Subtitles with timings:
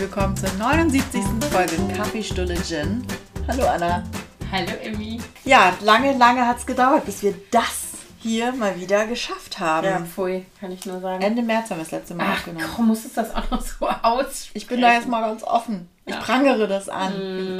[0.00, 1.22] willkommen zur 79.
[1.50, 3.04] Folge Kaffeestunde Gin.
[3.46, 4.02] Hallo Anna.
[4.50, 5.20] Hallo Emmy.
[5.44, 7.88] Ja, lange, lange hat es gedauert, bis wir das
[8.18, 9.86] hier mal wieder geschafft haben.
[9.86, 11.22] Ja, pfui, kann ich nur sagen.
[11.22, 12.64] Ende März haben wir das letzte Mal Ach aufgenommen.
[12.74, 14.48] komm, musstest das auch noch so aus?
[14.54, 15.88] Ich bin da jetzt mal ganz offen.
[16.06, 16.20] Ich Ja.
[16.20, 17.12] prangere das an.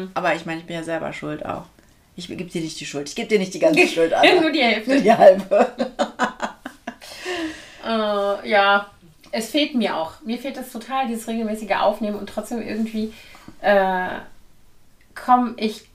[0.05, 0.11] Mm.
[0.15, 1.65] Aber ich meine, ich bin ja selber schuld auch.
[2.17, 3.09] Ich gebe dir nicht die Schuld.
[3.09, 4.27] Ich gebe dir nicht die ganze Schuld an.
[4.41, 4.93] Nur die Hälfte.
[4.95, 5.73] Nur die halbe.
[7.83, 8.87] Äh, ja,
[9.33, 10.21] es fehlt mir auch.
[10.25, 13.13] Mir fehlt das total, dieses regelmäßige Aufnehmen und trotzdem irgendwie
[13.61, 14.09] äh,
[15.15, 15.87] komme ich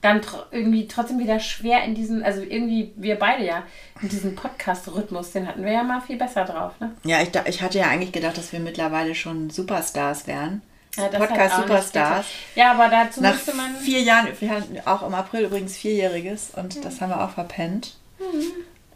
[0.00, 3.62] dann tr irgendwie trotzdem wieder schwer in diesen, also irgendwie wir beide ja,
[4.02, 6.92] in diesen Podcast-Rhythmus, den hatten wir ja mal viel besser drauf, ne?
[7.04, 10.60] Ja, ich, ich hatte ja eigentlich gedacht, dass wir mittlerweile schon Superstars wären.
[10.96, 12.26] Ja, Podcast-Superstars.
[12.26, 12.26] geklappt.
[12.54, 13.74] Ja, aber dazu Nach müsste man.
[13.76, 17.96] vier Jahren, wir hatten auch im April übrigens vierjähriges und das haben wir auch verpennt.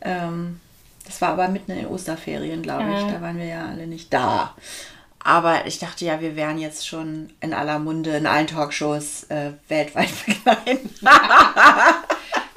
[0.02, 0.60] Ähm,
[1.08, 3.00] das war aber mitten in den Osterferien, glaube ich.
[3.00, 3.12] Ja.
[3.12, 4.54] Da waren wir ja alle nicht da.
[5.24, 9.52] Aber ich dachte ja, wir wären jetzt schon in aller Munde, in allen Talkshows äh,
[9.68, 10.90] weltweit begleiten.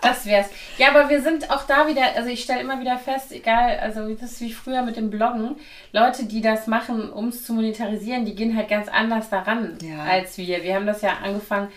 [0.01, 0.47] Das wär's.
[0.77, 4.13] Ja, aber wir sind auch da wieder, also ich stelle immer wieder fest, egal, also
[4.15, 5.57] das ist wie früher mit dem Bloggen,
[5.91, 10.03] Leute, die das machen, um es zu monetarisieren, die gehen halt ganz anders daran Ja.
[10.03, 10.63] als wir.
[10.63, 11.69] Wir haben das ja angefangen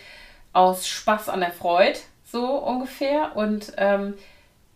[0.54, 3.36] aus Spaß an der Freude, so ungefähr.
[3.36, 4.14] Und ähm,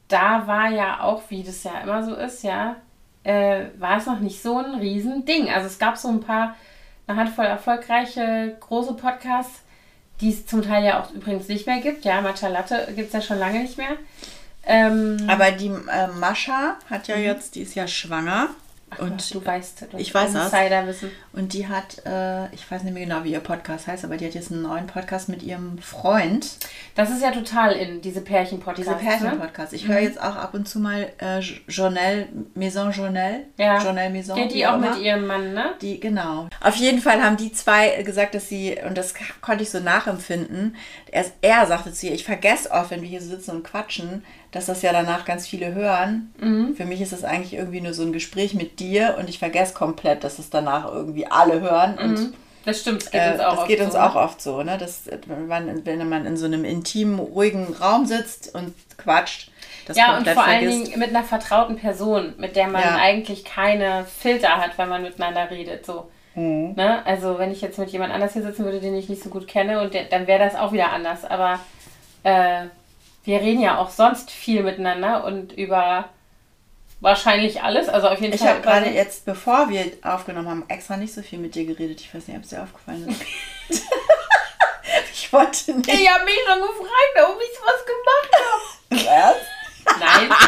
[0.09, 2.77] da war ja auch, wie das ja immer so ist, ja,
[3.25, 5.51] äh, war es noch nicht so ein Riesending.
[5.51, 6.56] Also es gab so ein paar,
[7.06, 9.62] eine Handvoll erfolgreiche große Podcasts,
[10.20, 12.05] die es zum Teil ja auch übrigens nicht mehr gibt.
[12.05, 13.97] Ja, Matcha Latte gibt es ja schon lange nicht mehr.
[14.67, 18.48] Ähm, Aber die äh, Mascha hat ja jetzt, die ist ja schwanger.
[18.98, 20.53] Und du weißt, du ich weiß das.
[21.33, 24.27] Und die hat, äh, ich weiß nicht mehr genau, wie ihr Podcast heißt, aber die
[24.27, 26.56] hat jetzt einen neuen Podcast mit ihrem Freund.
[26.95, 28.91] Das ist ja total in diese Pärchen-Podcasts.
[28.91, 29.72] Diese Pärchen-Podcast.
[29.72, 33.45] Ich höre jetzt auch ab und zu mal äh, Journal, Maison Journal.
[33.57, 33.79] Ja.
[33.79, 34.36] Journal Maison.
[34.36, 34.90] Wie die auch immer.
[34.90, 35.74] mit ihrem Mann, ne?
[35.80, 36.48] Die, genau.
[36.61, 40.77] Auf jeden Fall haben die zwei gesagt, dass sie, und das konnte ich so nachempfinden,
[41.11, 44.67] er, er sagte zu ihr, ich vergesse oft, wenn wir hier sitzen und quatschen, dass
[44.67, 46.33] das ja danach ganz viele hören.
[46.41, 46.75] Mhm.
[46.75, 49.75] Für mich ist das eigentlich irgendwie nur so ein Gespräch mit dir und ich vergesse
[49.75, 51.98] komplett, dass es danach irgendwie alle hören.
[51.98, 52.33] Und
[52.64, 54.20] Das stimmt, es geht äh, uns auch das oft geht uns so, auch ne?
[54.20, 54.79] oft so, ne?
[54.79, 59.51] Dass, äh, wenn, man, wenn man in so einem intimen, ruhigen Raum sitzt und quatscht,
[59.87, 60.87] das Ja, und vor allen vergisst.
[60.89, 62.97] Dingen mit einer vertrauten Person, mit der man Ja.
[62.97, 65.87] eigentlich keine Filter hat, wenn man miteinander redet.
[65.87, 66.11] So.
[66.35, 66.75] Mhm.
[66.77, 67.05] Ne?
[67.07, 69.48] Also wenn ich jetzt mit jemand anders hier sitzen würde, den ich nicht so gut
[69.48, 71.25] kenne, und der, dann wäre das auch wieder anders.
[71.25, 71.58] Aber
[72.23, 72.67] äh,
[73.28, 76.08] wir reden ja auch sonst viel miteinander und über
[77.00, 77.90] wahrscheinlich alles.
[77.90, 78.48] Also auf jeden Ich Fall.
[78.55, 82.00] habe gerade jetzt, bevor wir aufgenommen haben, extra nicht so viel mit dir geredet.
[82.00, 83.20] Ich weiß nicht, ob es dir aufgefallen ist.
[85.12, 85.92] ich wollte nicht.
[85.92, 89.36] Ich habe mich schon gefragt, ob ich was gemacht habe.
[89.84, 89.98] Was?
[90.00, 90.30] Nein.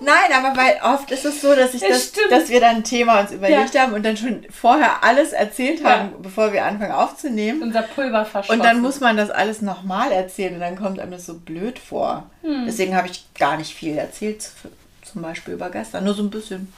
[0.00, 2.84] Nein, aber weil oft ist es so, dass ich Das das, dass wir dann ein
[2.84, 5.90] Thema uns überlegt haben und dann schon vorher alles erzählt Ja.
[5.90, 7.62] haben, bevor wir anfangen aufzunehmen.
[7.62, 8.58] Unser Pulver verschossen.
[8.58, 11.78] Und dann muss man das alles nochmal erzählen und dann kommt einem das so blöd
[11.78, 12.30] vor.
[12.42, 12.64] Hm.
[12.66, 14.50] Deswegen habe ich gar nicht viel erzählt,
[15.02, 16.72] zum Beispiel über gestern, nur so ein bisschen.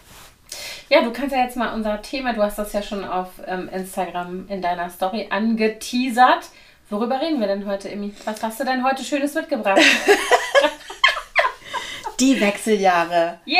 [0.88, 3.68] Ja, du kannst ja jetzt mal unser Thema, du hast das ja schon auf ähm,
[3.72, 6.46] Instagram in deiner Story angeteasert.
[6.90, 8.12] Worüber reden wir denn heute, Emmy?
[8.24, 9.80] Was hast du denn heute Schönes mitgebracht?
[12.22, 13.40] Die Wechseljahre.
[13.46, 13.58] Yay!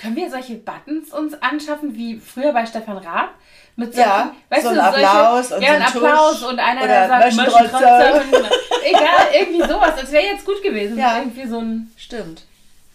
[0.00, 3.30] Können wir solche Buttons uns anschaffen wie früher bei Stefan Raab?
[3.74, 4.32] Mit Ja,
[4.62, 7.34] so ein Applaus und ja, so ein Applaus Tusch und einer, der sagt.
[7.34, 8.22] Möschentrotzer.
[8.84, 9.92] Egal, irgendwie sowas.
[10.00, 10.96] Das wäre jetzt gut gewesen.
[10.96, 11.18] Ja.
[11.18, 11.90] Irgendwie so ein.
[11.96, 12.44] Stimmt.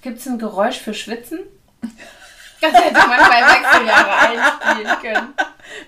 [0.02, 1.40] Gibt es ein Geräusch für Schwitzen?
[2.62, 5.34] Das hätte man bei Wechseljahre einspielen können.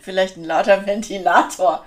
[0.01, 1.85] Vielleicht ein lauter Ventilator.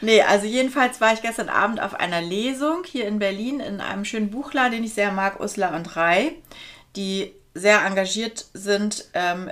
[0.00, 4.04] Nee, also jedenfalls war ich gestern Abend auf einer Lesung hier in Berlin in einem
[4.04, 6.32] schönen Buchladen, den ich sehr mag, Usla und Rai,
[6.96, 9.50] die sehr engagiert sind, ähm,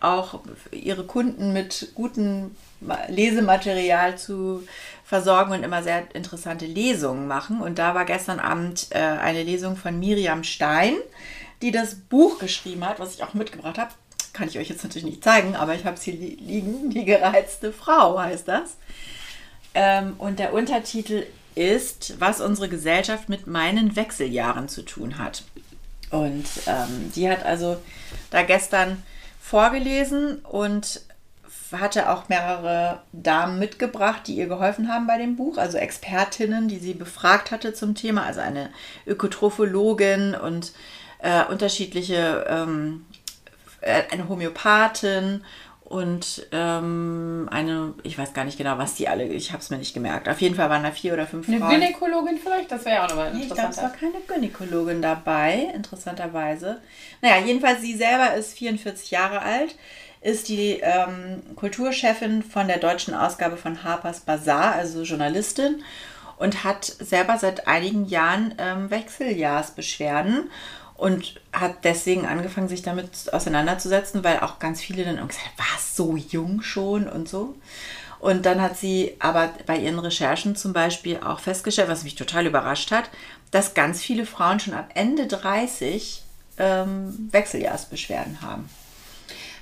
[0.00, 0.40] auch
[0.72, 4.66] ihre Kunden mit gutem Ma- Lesematerial zu
[5.04, 7.60] versorgen und immer sehr interessante Lesungen machen.
[7.60, 10.94] Und da war gestern Abend äh, eine Lesung von Miriam Stein,
[11.60, 13.92] die das Buch geschrieben hat, was ich auch mitgebracht habe.
[14.32, 16.90] Kann ich euch jetzt natürlich nicht zeigen, aber ich habe es hier li liegen.
[16.90, 18.76] Die gereizte Frau heißt das.
[19.74, 21.24] Ähm, und der Untertitel
[21.54, 25.44] ist, was unsere Gesellschaft mit meinen Wechseljahren zu tun hat.
[26.10, 27.78] Und ähm, die hat also
[28.30, 29.02] da gestern
[29.40, 31.02] vorgelesen und
[31.72, 36.78] hatte auch mehrere Damen mitgebracht, die ihr geholfen haben bei dem Buch, also Expertinnen, die
[36.78, 38.70] sie befragt hatte zum Thema, also eine
[39.06, 40.72] Ökotrophologin und
[41.18, 43.06] äh, unterschiedliche, ähm,
[43.80, 45.44] äh, eine Homöopathin
[45.92, 49.76] und ähm, eine, ich weiß gar nicht genau, was die alle, ich habe es mir
[49.76, 50.26] nicht gemerkt.
[50.26, 51.70] Auf jeden Fall waren da vier oder fünf Eine Frauen.
[51.70, 52.72] Gynäkologin vielleicht?
[52.72, 54.14] Das wäre ja auch nochmal Nee, ich glaube, es war interessant.
[54.26, 56.80] keine Gynäkologin dabei, interessanterweise.
[57.20, 59.76] Naja, jedenfalls sie selber ist 44 Jahre alt,
[60.22, 65.84] ist die ähm, Kulturchefin von der deutschen Ausgabe von Harper's Bazaar, also Journalistin,
[66.38, 70.48] und hat selber seit einigen Jahren ähm, Wechseljahrsbeschwerden
[71.02, 75.96] und hat deswegen angefangen, sich damit auseinanderzusetzen, weil auch ganz viele dann gesagt haben, was,
[75.96, 77.56] so jung schon und so.
[78.20, 82.46] Und dann hat sie aber bei ihren Recherchen zum Beispiel auch festgestellt, was mich total
[82.46, 83.10] überrascht hat,
[83.50, 86.22] dass ganz viele Frauen schon ab Ende 30
[86.58, 88.70] ähm, Wechseljahrsbeschwerden haben.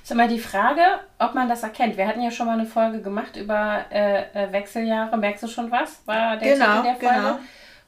[0.03, 0.83] Ist immer die Frage,
[1.17, 1.97] ob man das erkennt.
[1.97, 5.17] Wir hatten ja schon mal eine Folge gemacht über äh, äh Wechseljahre.
[5.17, 6.01] Merkst du schon was?
[6.05, 7.19] War der genau, Titel der Folge.
[7.19, 7.39] Genau.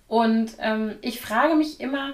[0.08, 2.14] Und ähm, ich frage mich immer,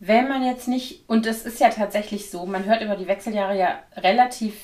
[0.00, 3.58] wenn man jetzt nicht, und es ist ja tatsächlich so, man hört über die Wechseljahre
[3.58, 4.54] ja relativ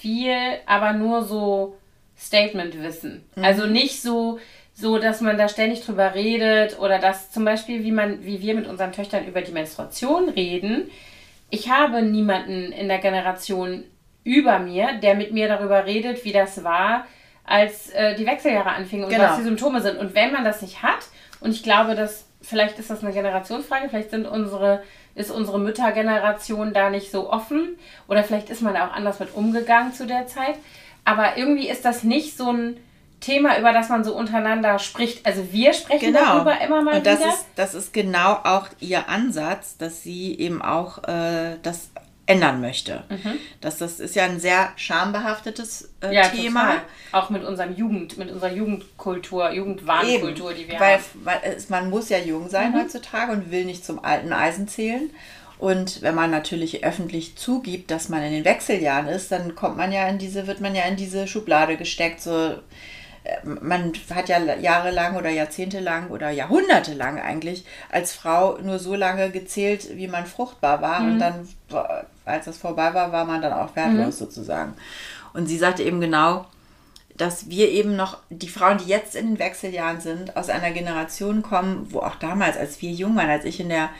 [0.00, 0.36] viel,
[0.66, 1.76] aber nur so
[2.18, 3.24] Statement-Wissen.
[3.36, 3.44] Mhm.
[3.44, 4.38] Also nicht so,
[4.74, 8.54] so, dass man da ständig drüber redet oder dass zum Beispiel, wie man, wie wir
[8.54, 10.90] mit unseren Töchtern über die Menstruation reden.
[11.50, 13.84] Ich habe niemanden in der Generation
[14.24, 17.06] über mir, der mit mir darüber redet, wie das war,
[17.44, 19.24] als äh, die Wechseljahre anfingen und genau.
[19.24, 19.98] was die Symptome sind.
[19.98, 21.06] Und wenn man das nicht hat,
[21.40, 24.82] und ich glaube, dass vielleicht ist das eine Generationsfrage, vielleicht sind unsere,
[25.14, 27.76] ist unsere Müttergeneration da nicht so offen
[28.08, 30.56] oder vielleicht ist man da auch anders mit umgegangen zu der Zeit.
[31.04, 32.76] Aber irgendwie ist das nicht so ein
[33.20, 35.24] Thema, über das man so untereinander spricht.
[35.24, 36.36] Also wir sprechen genau.
[36.36, 37.28] darüber immer mal Und das wieder.
[37.30, 41.90] Ist, das ist genau auch ihr Ansatz, dass sie eben auch äh, das
[42.26, 43.04] ändern möchte.
[43.08, 43.38] Mhm.
[43.60, 46.62] Das, das ist ja ein sehr schambehaftetes äh, ja, Thema.
[46.62, 46.82] Total.
[47.12, 51.04] Auch mit unserem Jugend, mit unserer Jugendkultur, Jugendwahnkultur, die wir weil, haben.
[51.24, 52.80] Weil es, man muss ja jung sein mhm.
[52.80, 55.10] heutzutage und will nicht zum alten Eisen zählen.
[55.58, 59.92] Und wenn man natürlich öffentlich zugibt, dass man in den Wechseljahren ist, dann kommt man
[59.92, 62.56] ja in diese, wird man ja in diese Schublade gesteckt, so
[63.44, 69.96] man hat ja jahrelang oder jahrzehntelang oder jahrhundertelang eigentlich als Frau nur so lange gezählt,
[69.96, 71.00] wie man fruchtbar war.
[71.00, 71.12] Mhm.
[71.12, 71.48] Und dann,
[72.24, 74.24] als das vorbei war, war man dann auch wertlos mhm.
[74.26, 74.74] sozusagen.
[75.32, 76.46] Und sie sagte eben genau,
[77.16, 81.42] dass wir eben noch, die Frauen, die jetzt in den Wechseljahren sind, aus einer Generation
[81.42, 83.90] kommen, wo auch damals, als wir jung waren, als ich in der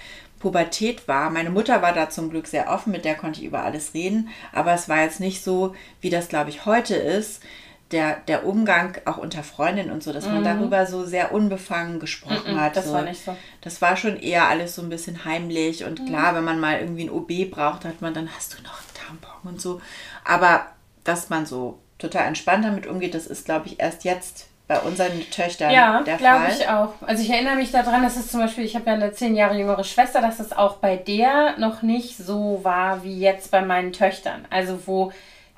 [0.40, 1.30] Pubertät war.
[1.30, 4.28] Meine Mutter war da zum Glück sehr offen, mit der konnte ich über alles reden,
[4.52, 7.42] aber es war jetzt nicht so, wie das, glaube ich, heute ist.
[7.90, 10.44] Der, der Umgang auch unter Freundinnen und so, dass man mhm.
[10.44, 12.76] darüber so sehr unbefangen gesprochen mhm, hat.
[12.76, 12.92] Das so.
[12.92, 13.36] war nicht so.
[13.60, 16.06] Das war schon eher alles so ein bisschen heimlich und mhm.
[16.06, 19.20] klar, wenn man mal irgendwie ein OB braucht, hat man dann, hast du noch einen
[19.20, 19.80] Tampon und so.
[20.24, 20.66] Aber
[21.04, 25.20] dass man so total entspannt damit umgeht, das ist, glaube ich, erst jetzt bei unseren
[25.30, 26.24] Töchtern ja, der Fall.
[26.24, 27.06] Ja, glaube ich auch.
[27.06, 29.58] Also ich erinnere mich daran, dass es zum Beispiel, ich habe ja eine zehn Jahre
[29.58, 33.92] jüngere Schwester, dass es auch bei der noch nicht so war wie jetzt bei meinen
[33.92, 34.46] Töchtern.
[34.48, 35.12] Also wo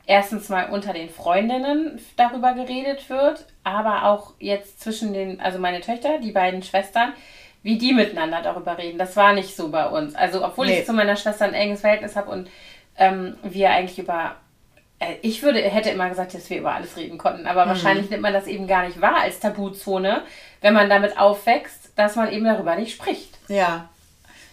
[0.06, 5.80] erstens mal unter den Freundinnen darüber geredet wird, aber auch jetzt zwischen den, also meine
[5.80, 7.12] Töchter, die beiden Schwestern,
[7.62, 8.98] wie die miteinander darüber reden.
[8.98, 10.14] Das war nicht so bei uns.
[10.14, 10.80] Also obwohl nee.
[10.80, 12.48] ich zu meiner Schwester ein enges Verhältnis habe und
[12.96, 14.36] ähm, wir eigentlich über
[14.98, 17.70] äh, ich würde, hätte immer gesagt, dass wir über alles reden konnten, aber mhm.
[17.70, 20.22] wahrscheinlich nimmt man das eben gar nicht wahr als Tabuzone,
[20.60, 23.36] wenn man damit aufwächst, dass man eben darüber nicht spricht.
[23.48, 23.88] Ja.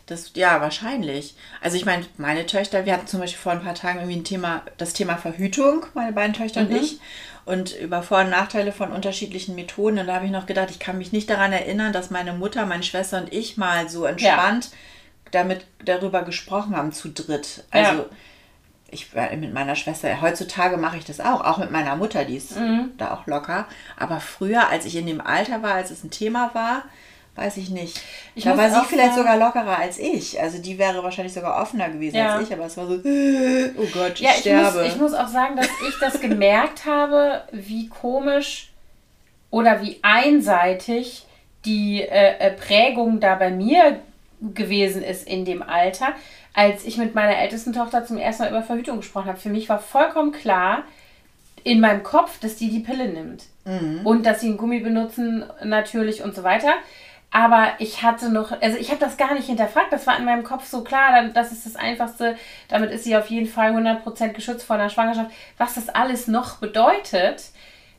[0.06, 1.36] Das, ja, wahrscheinlich.
[1.62, 4.26] Also ich meine, meine Töchter, wir hatten zum Beispiel vor ein paar Tagen irgendwie ein
[4.26, 6.68] Thema, das Thema Verhütung, meine beiden Töchter mhm.
[6.68, 7.00] und ich,
[7.46, 10.00] und über Vor- und Nachteile von unterschiedlichen Methoden.
[10.00, 12.66] Und da habe ich noch gedacht, ich kann mich nicht daran erinnern, dass meine Mutter,
[12.66, 14.78] meine Schwester und ich mal so entspannt ja.
[15.32, 17.64] damit darüber gesprochen haben zu dritt.
[17.72, 18.06] Also ja
[18.94, 22.56] ich mit meiner Schwester, heutzutage mache ich das auch, auch mit meiner Mutter, die ist
[22.56, 22.92] mhm.
[22.98, 23.68] da auch locker.
[23.98, 26.84] Aber früher, als ich in dem Alter war, als es ein Thema war,
[27.36, 28.00] weiß ich nicht.
[28.36, 30.40] Ich da war sie vielleicht sogar lockerer als ich.
[30.40, 32.36] Also die wäre wahrscheinlich sogar offener gewesen ja.
[32.36, 32.94] als ich, aber es war so,
[33.78, 34.84] oh Gott, ich ja, ich sterbe.
[34.84, 38.72] Muss, ich muss auch sagen, dass ich das gemerkt habe, wie komisch
[39.50, 41.26] oder wie einseitig
[41.66, 44.00] die äh, äh Prägung da bei mir
[44.54, 46.14] gewesen ist in dem Alter
[46.54, 49.70] als ich mit meiner ältesten Tochter zum ersten Mal über Verhütung gesprochen habe, für mich
[49.70, 50.84] war vollkommen klar
[51.64, 53.46] in meinem Kopf, dass die die Pille nimmt.
[53.66, 54.06] Mhm.
[54.06, 56.74] Und dass sie einen Gummi benutzen natürlich und so weiter.
[57.36, 59.92] Aber ich hatte noch, also ich habe das gar nicht hinterfragt.
[59.92, 62.38] Das war in meinem Kopf so klar, das ist das Einfachste.
[62.68, 65.32] Damit ist sie auf jeden Fall 100% geschützt vor einer Schwangerschaft.
[65.58, 67.46] Was das alles noch bedeutet,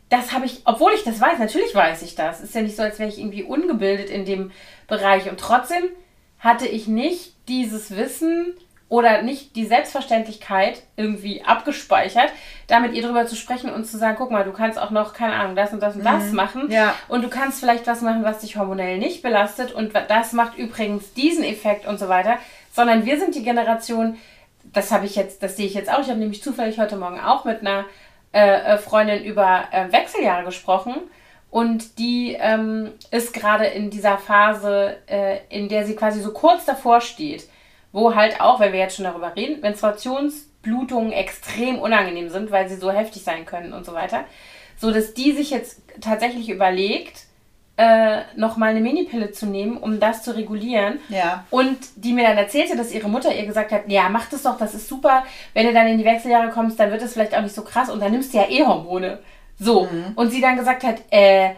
[0.09, 2.43] das habe ich, obwohl ich das weiß, natürlich weiß ich das.
[2.43, 4.53] Ist ja nicht so, als wäre ich irgendwie ungebildet in dem
[4.87, 5.29] Bereich.
[5.29, 5.83] Und trotzdem
[6.39, 8.55] hatte ich nicht dieses Wissen
[8.89, 12.31] oder nicht die Selbstverständlichkeit irgendwie abgespeichert,
[12.67, 15.15] da mit ihr drüber zu sprechen und zu sagen, guck mal, du kannst auch noch,
[15.15, 16.07] keine Ahnung, das und das und mhm.
[16.07, 16.71] das machen.
[16.71, 16.95] Ja.
[17.09, 21.15] Und du kannst vielleicht was machen, was dich hormonell nicht belastet und das macht übrigens
[21.15, 22.39] diesen Effekt und so weiter.
[22.73, 24.19] Sondern wir sind die Generation,
[24.73, 26.01] das habe ich jetzt, das sehe ich jetzt auch.
[26.01, 27.85] Ich habe nämlich zufällig heute Morgen auch mit einer
[28.33, 30.95] äh, äh Freundin über äh, Wechseljahre gesprochen
[31.55, 36.65] und die ähm, ist gerade in dieser Phase, äh, in der sie quasi so kurz
[36.65, 37.49] davor steht,
[37.95, 42.69] wo halt auch, wenn wir jetzt schon darüber reden, Menstruations Blutungen extrem unangenehm sind, weil
[42.69, 44.25] sie so heftig sein können und so weiter.
[44.77, 47.27] So dass die sich jetzt tatsächlich überlegt,
[47.77, 50.99] äh, nochmal eine Minipille zu nehmen, um das zu regulieren.
[51.09, 51.45] Ja.
[51.51, 54.59] Und die mir dann erzählte, dass ihre Mutter ihr gesagt hat, ja, mach das doch,
[54.59, 55.25] das ist super.
[55.53, 57.91] Wenn du dann in die Wechseljahre kommst, dann wird es vielleicht auch nicht so krass
[57.91, 59.21] und dann nimmst du ja eh Hormone.
[59.59, 59.85] So.
[59.85, 60.13] Mhm.
[60.17, 61.51] Und sie dann gesagt hat, äh,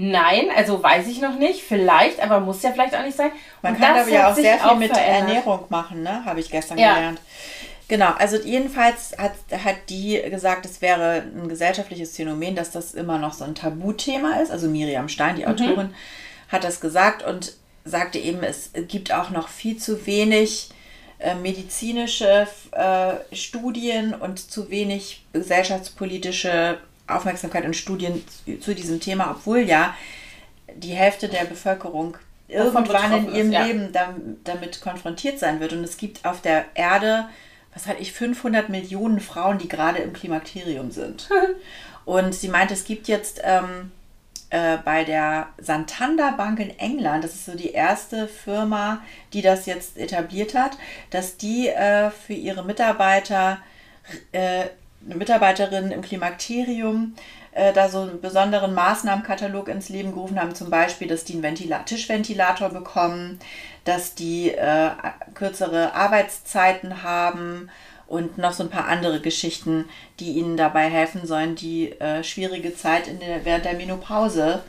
[0.00, 3.32] nein, also weiß ich noch nicht, vielleicht, aber muss ja vielleicht auch nicht sein.
[3.62, 5.28] Man und kann das aber ja auch sehr viel mit verändert.
[5.28, 6.24] Ernährung machen, ne?
[6.24, 6.94] Habe ich gestern Ja.
[6.94, 7.20] gelernt.
[7.88, 9.32] Genau, also jedenfalls hat,
[9.64, 14.36] hat die gesagt, es wäre ein gesellschaftliches Phänomen, dass das immer noch so ein Tabuthema
[14.40, 14.50] ist.
[14.52, 15.38] Also Miriam Stein, Mhm.
[15.38, 15.94] die Autorin,
[16.48, 20.68] hat das gesagt und sagte eben, es gibt auch noch viel zu wenig
[21.18, 26.78] äh, medizinische äh, Studien und zu wenig gesellschaftspolitische
[27.08, 29.94] Aufmerksamkeit und Studien zu, zu diesem Thema, obwohl ja
[30.74, 32.16] die Hälfte der Bevölkerung
[32.48, 33.64] irgendwann in ihrem ist, ja.
[33.64, 35.72] Leben dam- damit konfrontiert sein wird.
[35.72, 37.28] Und es gibt auf der Erde,
[37.74, 41.28] was weiß ich, 500 Millionen Frauen, die gerade im Klimakterium sind.
[42.04, 43.90] Und sie meinte, es gibt jetzt ähm,
[44.48, 49.02] äh, bei der Santander Bank in England, das ist so die erste Firma,
[49.34, 50.78] die das jetzt etabliert hat,
[51.10, 53.58] dass die äh, für ihre Mitarbeiter,
[54.32, 54.66] äh,
[55.04, 57.14] eine Mitarbeiterin im Klimakterium,
[57.52, 61.42] äh, da so einen besonderen Maßnahmenkatalog ins Leben gerufen haben, zum Beispiel, dass die einen
[61.42, 63.38] Ventila Tischventilator bekommen,
[63.84, 64.90] dass die äh,
[65.34, 67.70] kürzere Arbeitszeiten haben
[68.06, 69.88] und noch so ein paar andere Geschichten,
[70.20, 74.62] die ihnen dabei helfen sollen, die äh, schwierige Zeit in der, während der Menopause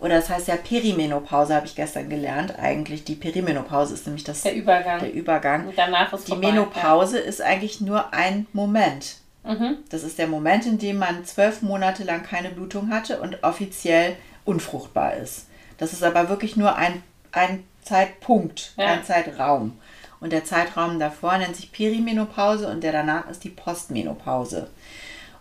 [0.00, 2.58] oder das heißt ja Perimenopause, habe ich gestern gelernt.
[2.58, 5.00] Eigentlich die Perimenopause ist nämlich das, Der Übergang.
[5.00, 5.68] der Übergang.
[5.68, 9.16] Und danach ist Die vorbei, Menopause ist eigentlich nur ein Moment.
[9.44, 9.78] Mhm.
[9.90, 14.16] Das ist der Moment, in dem man zwölf Monate lang keine Blutung hatte und offiziell
[14.44, 15.46] unfruchtbar ist.
[15.78, 18.86] Das ist aber wirklich nur ein, ein Zeitpunkt, Ja.
[18.86, 19.78] ein Zeitraum.
[20.20, 24.70] Und der Zeitraum davor nennt sich Perimenopause und der danach ist die Postmenopause.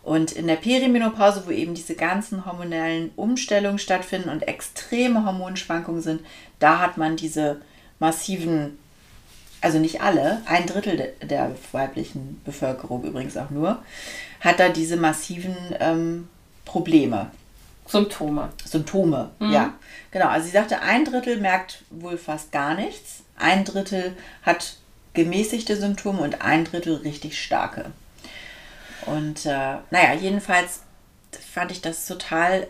[0.02, 6.22] Und in der Perimenopause, wo eben diese ganzen hormonellen Umstellungen stattfinden und extreme Hormonschwankungen sind,
[6.60, 7.62] da hat man diese
[8.00, 8.78] massiven
[9.64, 13.82] also nicht alle, ein Drittel de- der weiblichen Bevölkerung übrigens auch nur,
[14.42, 16.28] hat da diese massiven ähm,
[16.66, 17.32] Probleme,
[17.86, 18.50] Symptome.
[18.66, 19.32] Symptome.
[19.40, 19.74] Ja,
[20.12, 20.28] genau.
[20.28, 24.78] Also sie sagte, ein Drittel merkt wohl fast gar nichts, ein Drittel hat
[25.14, 27.92] gemäßigte Symptome und ein Drittel richtig starke.
[29.06, 30.82] Und äh, naja, jedenfalls
[31.54, 32.68] fand ich das total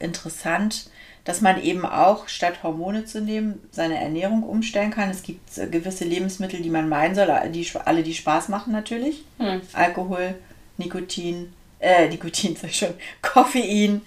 [0.00, 0.88] äh, interessant,
[1.26, 5.10] dass man eben auch statt Hormone zu nehmen, seine Ernährung umstellen kann.
[5.10, 9.24] Es gibt äh, gewisse Lebensmittel, die man meiden soll, die, alle, die Spaß machen natürlich.
[9.38, 9.60] Hm.
[9.72, 10.36] Alkohol,
[10.78, 14.02] Nikotin, äh, Nikotin sag ich schon, Koffein,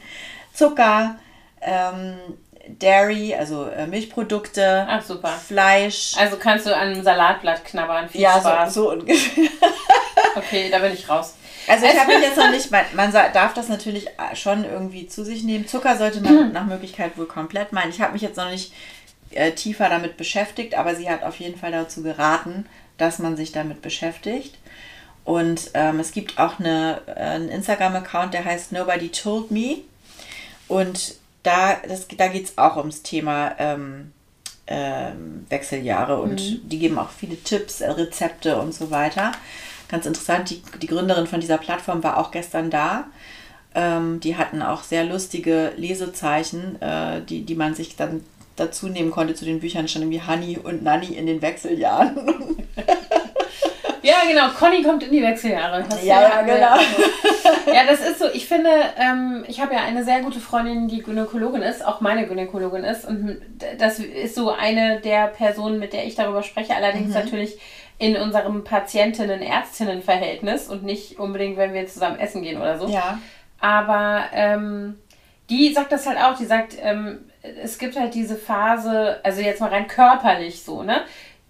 [0.53, 1.19] Zucker,
[1.61, 2.15] ähm,
[2.79, 5.29] Dairy, also äh, Milchprodukte, Ach, super.
[5.29, 6.13] Fleisch.
[6.17, 8.07] Also kannst du an einem Salatblatt knabbern.
[8.07, 8.73] Viel ja, Spaß.
[8.73, 9.49] so, so ungefähr.
[10.35, 11.35] Okay, da bin ich raus.
[11.69, 15.07] Also ich habe mich jetzt noch nicht, man, man darf das natürlich äh, schon irgendwie
[15.07, 15.67] zu sich nehmen.
[15.67, 17.91] Zucker sollte man nach Möglichkeit wohl komplett meinen.
[17.91, 18.73] Ich habe mich jetzt noch nicht
[19.31, 22.65] äh, tiefer damit beschäftigt, aber sie hat auf jeden Fall dazu geraten,
[22.97, 24.57] dass man sich damit beschäftigt.
[25.23, 29.77] Und ähm, es gibt auch eine, äh, einen Instagram-Account, der heißt Nobody Told Me.
[30.67, 34.11] Und da, das, da geht es auch ums Thema ähm,
[34.67, 39.31] ähm, Wechseljahre und die geben auch viele Tipps, äh, Rezepte und so weiter.
[39.89, 43.05] Ganz interessant, die, die Gründerin von dieser Plattform war auch gestern da.
[43.75, 48.23] Ähm, die hatten auch sehr lustige Lesezeichen, äh, die, die man sich dann
[48.55, 52.57] dazu nehmen konnte zu den Büchern, schon irgendwie Honey und Nanny in den Wechseljahren.
[54.01, 54.49] Ja, genau.
[54.57, 55.85] Conny kommt in die Wechseljahre.
[56.03, 56.77] Ja, ja, genau.
[57.73, 58.25] Ja, das ist so.
[58.33, 62.25] Ich finde, ähm, ich habe ja eine sehr gute Freundin, die Gynäkologin ist, auch meine
[62.25, 63.05] Gynäkologin ist.
[63.05, 63.41] Und
[63.77, 66.75] das ist so eine der Personen, mit der ich darüber spreche.
[66.75, 67.59] Allerdings natürlich
[67.99, 72.87] in unserem Patientinnen-Ärztinnen-Verhältnis und nicht unbedingt, wenn wir zusammen essen gehen oder so.
[72.87, 73.19] ja.
[73.61, 74.97] Aber ähm,
[75.49, 76.37] die sagt das halt auch.
[76.37, 77.29] Die sagt, ähm,
[77.61, 81.01] es gibt halt diese Phase, also jetzt mal rein körperlich so, ne?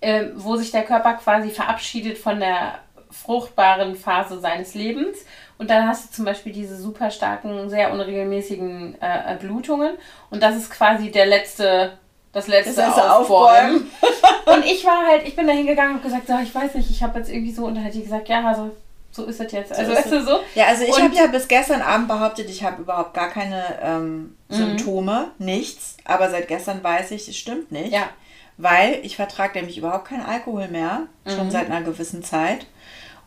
[0.02, 2.80] Ähm, wo sich der Körper quasi verabschiedet von der
[3.12, 5.26] fruchtbaren Phase seines Lebens.
[5.58, 9.98] Und dann hast du zum Beispiel diese super starken, sehr unregelmäßigen äh, Blutungen.
[10.30, 11.98] Und das ist quasi der letzte,
[12.32, 13.90] das letzte Das letzte Aufbäumen.
[14.46, 17.04] Und ich war halt, ich bin da hingegangen und gesagt, so, ich weiß nicht, ich
[17.04, 18.72] habe jetzt irgendwie so, und dann hat die gesagt, ja, also
[19.12, 19.72] so ist das jetzt.
[19.72, 20.40] Also, ist weißt du, so.
[20.56, 24.36] Ja, also ich habe ja bis gestern Abend behauptet, ich habe überhaupt gar keine ähm,
[24.50, 25.98] Symptome, nichts.
[26.06, 27.94] Aber seit gestern weiß ich, es stimmt nicht.
[27.94, 28.10] Ja.
[28.58, 32.66] Weil ich vertrage nämlich überhaupt keinen Alkohol mehr, schon seit einer gewissen Zeit.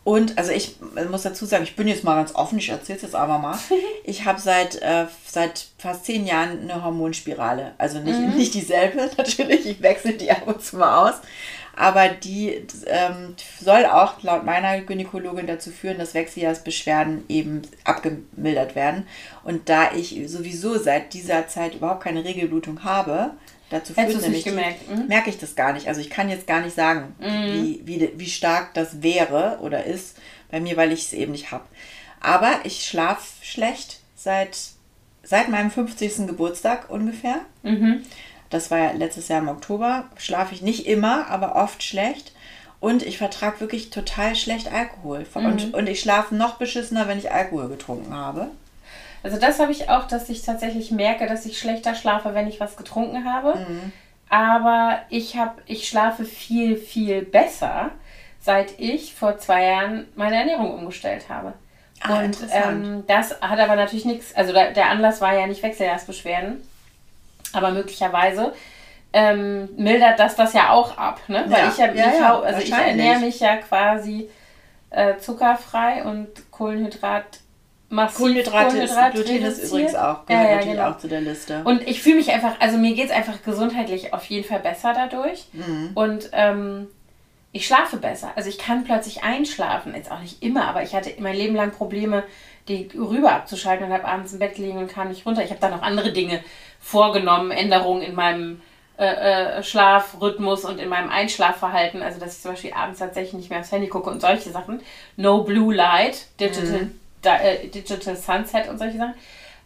[0.04, 0.76] Und also ich
[1.10, 3.58] muss dazu sagen, ich bin jetzt mal ganz offen, ich erzähle es jetzt aber mal.
[4.04, 7.72] Ich habe seit, äh, seit fast zehn Jahren eine Hormonspirale.
[7.78, 11.14] Also nicht, nicht dieselbe, natürlich, ich wechsle die ab und zu mal aus.
[11.76, 19.06] aber die ähm, soll auch laut meiner Gynäkologin dazu führen, dass Wechseljahrsbeschwerden eben abgemildert werden.
[19.44, 23.30] Und da ich sowieso seit dieser Zeit überhaupt keine Regelblutung habe,
[23.72, 24.88] dazu führt nämlich, gemerkt.
[24.88, 25.06] Mhm.
[25.08, 25.88] merke ich das gar nicht.
[25.88, 27.52] Also ich kann jetzt gar nicht sagen, mhm.
[27.52, 30.16] wie, wie, wie stark das wäre oder ist
[30.50, 31.64] bei mir, weil ich es eben nicht habe.
[32.20, 34.56] Aber ich schlafe schlecht seit,
[35.22, 36.26] seit meinem 50.
[36.26, 37.40] Geburtstag ungefähr.
[37.62, 38.02] Mhm.
[38.50, 40.04] Das war ja letztes Jahr im Oktober.
[40.16, 42.32] Schlafe ich nicht immer, aber oft schlecht.
[42.80, 45.26] Und ich vertrage wirklich total schlecht Alkohol.
[45.34, 45.46] Mhm.
[45.46, 48.48] Und, und ich schlafe noch beschissener, wenn ich Alkohol getrunken habe.
[49.22, 52.60] Also das habe ich auch, dass ich tatsächlich merke, dass ich schlechter schlafe, wenn ich
[52.60, 53.58] was getrunken habe.
[53.58, 53.92] Mhm.
[54.28, 57.90] Aber ich habe, ich schlafe viel, viel besser,
[58.40, 61.52] seit ich vor zwei Jahren meine Ernährung umgestellt habe.
[62.00, 65.62] Ah, und ähm, das hat aber natürlich nichts, also der, der Anlass war ja nicht
[65.62, 66.60] Wechseljahrsbeschwerden,
[67.52, 68.52] aber möglicherweise
[69.12, 71.44] ähm, mildert das das ja auch ab, ne?
[71.48, 74.28] Weil ja, ich ja, ja, ja also ich ernähre mich ja quasi
[74.90, 77.41] äh, zuckerfrei und Kohlenhydrat
[77.92, 80.90] massiv Kohlenhydrate, Kohlenhydrat ist, Gluten ist übrigens auch, gehört ja, ja, natürlich genau.
[80.90, 81.62] auch zu der Liste.
[81.64, 84.94] Und ich fühle mich einfach, also mir geht es einfach gesundheitlich auf jeden Fall besser
[84.94, 85.46] dadurch.
[85.52, 85.90] Mhm.
[85.94, 86.88] Und ähm,
[87.52, 88.32] ich schlafe besser.
[88.34, 89.94] Also ich kann plötzlich einschlafen.
[89.94, 92.24] Jetzt auch nicht immer, aber ich hatte mein Leben lang Probleme,
[92.66, 95.44] die rüber abzuschalten und habe abends im Bett gelegen und kam nicht runter.
[95.44, 96.42] Ich habe dann noch andere Dinge
[96.80, 98.62] vorgenommen, Änderungen in meinem
[98.98, 102.02] äh, äh, Schlafrhythmus und in meinem Einschlafverhalten.
[102.02, 104.80] Also dass ich zum Beispiel abends tatsächlich nicht mehr aufs Handy gucke und solche Sachen.
[105.16, 107.00] No Blue Light, Digital, mhm.
[107.30, 109.14] Äh, Digital Sunset und solche Sachen.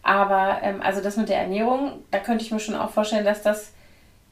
[0.02, 3.42] Aber ähm, also das mit der Ernährung, da könnte ich mir schon auch vorstellen, dass
[3.42, 3.72] das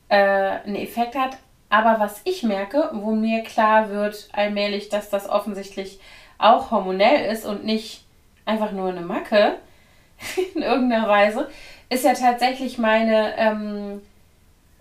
[0.09, 1.37] äh, einen Effekt hat.
[1.69, 5.99] Aber was ich merke, wo mir klar wird allmählich, dass das offensichtlich
[6.39, 8.05] auch hormonell ist und nicht
[8.45, 9.57] einfach nur eine Macke
[10.55, 11.49] in irgendeiner Weise,
[11.89, 14.03] ist ja tatsächlich meine, ähm,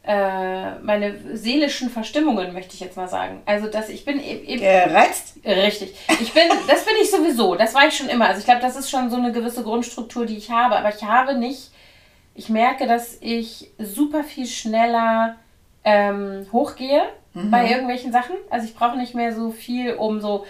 [0.05, 3.41] äh, meine seelischen Verstimmungen, möchte ich jetzt mal sagen.
[3.45, 4.45] Also, dass ich bin eben.
[4.47, 5.37] E-, Gereizt?
[5.45, 5.95] Richtig.
[6.21, 7.55] Ich bin, das bin ich sowieso.
[7.55, 8.27] Das war ich schon immer.
[8.27, 10.75] Also, ich glaube, das ist schon so eine gewisse Grundstruktur, die ich habe.
[10.75, 11.71] Aber ich habe nicht.
[12.35, 15.35] Ich merke, dass ich super viel schneller
[15.83, 17.51] ähm, hochgehe mhm.
[17.51, 18.35] bei irgendwelchen Sachen.
[18.49, 20.45] Also ich brauche nicht mehr so viel, um so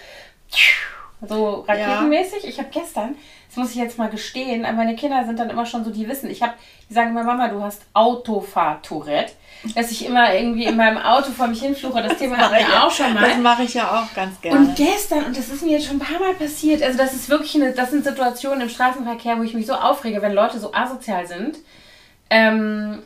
[1.26, 2.42] so raketenmäßig.
[2.42, 2.48] Ja.
[2.48, 3.16] Ich habe gestern,
[3.54, 6.28] das muss ich jetzt mal gestehen, meine Kinder sind dann immer schon so, die wissen,
[6.28, 6.54] ich habe,
[6.90, 9.32] die sagen immer, Mama, du hast Autofahr-Tourette.
[9.76, 12.90] Dass ich immer irgendwie in meinem Auto vor mich hinfluche, das, Thema hatten wir auch
[12.90, 13.28] schon mal.
[13.28, 14.58] Das mache ich ja auch ganz gerne.
[14.58, 17.28] Und gestern, und das ist mir jetzt schon ein paar Mal passiert, also das ist
[17.28, 20.74] wirklich eine, das sind Situationen im Straßenverkehr, wo ich mich so aufrege, wenn Leute so
[20.74, 21.58] asozial sind.
[22.30, 23.04] Ähm,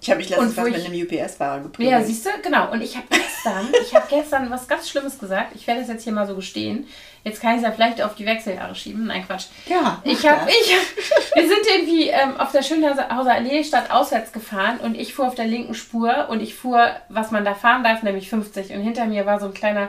[0.00, 1.90] ich habe mich letztens was mit einem UPS-Fahrer geprüft.
[1.90, 2.70] Ja, siehst du, genau.
[2.70, 5.56] Und ich habe gestern, ich habe gestern was ganz Schlimmes gesagt.
[5.56, 6.86] Ich werde es jetzt hier mal so gestehen.
[7.24, 9.06] Jetzt kann ich es ja vielleicht auf die Wechseljahre schieben.
[9.06, 9.46] Nein, Quatsch.
[9.66, 10.02] Ja.
[10.04, 10.76] Ich habe, ich,
[11.34, 15.34] wir sind irgendwie ähm, auf der Schönhauser Allee statt auswärts gefahren und ich fuhr auf
[15.34, 18.72] der linken Spur und ich fuhr, was man da fahren darf, nämlich 50.
[18.72, 19.88] Und hinter mir war so ein kleiner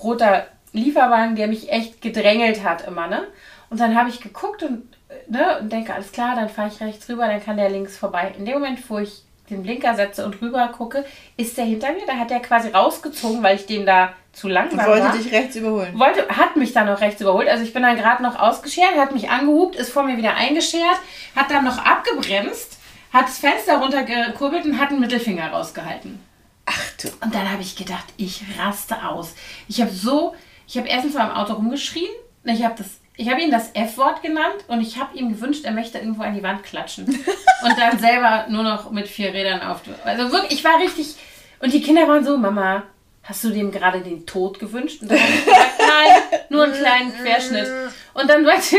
[0.00, 3.26] roter Lieferwagen, der mich echt gedrängelt hat immer, ne?
[3.70, 6.80] Und dann habe ich geguckt und, äh, ne, und denke, alles klar, dann fahre ich
[6.80, 8.32] rechts rüber, dann kann der links vorbei.
[8.38, 11.04] In dem Moment fuhr ich den Blinker setze und rüber gucke,
[11.36, 12.06] ist der hinter mir.
[12.06, 15.12] Da hat der quasi rausgezogen, weil ich dem da zu langsam wollte war.
[15.12, 15.98] Wollte dich rechts überholen.
[15.98, 17.48] Wollte, hat mich dann noch rechts überholt.
[17.48, 20.98] Also ich bin dann gerade noch ausgeschert, hat mich angehubt, ist vor mir wieder eingeschert,
[21.34, 22.78] hat dann noch abgebremst,
[23.12, 26.20] hat das Fenster runtergekurbelt und hat einen Mittelfinger rausgehalten.
[26.66, 27.08] Ach du.
[27.24, 29.34] Und dann habe ich gedacht, ich raste aus.
[29.68, 30.34] Ich habe so,
[30.66, 32.10] ich habe erstens mal im Auto rumgeschrien.
[32.44, 35.72] Ich habe das ich habe ihn das F-Wort genannt und ich habe ihm gewünscht, er
[35.72, 37.04] möchte irgendwo an die Wand klatschen.
[37.64, 39.80] und dann selber nur noch mit vier Rädern auf.
[40.04, 41.16] Also wirklich, ich war richtig.
[41.58, 42.84] Und die Kinder waren so, Mama,
[43.24, 45.02] hast du dem gerade den Tod gewünscht?
[45.02, 47.68] Und dann habe ich gesagt, nein, nur einen kleinen Querschnitt.
[48.14, 48.76] Und dann meinte,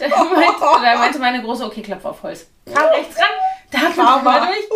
[0.00, 2.46] dann meinte, dann meinte meine Große, okay, klopf auf Holz.
[2.64, 3.26] Kam rechts ran,
[3.70, 4.68] da hat man mal durch.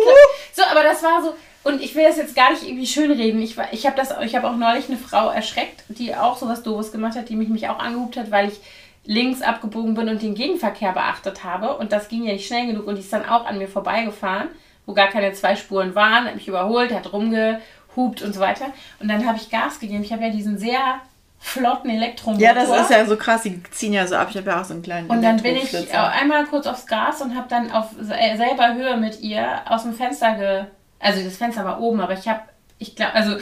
[0.53, 1.35] So, aber das war so.
[1.63, 3.41] Und ich will das jetzt gar nicht irgendwie schönreden.
[3.41, 7.29] Ich, ich habe hab auch neulich eine Frau erschreckt, die auch sowas Doofes gemacht hat,
[7.29, 8.59] die mich, mich auch angehubt hat, weil ich
[9.07, 11.77] links abgebogen bin und den Gegenverkehr beachtet habe.
[11.77, 14.49] Und das ging ja nicht schnell genug und die ist dann auch an mir vorbeigefahren,
[14.85, 18.65] wo gar keine zwei Spuren waren, hat mich überholt, hat rumgehupt und so weiter.
[18.99, 20.03] Und dann habe ich Gas gegeben.
[20.03, 20.99] Ich habe ja diesen sehr
[21.39, 22.45] flotten Elektromotor.
[22.45, 24.27] Ja, das ist ja so krass, die ziehen ja so ab.
[24.29, 27.21] Ich habe ja auch so einen kleinen Und dann bin ich einmal kurz aufs Gas
[27.21, 30.65] und habe dann auf selber Höhe mit ihr aus dem Fenster ge...
[30.99, 32.41] Also das Fenster war oben, aber ich habe,
[32.79, 33.37] ich glaube, also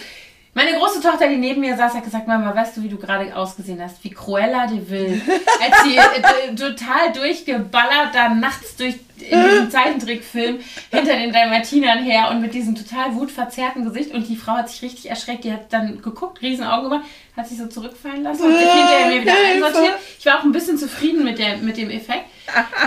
[0.56, 3.36] meine große Tochter, die neben mir saß, hat gesagt, Mama, weißt du, wie du gerade
[3.36, 4.02] ausgesehen hast?
[4.06, 5.22] Wie Cruella de Vil.
[5.62, 10.60] Als sie äh, total durchgeballert da nachts durch in diesem Zeichentrickfilm
[10.92, 14.14] hinter den Dalmatinern her und mit diesem total wutverzerrten Gesicht.
[14.14, 15.44] Und die Frau hat sich richtig erschreckt.
[15.44, 19.08] Die hat dann geguckt, riesen Augen gemacht, hat sich so zurückfallen lassen und sich hinterher
[19.08, 19.96] mir wieder einsortiert.
[20.18, 22.26] Ich war auch ein bisschen zufrieden mit, der, mit dem Effekt.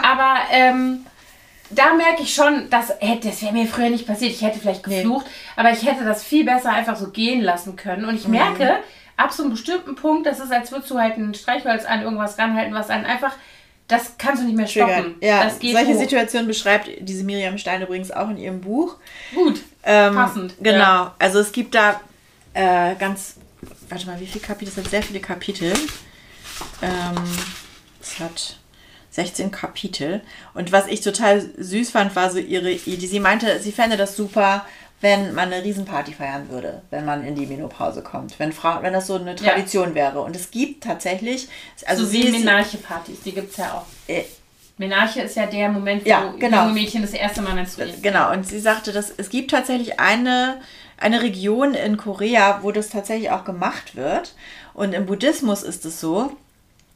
[0.03, 1.05] Aber ähm,
[1.71, 2.89] da merke ich schon, dass,
[3.23, 4.33] das wäre mir früher nicht passiert.
[4.33, 5.33] Ich hätte vielleicht geflucht, nee.
[5.57, 8.05] aber ich hätte das viel besser einfach so gehen lassen können.
[8.05, 8.33] Und ich mhm.
[8.33, 8.77] merke,
[9.17, 12.39] ab so einem bestimmten Punkt, das ist, als würdest du halt ein Streichholz an irgendwas
[12.39, 13.35] ranhalten, was einen einfach
[13.89, 15.17] das kannst du nicht mehr stoppen.
[15.23, 15.99] Ja, solche hoch.
[15.99, 18.97] Situationen beschreibt diese Miriam Stein übrigens auch in ihrem Buch.
[19.35, 20.55] Gut, ähm, passend.
[20.61, 21.15] Genau, ja.
[21.19, 21.99] also es gibt da
[22.53, 23.37] äh, ganz,
[23.89, 24.73] warte mal, wie viele Kapitel?
[24.73, 25.73] Es hat sehr viele Kapitel.
[26.83, 27.15] Ähm,
[28.01, 28.59] es hat
[29.19, 30.21] 16 Kapitel.
[30.55, 33.07] Und was ich total süß fand, war so ihre Idee.
[33.07, 34.65] Sie meinte, sie fände das super,
[35.01, 38.93] wenn man eine Riesenparty feiern würde, wenn man in die Menopause kommt, wenn, Frau, wenn
[38.93, 39.95] das so eine Tradition ja.
[39.97, 40.21] wäre.
[40.21, 41.49] Und es gibt tatsächlich,
[41.87, 43.87] also so wie Menarche-Partys, die gibt es ja auch.
[44.07, 44.23] Äh,
[44.77, 46.63] Menarche ist ja der Moment, wo ja, genau.
[46.63, 48.01] junge Mädchen das erste Mal menstruieren.
[48.01, 50.61] Genau, und sie sagte, dass es gibt tatsächlich eine,
[50.97, 54.35] eine Region in Korea, wo das tatsächlich auch gemacht wird.
[54.75, 56.37] Und im Buddhismus ist es so,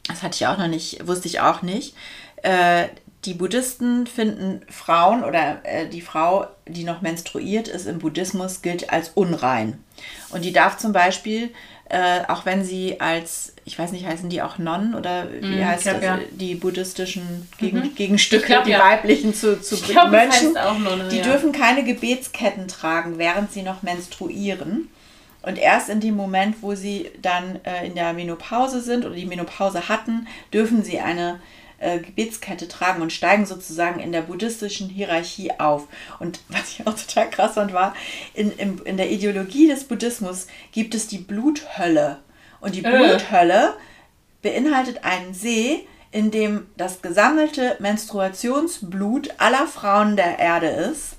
[0.08, 1.94] das hatte ich auch noch nicht, wusste ich auch nicht,
[2.42, 2.88] äh,
[3.24, 8.90] die Buddhisten finden Frauen oder äh, die Frau, die noch menstruiert ist im Buddhismus, gilt
[8.90, 9.82] als unrein.
[10.30, 11.50] Und die darf zum Beispiel,
[11.88, 15.64] äh, auch wenn sie als, ich weiß nicht, heißen die auch Nonnen oder wie mm,
[15.64, 16.18] heißt glaub, das, ja.
[16.32, 17.94] die buddhistischen Gegen mhm.
[17.94, 18.80] Gegenstücke, glaub, die ja.
[18.80, 21.22] weiblichen zu, zu glaub, Mönchen, Nonne, die ja.
[21.22, 24.88] dürfen keine Gebetsketten tragen, während sie noch menstruieren.
[25.42, 29.26] Und erst in dem Moment, wo sie dann äh, in der Menopause sind oder die
[29.26, 31.40] Menopause hatten, dürfen sie eine
[31.78, 35.88] äh, Gebetskette tragen und steigen sozusagen in der buddhistischen Hierarchie auf.
[36.20, 37.94] Und was ich auch total krass fand, war,
[38.34, 42.20] in, in, in der Ideologie des Buddhismus gibt es die Bluthölle.
[42.60, 42.90] Und die äh.
[42.90, 43.74] Bluthölle
[44.42, 51.16] beinhaltet einen See, in dem das gesammelte Menstruationsblut aller Frauen der Erde ist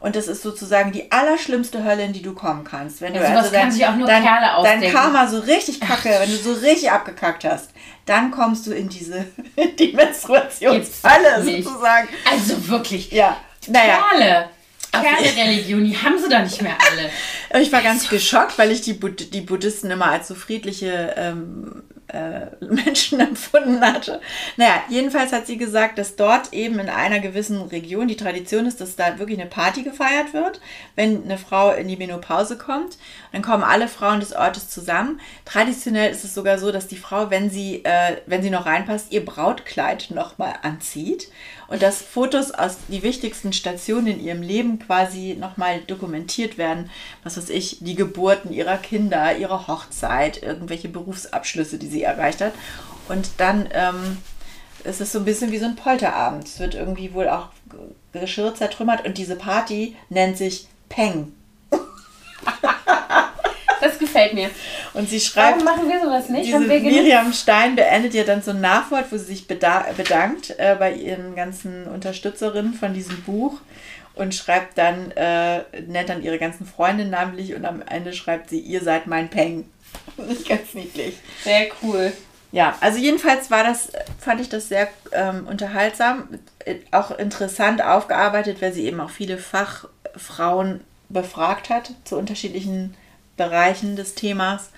[0.00, 3.00] und das ist sozusagen die allerschlimmste Hölle, in die du kommen kannst.
[3.00, 4.24] Wenn du also dein, auch nur dein,
[4.62, 7.70] dein Karma so richtig kacke, wenn du so richtig abgekackt hast,
[8.06, 9.26] dann kommst du in diese
[9.78, 12.08] die Menstruationshölle sozusagen.
[12.30, 13.10] Also wirklich.
[13.10, 13.36] Ja.
[13.66, 14.04] Naja.
[14.10, 14.50] Kerle.
[14.92, 17.10] Kerle-Religion, die haben sie doch nicht mehr alle.
[17.62, 21.82] Ich war ganz geschockt, weil ich die, Bud die Buddhisten immer als so friedliche ähm,
[22.08, 24.20] äh, Menschen empfunden hatte.
[24.56, 28.80] Naja, jedenfalls hat sie gesagt, dass dort eben in einer gewissen Region die Tradition ist,
[28.80, 30.60] dass da wirklich eine Party gefeiert wird,
[30.96, 32.98] wenn eine Frau in die Menopause kommt.
[33.32, 35.20] Dann kommen alle Frauen des Ortes zusammen.
[35.44, 39.12] Traditionell ist es sogar so, dass die Frau, wenn sie, äh, wenn sie noch reinpasst,
[39.12, 41.28] ihr Brautkleid nochmal anzieht
[41.68, 46.90] und dass Fotos aus die wichtigsten Stationen in ihrem Leben quasi nochmal dokumentiert werden.
[47.22, 52.54] Was weiß ich, die Geburten ihrer Kinder, ihre Hochzeit, irgendwelche Berufsabschlüsse, die sie erreicht hat.
[53.08, 54.18] Und dann ähm,
[54.84, 56.46] ist es so ein bisschen wie so ein Polterabend.
[56.46, 57.48] Es wird irgendwie wohl auch
[58.12, 61.32] Geschirr zertrümmert und diese Party nennt sich Peng.
[63.88, 64.50] Das gefällt mir.
[64.94, 65.64] Und sie schreibt.
[65.64, 66.46] Warum machen wir sowas nicht?
[66.46, 70.92] Diese Miriam Stein beendet ja dann so ein Nachwort, wo sie sich bedankt äh, bei
[70.92, 73.60] ihren ganzen Unterstützerinnen von diesem Buch
[74.18, 78.58] und schreibt dann, äh, nennt dann ihre ganzen Freunde namentlich und am Ende schreibt sie,
[78.58, 79.68] ihr seid mein Peng.
[80.16, 81.16] Das ist ganz niedlich.
[81.44, 82.12] Sehr cool.
[82.50, 86.28] Ja, also jedenfalls war das, fand ich das sehr ähm, unterhaltsam,
[86.64, 92.94] äh, auch interessant aufgearbeitet, weil sie eben auch viele Fachfrauen befragt hat zu unterschiedlichen
[93.38, 94.70] Bereichen des Themas.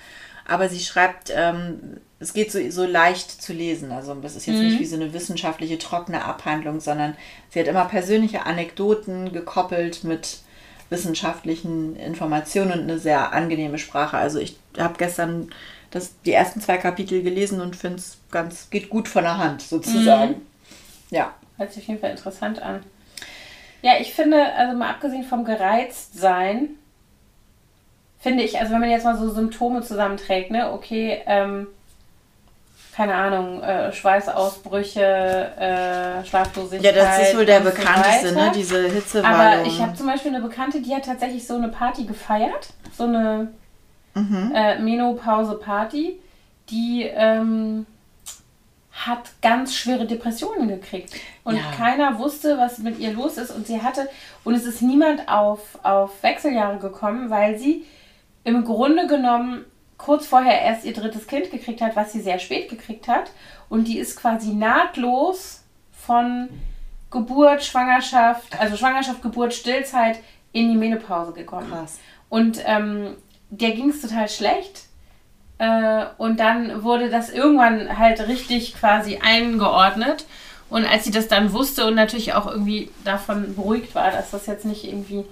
[0.47, 3.91] Aber sie schreibt, ähm, es geht so, so leicht zu lesen.
[3.91, 4.69] Also das ist jetzt mhm.
[4.69, 7.17] nicht wie so eine wissenschaftliche, trockene Abhandlung, sondern
[7.49, 10.41] sie hat immer persönliche Anekdoten gekoppelt mit
[10.91, 14.19] wissenschaftlichen Informationen und eine sehr angenehme Sprache.
[14.19, 15.51] Also ich habe gestern
[15.91, 19.63] das, die ersten zwei Kapitel gelesen und finde es ganz, geht gut von der Hand
[19.63, 20.33] sozusagen.
[20.33, 20.47] Mhm.
[21.11, 21.35] Ja.
[21.57, 22.83] Hört sich auf jeden Fall interessant an.
[23.83, 26.71] Ja, ich finde, also mal abgesehen vom Gereiztsein,
[28.21, 31.67] finde ich, also wenn man jetzt mal so Symptome zusammenträgt, ne, okay, ähm,
[32.95, 36.95] keine Ahnung, äh, Schweißausbrüche, äh, Schlaflosigkeit.
[36.95, 38.53] Ja, das ist wohl der bekannteste, so ne?
[38.55, 39.41] Diese Hitzewallung.
[39.41, 43.05] Aber ich habe zum Beispiel eine Bekannte, die hat tatsächlich so eine Party gefeiert, so
[43.05, 43.53] eine
[44.15, 44.53] mhm.
[44.55, 46.21] äh, Menopause-Party,
[46.69, 47.87] die ähm,
[48.93, 51.15] hat ganz schwere Depressionen gekriegt.
[51.45, 51.63] Und ja.
[51.77, 53.51] keiner wusste, was mit ihr los ist.
[53.51, 54.11] Und sie hatte,
[54.45, 57.87] und es ist niemand auf, auf Wechseljahre gekommen, weil sie
[58.45, 59.65] im Grunde genommen
[59.97, 63.31] kurz vorher erst ihr drittes Kind gekriegt hat, was sie sehr spät gekriegt hat.
[63.69, 66.49] Und die ist quasi nahtlos von
[67.11, 70.19] Geburt, Schwangerschaft, also Schwangerschaft, Geburt, Stillzeit
[70.53, 71.71] in die Menopause gekommen.
[71.71, 71.99] Krass.
[72.29, 73.17] Und ähm,
[73.51, 74.85] der ging es total schlecht.
[75.59, 80.25] Äh, und dann wurde das irgendwann halt richtig quasi eingeordnet.
[80.71, 84.47] Und als sie das dann wusste und natürlich auch irgendwie davon beruhigt war, dass das
[84.47, 85.25] jetzt nicht irgendwie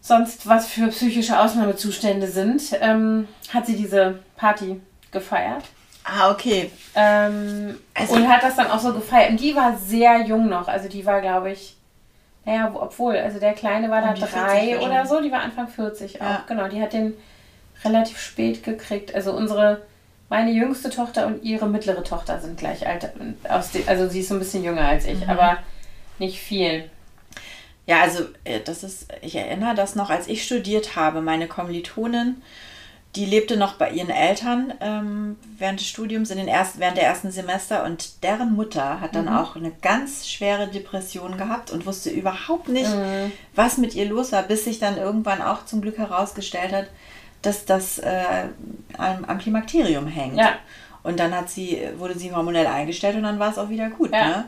[0.00, 4.80] sonst was für psychische Ausnahmezustände sind, ähm, hat sie diese Party
[5.12, 5.64] gefeiert.
[6.04, 6.70] Ah, okay.
[6.94, 9.30] Ähm, also, und hat das dann auch so gefeiert.
[9.30, 10.68] Und die war sehr jung noch.
[10.68, 11.76] Also die war, glaube ich,
[12.44, 16.24] naja, obwohl, also der Kleine war da drei oder so, die war Anfang 40 auch.
[16.24, 16.44] Ja.
[16.48, 17.14] Genau, die hat den
[17.84, 19.14] relativ spät gekriegt.
[19.14, 19.82] Also unsere,
[20.30, 23.10] meine jüngste Tochter und ihre mittlere Tochter sind gleich alt.
[23.86, 25.30] Also sie ist so ein bisschen jünger als ich, mhm.
[25.30, 25.58] aber
[26.18, 26.90] nicht viel.
[27.86, 32.42] Ja, also äh, das ist, ich erinnere das noch, als ich studiert habe, meine Kommilitonin,
[33.16, 37.06] die lebte noch bei ihren Eltern ähm, während des Studiums in den ersten, während der
[37.06, 39.36] ersten Semester und deren Mutter hat dann mhm.
[39.36, 43.32] auch eine ganz schwere Depression gehabt und wusste überhaupt nicht, mhm.
[43.56, 46.86] was mit ihr los war, bis sich dann irgendwann auch zum Glück herausgestellt hat,
[47.42, 48.44] dass das äh,
[48.96, 50.36] am, am Klimakterium hängt.
[50.36, 50.52] Ja.
[51.02, 54.12] Und dann hat sie, wurde sie hormonell eingestellt und dann war es auch wieder gut.
[54.12, 54.26] Ja.
[54.26, 54.44] Ne?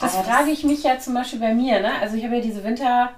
[0.00, 1.80] Das Aber frage das ich mich ja zum Beispiel bei mir.
[1.80, 1.92] Ne?
[2.00, 3.10] Also ich habe ja diese Winter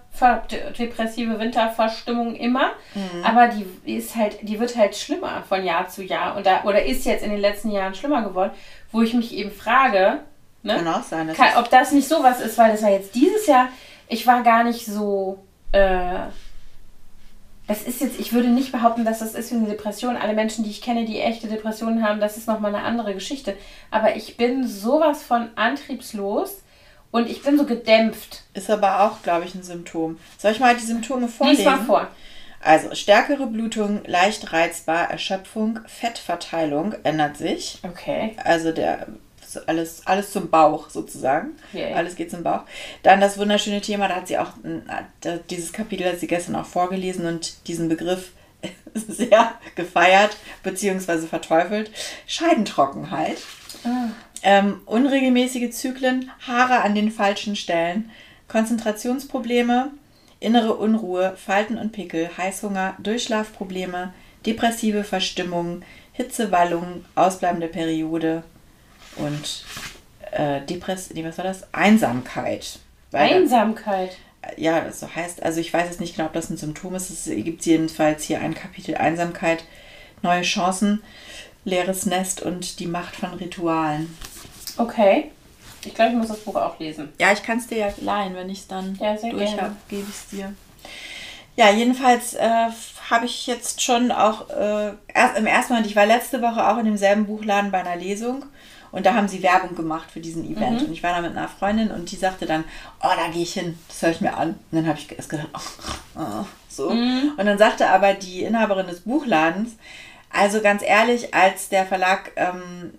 [0.79, 3.25] depressive Winterverstimmung immer, mhm.
[3.25, 6.85] aber die ist halt, die wird halt schlimmer von Jahr zu Jahr und da, oder
[6.85, 8.53] ist jetzt in den letzten Jahren schlimmer geworden,
[8.93, 10.21] wo ich mich eben frage,
[10.63, 10.77] ne?
[10.77, 13.69] Kann auch sein, kann, ob das nicht sowas ist, weil das war jetzt dieses Jahr,
[14.09, 16.29] ich war gar nicht so äh,
[17.67, 20.17] das ist jetzt, ich würde nicht behaupten, dass das ist wie eine Depression.
[20.17, 23.57] Alle Menschen, die ich kenne, die echte Depressionen haben, das ist nochmal eine andere Geschichte.
[23.91, 26.63] Aber ich bin sowas von antriebslos
[27.11, 28.45] und ich bin so gedämpft.
[28.55, 30.19] Ist aber auch, glaube ich, ein Symptom.
[30.39, 31.65] Soll ich mal die Symptome vorlesen?
[31.65, 32.09] Lies mal vor.
[32.61, 37.79] Also stärkere Blutung, leicht reizbar, Erschöpfung, Fettverteilung ändert sich.
[37.83, 38.37] Okay.
[38.43, 39.07] Also der
[39.67, 41.53] alles, alles zum Bauch sozusagen.
[41.73, 41.93] Okay.
[41.93, 42.63] Alles geht zum Bauch.
[43.03, 44.53] Dann das wunderschöne Thema, da hat sie auch,
[45.51, 48.33] dieses Kapitel hat sie gestern auch vorgelesen und diesen Begriff
[48.95, 51.27] sehr gefeiert bzw.
[51.27, 51.91] verteufelt.
[52.27, 53.39] Scheidentrockenheit.
[53.85, 54.09] Ah.
[54.43, 58.11] Ähm, unregelmäßige Zyklen, Haare an den falschen Stellen,
[58.49, 59.91] Konzentrationsprobleme,
[60.41, 64.13] innere Unruhe, Falten und Pickel, Heißhunger, Durchschlafprobleme,
[64.45, 68.43] depressive Verstimmung, Hitzewallung, ausbleibende Periode,
[69.17, 69.65] und
[70.33, 71.73] äh, Depress nee, was war das?
[71.73, 72.79] Einsamkeit.
[73.13, 74.17] Einsamkeit?
[74.57, 77.11] ja, das so heißt, also ich weiß jetzt nicht genau, ob das ein Symptom ist.
[77.11, 79.65] Es gibt jedenfalls hier ein Kapitel Einsamkeit,
[80.23, 81.03] neue Chancen,
[81.65, 84.17] leeres Nest und die Macht von Ritualen.
[84.77, 85.31] Okay.
[85.85, 87.13] Ich glaube, ich muss das Buch auch lesen.
[87.19, 90.03] Ja, ich kann es dir ja leihen, wenn ich es dann ja, durch habe, gebe
[90.03, 90.53] ich es dir.
[91.55, 92.69] Ja, jedenfalls äh,
[93.09, 96.79] habe ich jetzt schon auch äh, erst im ersten Mal, ich war letzte Woche auch
[96.79, 98.45] in demselben Buchladen bei einer Lesung
[98.97, 100.81] und da haben sie Werbung gemacht für diesen Event.
[100.81, 100.87] Mhm.
[100.87, 102.65] Und ich war da mit einer Freundin und die sagte dann,
[103.03, 104.49] oh, da gehe ich hin, das höre ich mir an.
[104.49, 106.91] Und dann habe ich erst gedacht, oh, oh, so.
[106.91, 107.33] Mhm.
[107.37, 109.77] Und dann sagte aber die Inhaberin des Buchladens,
[110.33, 112.95] also ganz ehrlich, als der Verlag ähm,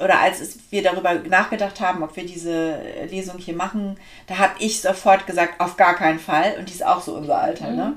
[0.00, 2.78] oder als wir darüber nachgedacht haben, ob wir diese
[3.10, 3.96] Lesung hier machen,
[4.28, 6.54] da habe ich sofort gesagt, auf gar keinen Fall.
[6.60, 7.76] Und die ist auch so unser Alter, mhm.
[7.76, 7.92] ne?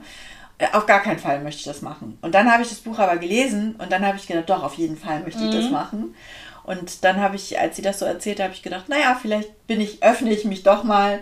[0.58, 2.18] Äh, auf gar keinen Fall möchte ich das machen.
[2.24, 4.74] Und dann habe ich das Buch aber gelesen und dann habe ich gedacht, doch, auf
[4.74, 5.72] jeden Fall möchte ich das mhm.
[5.72, 6.16] machen.
[6.64, 9.82] Und dann habe ich, als sie das so erzählt, habe ich gedacht, naja, vielleicht bin
[9.82, 11.20] ich, öffne ich mich doch mal.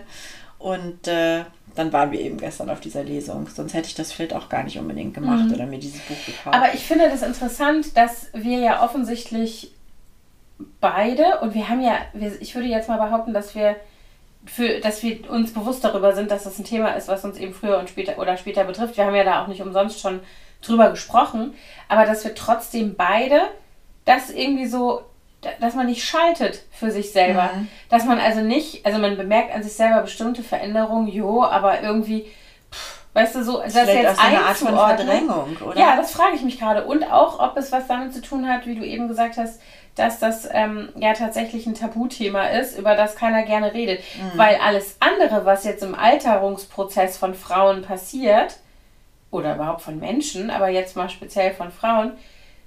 [0.58, 3.48] Und äh, dann waren wir eben gestern auf dieser Lesung.
[3.48, 5.54] Sonst hätte ich das vielleicht auch gar nicht unbedingt gemacht mhm.
[5.54, 6.54] oder mir dieses Buch gekauft.
[6.54, 9.72] Aber ich finde das interessant, dass wir ja offensichtlich
[10.80, 13.76] beide, und wir haben ja, wir, ich würde jetzt mal behaupten, dass wir
[14.44, 17.54] für, dass wir uns bewusst darüber sind, dass das ein Thema ist, was uns eben
[17.54, 18.96] früher und später oder später betrifft.
[18.96, 20.20] Wir haben ja da auch nicht umsonst schon
[20.62, 21.54] drüber gesprochen,
[21.88, 23.42] aber dass wir trotzdem beide
[24.04, 25.02] das irgendwie so
[25.60, 27.50] dass man nicht schaltet für sich selber.
[27.54, 27.68] Mhm.
[27.88, 32.26] Dass man also nicht, also man bemerkt an sich selber bestimmte Veränderungen, jo, aber irgendwie,
[32.70, 35.78] pff, weißt du, so, das, ist jetzt eine Art von Verdrängung, oder?
[35.78, 36.84] Ja, das frage ich mich gerade.
[36.84, 39.60] Und auch, ob es was damit zu tun hat, wie du eben gesagt hast,
[39.94, 44.00] dass das ähm, ja tatsächlich ein Tabuthema ist, über das keiner gerne redet.
[44.00, 44.38] Mhm.
[44.38, 48.56] Weil alles andere, was jetzt im Alterungsprozess von Frauen passiert,
[49.32, 52.12] oder überhaupt von Menschen, aber jetzt mal speziell von Frauen,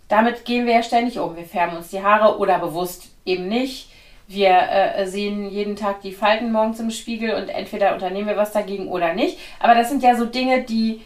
[0.08, 1.36] damit gehen wir ja ständig um.
[1.36, 3.90] Wir färben uns die Haare oder bewusst eben nicht.
[4.28, 8.52] Wir äh, sehen jeden Tag die Falten morgens im Spiegel und entweder unternehmen wir was
[8.52, 9.38] dagegen oder nicht.
[9.60, 11.02] Aber das sind ja so Dinge, die,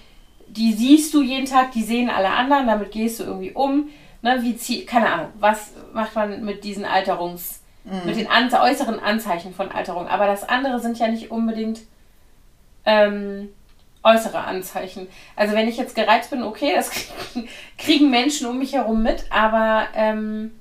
[0.47, 3.89] die siehst du jeden Tag, die sehen alle anderen, damit gehst du irgendwie um.
[4.21, 8.01] Ne, wie zieh, keine Ahnung, was macht man mit diesen Alterungs, mhm.
[8.05, 10.09] mit den an, äußeren Anzeichen von Alterung.
[10.09, 11.79] Aber das andere sind ja nicht unbedingt
[12.85, 13.49] ähm,
[14.03, 15.07] äußere Anzeichen.
[15.35, 16.91] Also wenn ich jetzt gereizt bin, okay, das
[17.77, 20.51] kriegen Menschen um mich herum mit, aber ähm,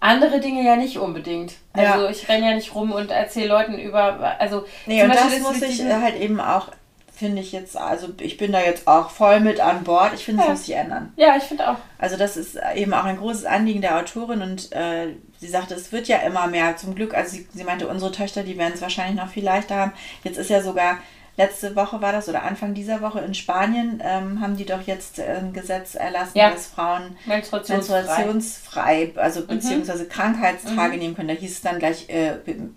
[0.00, 1.54] andere Dinge ja nicht unbedingt.
[1.72, 2.10] Also ja.
[2.10, 5.82] ich renne ja nicht rum und erzähle Leuten über, also nee, und das muss ich
[5.84, 6.68] halt eben auch,
[7.12, 10.14] finde ich jetzt, also ich bin da jetzt auch voll mit an Bord.
[10.14, 10.52] Ich finde, es ja.
[10.52, 11.12] muss sich ändern.
[11.16, 11.78] Ja, ich finde auch.
[11.98, 15.90] Also das ist eben auch ein großes Anliegen der Autorin und äh, sie sagte, es
[15.90, 16.76] wird ja immer mehr.
[16.76, 19.74] Zum Glück, also sie, sie meinte, unsere Töchter, die werden es wahrscheinlich noch viel leichter
[19.74, 19.92] haben.
[20.22, 20.98] Jetzt ist ja sogar
[21.38, 25.18] letzte Woche war das oder Anfang dieser Woche in Spanien ähm, haben die doch jetzt
[25.20, 26.50] ein Gesetz erlassen, Ja.
[26.50, 28.02] dass Frauen Menstruationsfrei.
[28.02, 31.28] menstruationsfrei, also beziehungsweise Krankheitstage nehmen können.
[31.28, 32.32] Da hieß es dann gleich äh,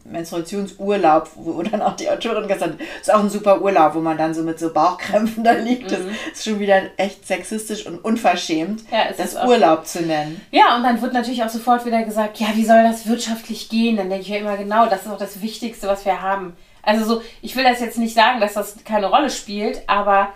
[0.06, 4.18] Menstruationsurlaub, wo dann auch die Autorin gesagt hat, ist auch ein super Urlaub, wo man
[4.18, 5.92] dann so mit so Bauchkrämpfen da liegt.
[5.92, 6.00] Das
[6.32, 10.42] ist schon wieder echt sexistisch und unverschämt, Ja, das Urlaub zu nennen.
[10.52, 13.98] Ja, und dann wird natürlich auch sofort wieder gesagt, ja, wie soll das wirtschaftlich gehen?
[13.98, 16.56] Dann denke ich ja immer genau, das ist auch das Wichtigste, was wir haben.
[16.84, 20.30] Also so, ich will das jetzt nicht sagen, dass das keine Rolle spielt, aber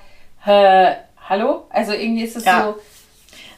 [0.45, 0.93] äh,
[1.27, 1.65] hallo?
[1.69, 2.63] Also irgendwie ist es Ja.
[2.65, 2.79] so,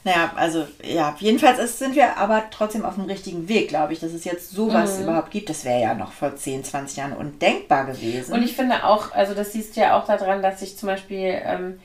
[0.04, 4.00] Naja, also ja, jedenfalls ist, sind wir aber trotzdem auf dem richtigen Weg, glaube ich,
[4.00, 5.04] dass es jetzt sowas Mhm.
[5.04, 5.50] überhaupt gibt.
[5.50, 8.34] Das wäre ja noch vor 10, 20 Jahren undenkbar gewesen.
[8.34, 11.42] Und ich finde auch, also das siehst du ja auch daran, dass sich zum Beispiel
[11.44, 11.82] ähm,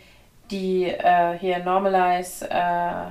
[0.53, 3.07] die äh, hier Normalize äh,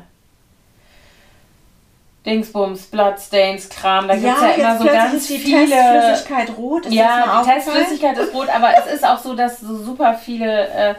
[2.26, 5.70] Dingsbums, Bloodstains, Kram, da gibt es ja, immer so ganz ist die viele.
[5.76, 6.86] Testflüssigkeit rot.
[6.86, 7.50] Ist Ja, die?
[7.50, 10.96] Testflüssigkeit ist rot, aber es ist auch so, dass so super viele, äh,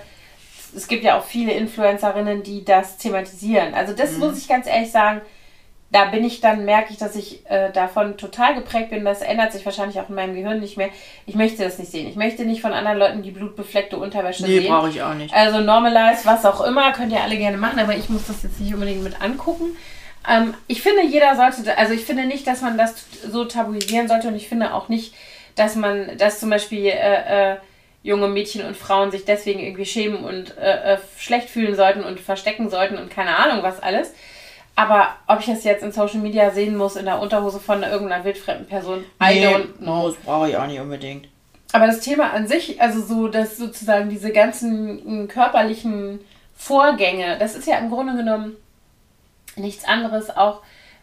[0.74, 3.72] es gibt ja auch viele Influencerinnen, die das thematisieren.
[3.74, 3.96] Also Mhm.
[3.96, 5.20] das muss ich ganz ehrlich sagen,
[5.92, 9.04] da bin ich dann, merke ich, dass ich äh, davon total geprägt bin.
[9.04, 10.88] Das ändert sich wahrscheinlich auch in meinem Gehirn nicht mehr.
[11.26, 12.08] Ich möchte das nicht sehen.
[12.08, 14.72] Ich möchte nicht von anderen Leuten die blutbefleckte Unterwäsche Nee, sehen.
[14.72, 15.34] brauche ich auch nicht.
[15.34, 18.58] Also Normalize, was auch immer, könnt ihr alle gerne machen, aber ich muss das jetzt
[18.58, 19.76] nicht unbedingt mit angucken.
[20.28, 22.94] Ähm, ich finde, jeder sollte, also ich finde nicht, dass man das
[23.28, 25.14] so tabuisieren sollte und ich finde auch nicht,
[25.56, 27.56] dass man, dass zum Beispiel äh, äh,
[28.02, 32.20] junge Mädchen und Frauen sich deswegen irgendwie schämen und äh, äh, schlecht fühlen sollten und
[32.20, 34.12] verstecken sollten und keine Ahnung was alles.
[34.74, 38.24] Aber ob ich das jetzt in Social Media sehen muss, in der Unterhose von irgendeiner
[38.24, 40.08] wildfremden Person, I Nee, don't know.
[40.08, 41.28] das brauche ich auch nicht unbedingt.
[41.74, 46.20] Aber das Thema an sich, also so, dass sozusagen diese ganzen körperlichen
[46.56, 48.56] Vorgänge, das ist ja im Grunde genommen
[49.56, 50.60] nichts anderes, auch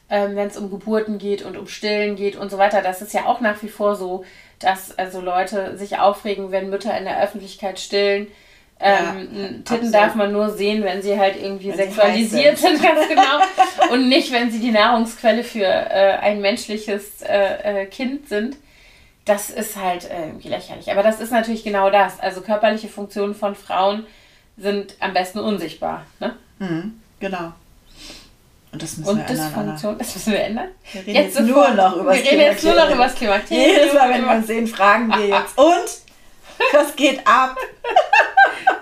[0.10, 2.82] ähm, wenn es um Geburten geht und um Stillen geht und so weiter.
[2.82, 4.24] Das ist ja auch nach wie vor so,
[4.60, 8.28] dass also Leute sich aufregen, wenn Mütter in der Öffentlichkeit stillen.
[8.82, 9.94] Ja, Ähm, Titten absolut.
[9.94, 12.78] darf man nur sehen, wenn sie halt irgendwie Wenn sie sexualisiert sind.
[12.78, 13.40] sind, ganz genau.
[13.92, 18.56] und nicht, wenn sie die Nahrungsquelle für äh, ein menschliches äh, äh, Kind sind.
[19.26, 20.90] Das ist halt äh, irgendwie lächerlich.
[20.92, 22.20] Aber das ist natürlich genau das.
[22.20, 24.06] Also körperliche Funktionen von Frauen
[24.58, 26.06] sind am besten unsichtbar.
[26.20, 26.36] Ne?
[26.60, 27.52] Mhm, genau.
[28.72, 29.48] Und das müssen Und wir ändern.
[29.48, 30.68] Dysfunktion, das müssen wir ändern.
[30.92, 31.76] Wir reden jetzt, nur sofort.
[31.76, 33.68] noch über Wir reden jetzt nur noch über das Klimakterium.
[33.68, 35.58] Jedes Mal, wenn wir uns sehen, fragen wir jetzt.
[35.58, 35.90] Und?
[36.74, 37.56] Was geht ab?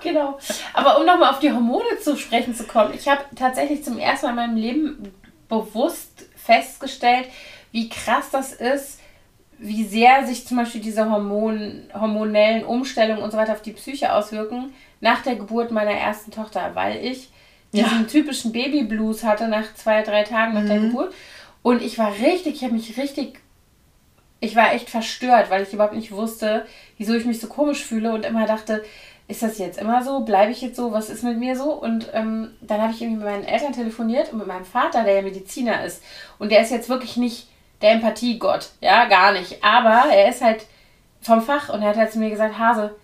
[0.03, 0.37] Genau.
[0.73, 4.27] Aber um nochmal auf die Hormone zu sprechen zu kommen, ich habe tatsächlich zum ersten
[4.27, 5.13] Mal in meinem Leben
[5.49, 7.27] bewusst festgestellt,
[7.71, 8.99] wie krass das ist,
[9.57, 14.13] wie sehr sich zum Beispiel diese Hormon, hormonellen Umstellungen und so weiter auf die Psyche
[14.13, 17.29] auswirken nach der Geburt meiner ersten Tochter, weil ich
[17.73, 18.07] diesen Ja.
[18.07, 21.13] typischen Babyblues hatte nach zwei, drei Tagen nach der Geburt.
[21.63, 23.39] Und ich war richtig, ich habe mich richtig
[24.39, 26.65] ich war echt verstört, weil ich überhaupt nicht wusste,
[26.99, 28.83] wieso ich mich so komisch fühle und immer dachte,
[29.27, 30.19] ist das jetzt immer so?
[30.21, 30.91] Bleibe ich jetzt so?
[30.91, 31.73] Was ist mit mir so?
[31.73, 35.15] Und ähm, dann habe ich irgendwie mit meinen Eltern telefoniert und mit meinem Vater, der
[35.15, 36.03] ja Mediziner ist.
[36.37, 37.47] Und der ist jetzt wirklich nicht
[37.81, 39.63] der Empathiegott, ja, gar nicht.
[39.63, 40.65] Aber er ist halt
[41.21, 42.95] vom Fach und er hat halt zu mir gesagt, Hase,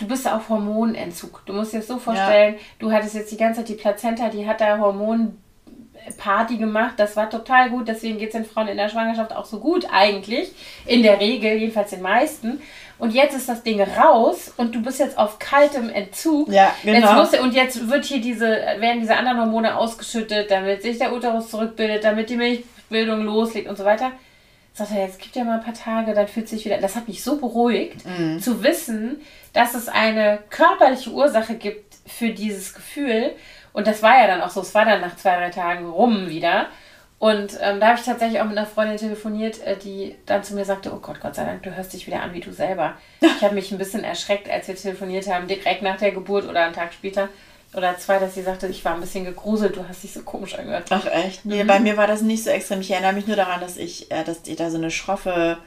[0.00, 1.42] du bist auf Hormonentzug.
[1.46, 4.46] Du musst dir das so vorstellen, du hattest jetzt die ganze Zeit die Plazenta, die
[4.46, 6.94] hat da Hormonparty gemacht.
[6.96, 7.86] Das war total gut.
[7.86, 10.50] Deswegen geht es den Frauen in der Schwangerschaft auch so gut eigentlich.
[10.86, 12.60] In der Regel, jedenfalls den meisten.
[12.98, 16.48] Und jetzt ist das Ding raus und du bist jetzt auf kaltem Entzug.
[16.52, 16.98] Ja, genau.
[16.98, 18.46] Jetzt musst, und jetzt wird hier diese,
[18.78, 23.78] werden diese anderen Hormone ausgeschüttet, damit sich der Uterus zurückbildet, damit die Milchbildung loslegt und
[23.78, 24.12] so weiter.
[24.80, 26.78] Sagt er, jetzt gibt ja mal ein paar Tage, dann fühlt sich wieder.
[26.78, 28.40] Das hat mich so beruhigt, Mhm.
[28.40, 29.20] zu wissen,
[29.52, 33.32] dass es eine körperliche Ursache gibt für dieses Gefühl.
[33.72, 34.60] Und das war ja dann auch so.
[34.62, 36.66] Es war dann nach zwei, drei Tagen rum wieder.
[37.18, 40.54] Und ähm, da habe ich tatsächlich auch mit einer Freundin telefoniert, äh, die dann zu
[40.54, 42.94] mir sagte, oh Gott, Gott sei Dank, du hörst dich wieder an wie du selber.
[43.20, 46.64] Ich habe mich ein bisschen erschreckt, als wir telefoniert haben, direkt nach der Geburt oder
[46.64, 47.28] einen Tag später
[47.74, 50.58] oder zwei, dass sie sagte, ich war ein bisschen gegruselt, du hast dich so komisch
[50.58, 50.86] angehört.
[50.90, 51.44] Ach echt?
[51.44, 51.52] Mhm.
[51.52, 52.80] Nee, bei mir war das nicht so extrem.
[52.80, 55.58] Ich erinnere mich nur daran, dass ich, äh, dass da so eine schroffe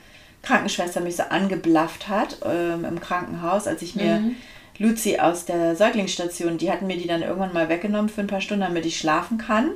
[0.42, 4.36] Krankenschwester mich so angeblafft hat ähm, im Krankenhaus, als ich mir Mhm.
[4.80, 8.42] Luzi aus der Säuglingsstation, die hatten mir die dann irgendwann mal weggenommen für ein paar
[8.42, 9.70] Stunden, damit ich schlafen kann.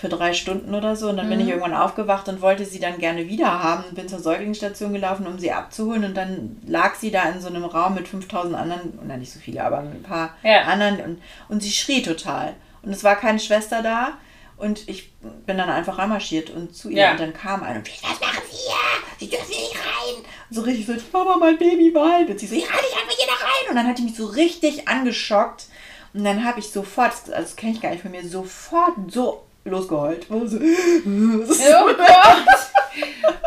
[0.00, 1.10] Für drei Stunden oder so.
[1.10, 1.30] Und dann Mhm.
[1.30, 3.84] bin ich irgendwann aufgewacht und wollte sie dann gerne wieder haben.
[3.84, 6.04] Und bin zur Säuglingsstation gelaufen, um sie abzuholen.
[6.04, 9.38] Und dann lag sie da in so einem Raum mit 5000 anderen, na nicht so
[9.40, 10.62] viele, aber mit ein paar Ja.
[10.62, 11.00] anderen.
[11.00, 12.54] Und, und sie schrie total.
[12.82, 14.12] Und es war keine Schwester da.
[14.56, 15.12] Und ich
[15.46, 16.98] bin dann einfach reinmarschiert und zu ihr.
[17.02, 17.10] Ja.
[17.12, 18.74] Und dann kam eine und ich, was machen Sie hier?
[19.18, 20.24] Sie dürfen hier nicht rein.
[20.48, 22.28] Und so richtig so, Mama, mein Baby weint.
[22.30, 23.70] Und sie so, ja, ich einfach hier da rein.
[23.70, 25.66] Und dann hat die mich so richtig angeschockt.
[26.14, 29.44] Und dann habe ich sofort, also das kenne ich gar nicht von mir, sofort so
[29.64, 30.26] losgeheult.
[30.28, 30.44] So, Oh
[31.96, 32.70] Gott!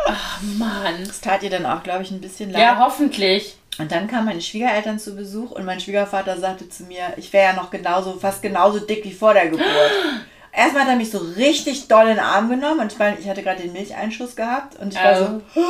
[0.06, 1.04] Ach Mann.
[1.06, 2.62] das tat ihr dann auch, glaube ich, ein bisschen leid.
[2.62, 3.56] Ja, hoffentlich.
[3.78, 7.52] Und dann kamen meine Schwiegereltern zu Besuch und mein Schwiegervater sagte zu mir, ich wäre
[7.52, 9.66] ja noch genauso, fast genauso dick wie vor der Geburt.
[10.52, 13.28] Erstmal hat er mich so richtig doll in den Arm genommen und ich, meine, ich
[13.28, 15.42] hatte gerade den Milcheinschuss gehabt und ich war so.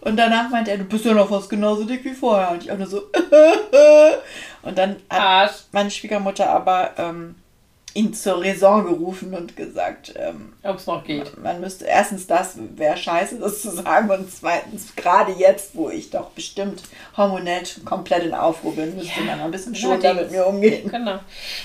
[0.00, 2.50] Und danach meinte er, du bist ja noch fast genauso dick wie vorher.
[2.50, 3.02] Und ich auch nur so.
[4.62, 5.52] Und dann hat Arsch.
[5.72, 7.34] meine Schwiegermutter aber ähm,
[7.94, 11.40] ihn zur Raison gerufen und gesagt, ähm, Ob es noch geht.
[11.40, 16.10] man müsste erstens das wäre scheiße, das zu sagen und zweitens gerade jetzt, wo ich
[16.10, 16.82] doch bestimmt
[17.16, 20.32] hormonell komplett in Aufruhr bin, müsste Ja, man ein bisschen schonender allerdings.
[20.32, 20.90] mit mir umgehen.
[20.90, 21.20] Genau.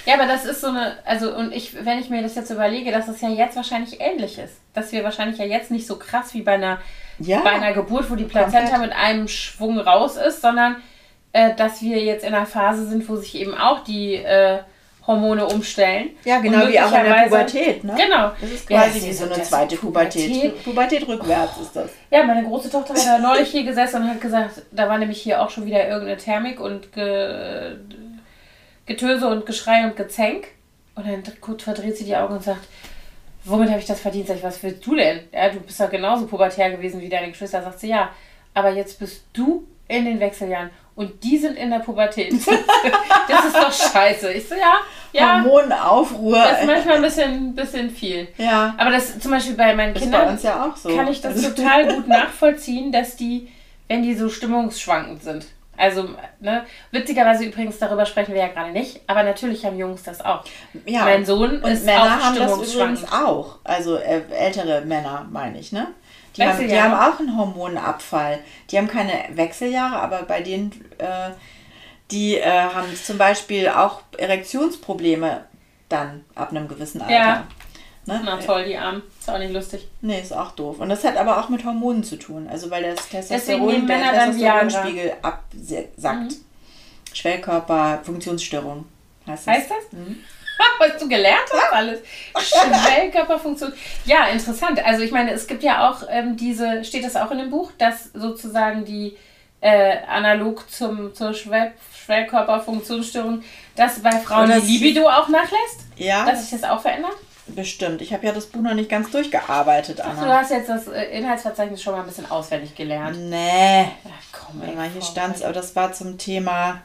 [0.05, 2.91] Ja, aber das ist so eine, also und ich, wenn ich mir das jetzt überlege,
[2.91, 4.53] dass es ja jetzt wahrscheinlich ähnlich ist.
[4.75, 6.80] Dass wir wahrscheinlich ja jetzt nicht so krass wie bei einer,
[7.17, 7.39] Ja.
[7.41, 8.82] bei einer Geburt, wo die Plazenta Komplett.
[8.82, 10.75] mit einem Schwung raus ist, sondern
[11.34, 14.59] äh, dass wir jetzt in einer Phase sind, wo sich eben auch die äh,
[15.10, 16.12] Hormone umstellen.
[16.24, 17.95] Ja, genau wie auch in der Pubertät, ne?
[17.97, 18.32] Genau.
[18.39, 20.64] Das ist Ja, quasi das wie so eine zweite ist Pubertät.
[20.64, 21.89] Pubertät rückwärts ist das.
[22.12, 25.20] Ja, meine große Tochter hat da neulich hier gesessen und hat gesagt, da war nämlich
[25.20, 27.78] hier auch schon wieder irgendeine Thermik und Ge
[28.86, 30.49] Getöse und Geschrei und Gezänk.
[30.93, 32.68] Und dann kurz verdreht sie die Augen und sagt,
[33.45, 34.28] womit habe ich das verdient?
[34.28, 35.22] Sag ich, was willst du denn?
[35.32, 37.64] Ja, du bist ja genauso pubertär gewesen wie deine Geschwister.
[37.64, 38.10] Sagt sie, ja,
[38.53, 42.34] aber jetzt bist du in den Wechseljahren und die sind in der Pubertät.
[43.28, 44.34] das ist doch scheiße.
[44.34, 44.80] Ich so, ja,
[45.14, 46.38] ja, Hormonaufruhr.
[46.38, 48.28] das ist manchmal ein bisschen, bisschen viel.
[48.38, 50.95] ja, Aber das zum Beispiel bei meinen Kindern bei ja so.
[50.95, 53.49] kann ich das Also- total gut nachvollziehen, dass die,
[53.88, 55.45] wenn die so stimmungsschwankend sind.
[55.78, 56.10] Also,
[56.41, 60.43] ne, witzigerweise übrigens, darüber sprechen wir ja gerade nicht, aber natürlich haben Jungs das auch.
[60.86, 61.05] ja.
[61.05, 63.60] mein Sohn und ist Männer auch haben das übrigens auch.
[63.64, 65.88] Also äh, ältere Männer, meine ich, ne?
[66.36, 68.39] Die haben, die haben auch einen Hormonabfall.
[68.70, 71.32] Die haben keine Wechseljahre, aber bei denen, äh,
[72.12, 75.45] die äh, haben zum Beispiel auch Erektionsprobleme
[75.89, 77.14] dann ab einem gewissen Alter.
[77.14, 77.47] Ja.
[78.05, 78.22] Ne?
[78.24, 79.03] Na toll, die Armen.
[79.20, 79.88] Ist auch nicht lustig.
[80.01, 80.80] Nee, ist auch doof.
[80.80, 82.47] Und das hat aber auch mit Hormonen zu tun.
[82.49, 83.99] Also weil das Testosteron, der.
[83.99, 86.34] Testosteronspiegel absackt.
[87.14, 88.86] Schwellkörper, Funktionsstörung
[89.28, 89.55] heißt das.
[89.55, 89.99] Heißt das?
[90.80, 91.99] Was du gelernt hast alles.
[92.38, 93.74] Schwellkörperfunktion.
[94.05, 94.84] Ja, interessant.
[94.84, 97.72] Also ich meine, es gibt ja auch ähm, diese, steht das auch in dem Buch,
[97.78, 99.16] dass sozusagen die
[99.62, 101.74] äh, analog zum, zur Schwell
[102.05, 103.43] Schwellkörperfunktionsstörung,
[103.76, 105.82] dass bei Frauen Oder die Libido auch nachlässt?
[105.95, 107.14] Ja, Dass sich das auch verändert?
[107.55, 108.01] bestimmt.
[108.01, 110.39] Ich habe ja das Buch noch nicht ganz durchgearbeitet, Ach, du Anna.
[110.39, 113.18] hast jetzt das äh, Inhaltsverzeichnis schon mal ein bisschen auswendig gelernt.
[113.18, 113.82] Nee.
[113.84, 113.89] Ja,
[114.32, 115.45] komm, ey, hier komm, stand's, ey.
[115.45, 116.82] aber das war zum Thema.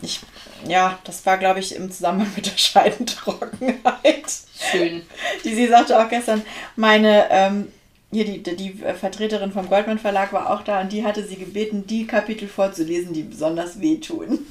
[0.00, 0.20] Ich,
[0.66, 4.24] ja, das war, glaube ich, im Zusammenhang mit der Scheidentrockenheit.
[4.70, 5.02] Schön.
[5.44, 6.42] Die sie sagte auch gestern,
[6.76, 7.72] meine, ähm,
[8.12, 11.36] hier die, die die Vertreterin vom Goldman Verlag war auch da und die hatte sie
[11.36, 14.46] gebeten, die Kapitel vorzulesen, die besonders wehtun.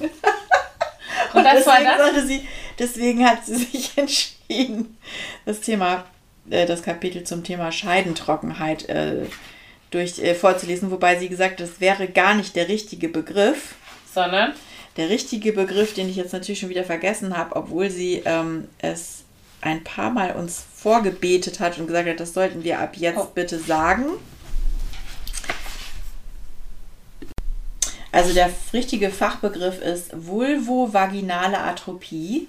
[1.34, 2.46] Und war deswegen sagte sie,
[2.78, 4.98] deswegen hat sie sich entschieden,
[5.46, 6.04] das Thema,
[6.50, 9.26] äh, das Kapitel zum Thema Scheidentrockenheit äh,
[9.90, 13.76] durch, äh, vorzulesen, wobei sie gesagt hat, das wäre gar nicht der richtige Begriff.
[14.12, 14.52] Sondern?
[14.98, 19.22] Der richtige Begriff, den ich jetzt natürlich schon wieder vergessen habe, obwohl sie ähm, es
[19.62, 23.28] ein paar Mal uns vorgebetet hat und gesagt hat, das sollten wir ab jetzt Oh.
[23.34, 24.04] bitte sagen.
[28.10, 32.48] Also der richtige Fachbegriff ist vulvovaginale Atropie.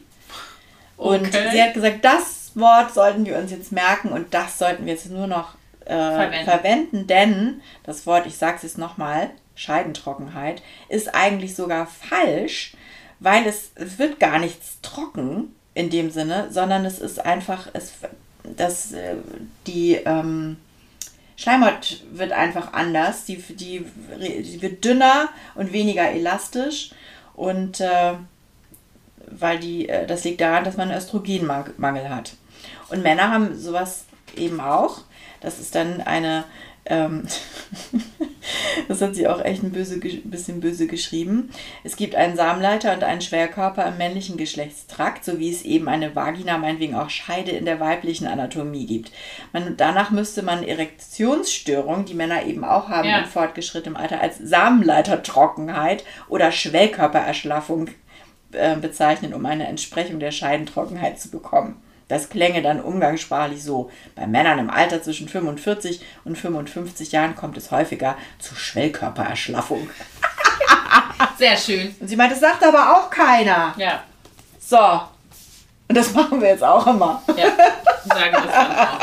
[0.97, 1.49] Und Okay.
[1.51, 5.09] sie hat gesagt, das Wort sollten wir uns jetzt merken und das sollten wir jetzt
[5.09, 5.55] nur noch
[5.85, 6.45] äh, Verwenden.
[6.45, 7.07] verwenden.
[7.07, 12.75] denn das Wort, ich sage es jetzt nochmal, Scheidentrockenheit, ist eigentlich sogar falsch,
[13.19, 17.93] weil es, es wird gar nichts trocken in dem Sinne, sondern es ist einfach, es,
[18.43, 19.15] das, äh,
[19.67, 20.57] die ähm,
[21.35, 23.85] Schleimhaut wird einfach anders, die, die,
[24.19, 26.91] die wird dünner und weniger elastisch
[27.35, 28.13] und äh,
[29.27, 32.35] weil die, äh, das liegt daran, dass man einen Östrogenmangel hat.
[32.89, 35.01] Und Männer haben sowas eben auch.
[35.41, 36.45] Das ist dann eine,
[36.85, 37.27] ähm,
[38.87, 41.49] das hat sie auch echt ein böse, bisschen böse geschrieben.
[41.83, 46.15] Es gibt einen Samenleiter und einen Schwerkörper im männlichen Geschlechtstrakt, so wie es eben eine
[46.15, 49.11] Vagina, meinetwegen auch Scheide in der weiblichen Anatomie gibt.
[49.53, 53.19] Man, danach müsste man Erektionsstörung, die Männer eben auch haben Ja.
[53.19, 57.89] in fortgeschrittenem Alter, als Samenleitertrockenheit oder Schwellkörpererschlaffung
[58.51, 61.81] äh, bezeichnen, um eine Entsprechung der Scheidentrockenheit zu bekommen.
[62.13, 63.89] Das klänge dann umgangssprachlich so.
[64.15, 69.89] Bei Männern im Alter zwischen 45 und 55 Jahren kommt es häufiger zu Schwellkörpererschlaffung.
[71.39, 71.95] Sehr schön.
[71.99, 73.73] Und sie meint, das sagt aber auch keiner.
[73.77, 74.03] Ja.
[74.59, 74.77] So.
[75.87, 77.23] Und das machen wir jetzt auch immer.
[77.29, 77.47] Ja,
[78.05, 78.99] sagen wir es dann auch.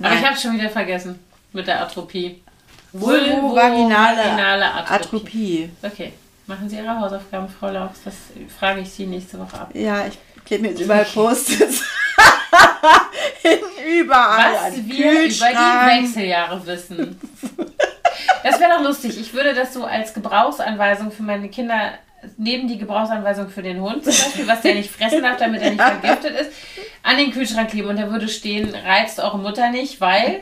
[0.02, 1.18] Aber ich habe schon wieder vergessen
[1.52, 2.42] mit der Atropie.
[2.92, 4.94] Vulvovaginale Vulvovaginale Atropie.
[4.94, 5.70] Atropie.
[5.82, 6.12] Okay,
[6.46, 7.92] machen Sie Ihre Hausaufgaben, Frau Laux.
[8.04, 8.14] Das
[8.58, 9.70] frage ich Sie nächste Woche ab.
[9.74, 11.84] Ja, ich klebe mir jetzt überall Post-its.
[13.42, 14.54] Hinten überall.
[14.54, 16.04] Was wir über die.
[16.04, 17.20] Wechseljahre wissen.
[18.42, 19.20] Das wäre doch lustig.
[19.20, 21.92] Ich würde das so als Gebrauchsanweisung für meine Kinder
[22.36, 25.70] neben die Gebrauchsanweisung für den Hund zum Beispiel, was der nicht fressen darf, damit er
[25.70, 26.50] nicht vergiftet ist,
[27.02, 30.40] an den Kühlschrank kleben und da würde stehen, reizt eure Mutter nicht, weil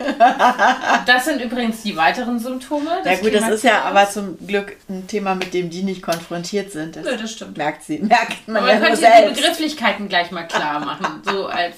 [1.06, 2.90] das sind übrigens die weiteren Symptome.
[3.04, 6.72] Ja gut, das ist ja aber zum Glück ein Thema, mit dem die nicht konfrontiert
[6.72, 6.96] sind.
[6.96, 7.56] Das, Nö, das stimmt.
[7.56, 11.46] Merkt sie, merkt man aber ja man könnte die Begrifflichkeiten gleich mal klar machen, so
[11.46, 11.76] als,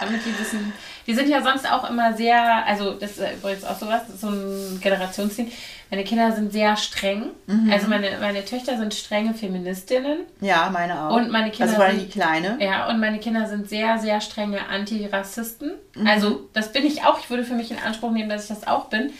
[0.00, 0.72] damit die wissen,
[1.08, 4.78] die sind ja sonst auch immer sehr, also das ist übrigens auch sowas, so ein
[4.82, 5.50] Generationsding.
[5.90, 7.30] Meine Kinder sind sehr streng.
[7.46, 7.72] Mhm.
[7.72, 10.18] Also meine, meine Töchter sind strenge Feministinnen.
[10.42, 11.16] Ja, meine auch.
[11.16, 12.58] Und meine Kinder also vor allem die Kleine.
[12.60, 15.72] Ja, und meine Kinder sind sehr, sehr strenge Antirassisten.
[15.94, 16.06] Mhm.
[16.06, 17.18] Also das bin ich auch.
[17.18, 19.10] Ich würde für mich in Anspruch nehmen, dass ich das auch bin.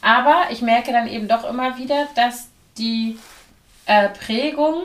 [0.00, 3.18] Aber ich merke dann eben doch immer wieder, dass die
[3.84, 4.76] äh, Prägung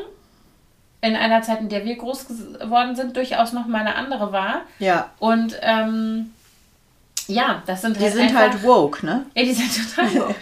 [1.00, 4.64] in einer Zeit, in der wir groß geworden sind, durchaus noch mal eine andere war.
[4.80, 5.12] Ja.
[5.20, 6.34] Und ähm,
[7.30, 8.08] ja, das sind halt.
[8.08, 9.26] Die sind halt einfach, halt woke, ne?
[9.36, 10.36] Ja, die sind total woke.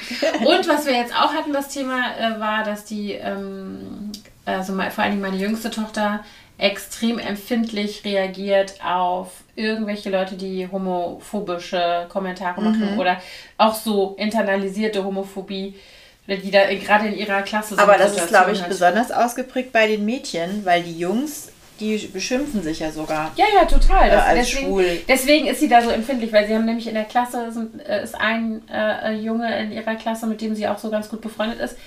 [0.45, 4.11] Und was wir jetzt auch hatten, das Thema äh, war, dass die, ähm,
[4.45, 6.23] also mal, vor allen Dingen meine jüngste Tochter,
[6.57, 12.99] extrem empfindlich reagiert auf irgendwelche Leute, die homophobische Kommentare machen mhm.
[12.99, 13.17] oder
[13.57, 15.75] auch so internalisierte Homophobie,
[16.27, 17.79] die da gerade in ihrer Klasse sind.
[17.79, 18.69] Aber das ist, glaube ich, hat.
[18.69, 23.31] besonders ausgeprägt bei den Mädchen, weil die Jungs die beschimpfen sich ja sogar.
[23.35, 24.09] Ja, ja, total.
[24.09, 24.85] Das, äh, als deswegen, schwul.
[25.07, 28.03] deswegen ist sie da so empfindlich, weil sie haben nämlich in der Klasse, sind, äh,
[28.03, 31.59] ist ein äh, Junge in ihrer Klasse, mit dem sie auch so ganz gut befreundet
[31.59, 31.77] ist.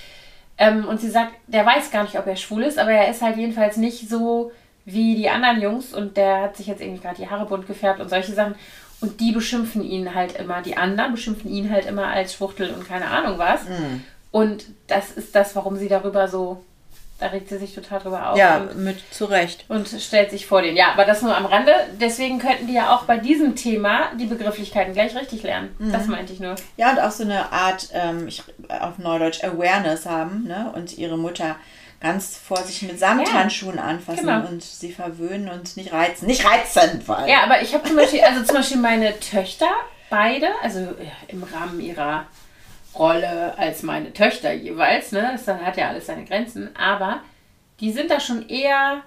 [0.59, 3.22] Ähm, und sie sagt, der weiß gar nicht, ob er schwul ist, aber er ist
[3.22, 4.53] halt jedenfalls nicht so
[4.84, 8.01] wie die anderen Jungs und der hat sich jetzt irgendwie gerade die Haare bunt gefärbt
[8.01, 8.55] und solche Sachen.
[9.01, 12.86] Und die beschimpfen ihn halt immer, die anderen beschimpfen ihn halt immer als Schwuchtel und
[12.86, 13.64] keine Ahnung was.
[13.64, 14.03] Mm.
[14.30, 16.62] Und das ist das, warum sie darüber so
[17.20, 18.38] da regt sie sich total drüber auf.
[18.38, 19.64] Ja, mit Zurecht.
[19.68, 20.76] Und stellt sich vor den.
[20.76, 21.72] Ja, aber das nur am Rande.
[22.00, 25.74] Deswegen könnten die ja auch bei diesem Thema die Begrifflichkeiten gleich richtig lernen.
[25.78, 25.92] Mhm.
[25.92, 26.56] Das meinte ich nur.
[26.76, 30.72] Ja, und auch so eine Art, ähm, ich, auf Neudeutsch, Awareness haben ne?
[30.74, 31.56] und ihre Mutter
[32.00, 34.48] ganz vorsichtig mit Samthandschuhen ja, anfassen genau.
[34.48, 36.26] und sie verwöhnen und nicht reizen.
[36.26, 37.28] Nicht reizen, weil.
[37.28, 39.70] Ja, aber ich habe zum Beispiel, also zum Beispiel meine Töchter,
[40.08, 40.94] beide, also
[41.28, 42.24] im Rahmen ihrer
[42.95, 45.30] Rolle als meine Töchter jeweils, ne?
[45.32, 47.20] Das hat ja alles seine Grenzen, aber
[47.80, 49.03] die sind da schon eher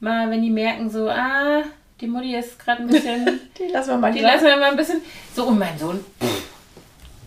[0.00, 1.62] mal, wenn die merken so, ah,
[2.00, 4.76] die Mutti ist gerade ein bisschen, die lassen wir mal, die lassen wir mal ein
[4.76, 5.00] bisschen.
[5.34, 6.44] So und mein Sohn, pff,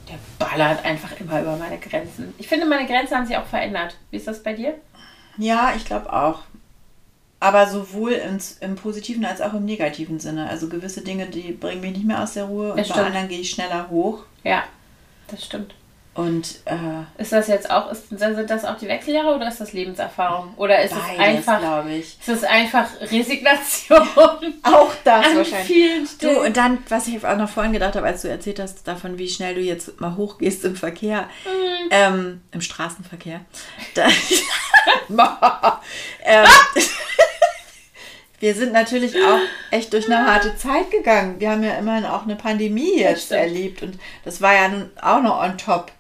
[0.10, 2.34] der ballert einfach immer über meine Grenzen.
[2.38, 3.98] Ich finde, meine Grenzen haben sich auch verändert.
[4.12, 4.76] Wie ist das bei dir?
[5.38, 6.40] Ja, ich glaube auch.
[7.40, 10.50] Aber sowohl ins, im positiven als auch im negativen Sinne.
[10.50, 13.40] Also gewisse Dinge, die bringen mich nicht mehr aus der Ruhe und bei anderen gehe
[13.40, 14.24] ich schneller hoch.
[14.44, 14.64] Ja.
[15.28, 15.74] Das stimmt.
[16.18, 19.74] Und äh, ist das jetzt auch, ist, sind das auch die Wechseljahre oder ist das
[19.74, 20.52] Lebenserfahrung?
[20.58, 22.18] Oder ist beides, es einfach, glaube ich.
[22.20, 24.00] Ist es einfach Resignation?
[24.64, 25.68] auch das wahrscheinlich.
[25.68, 28.88] Vielen du, und dann, was ich auch noch vorhin gedacht habe, als du erzählt hast
[28.88, 31.90] davon, wie schnell du jetzt mal hochgehst im Verkehr, mhm.
[31.92, 33.42] ähm, im Straßenverkehr.
[33.94, 34.08] Da,
[36.26, 36.48] ähm,
[38.40, 39.40] wir sind natürlich auch
[39.72, 41.40] echt durch eine harte Zeit gegangen.
[41.40, 45.22] Wir haben ja immerhin auch eine Pandemie jetzt erlebt und das war ja nun auch
[45.22, 45.92] noch on top.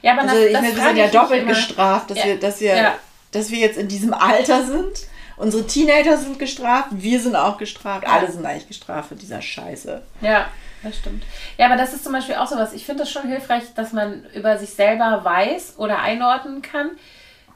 [0.00, 2.26] Ja, aber also, das, ich meine, wir sind ja doppelt gestraft, dass ja.
[2.26, 2.94] wir, dass wir, ja.
[3.32, 5.06] dass wir jetzt in diesem Alter sind.
[5.36, 10.02] Unsere Teenager sind gestraft, wir sind auch gestraft, alle sind eigentlich gestraft für dieser Scheiße.
[10.20, 10.46] Ja,
[10.82, 11.24] das stimmt.
[11.58, 12.74] Ja, aber das ist zum Beispiel auch so was.
[12.74, 16.90] Ich finde das schon hilfreich, dass man über sich selber weiß oder einordnen kann,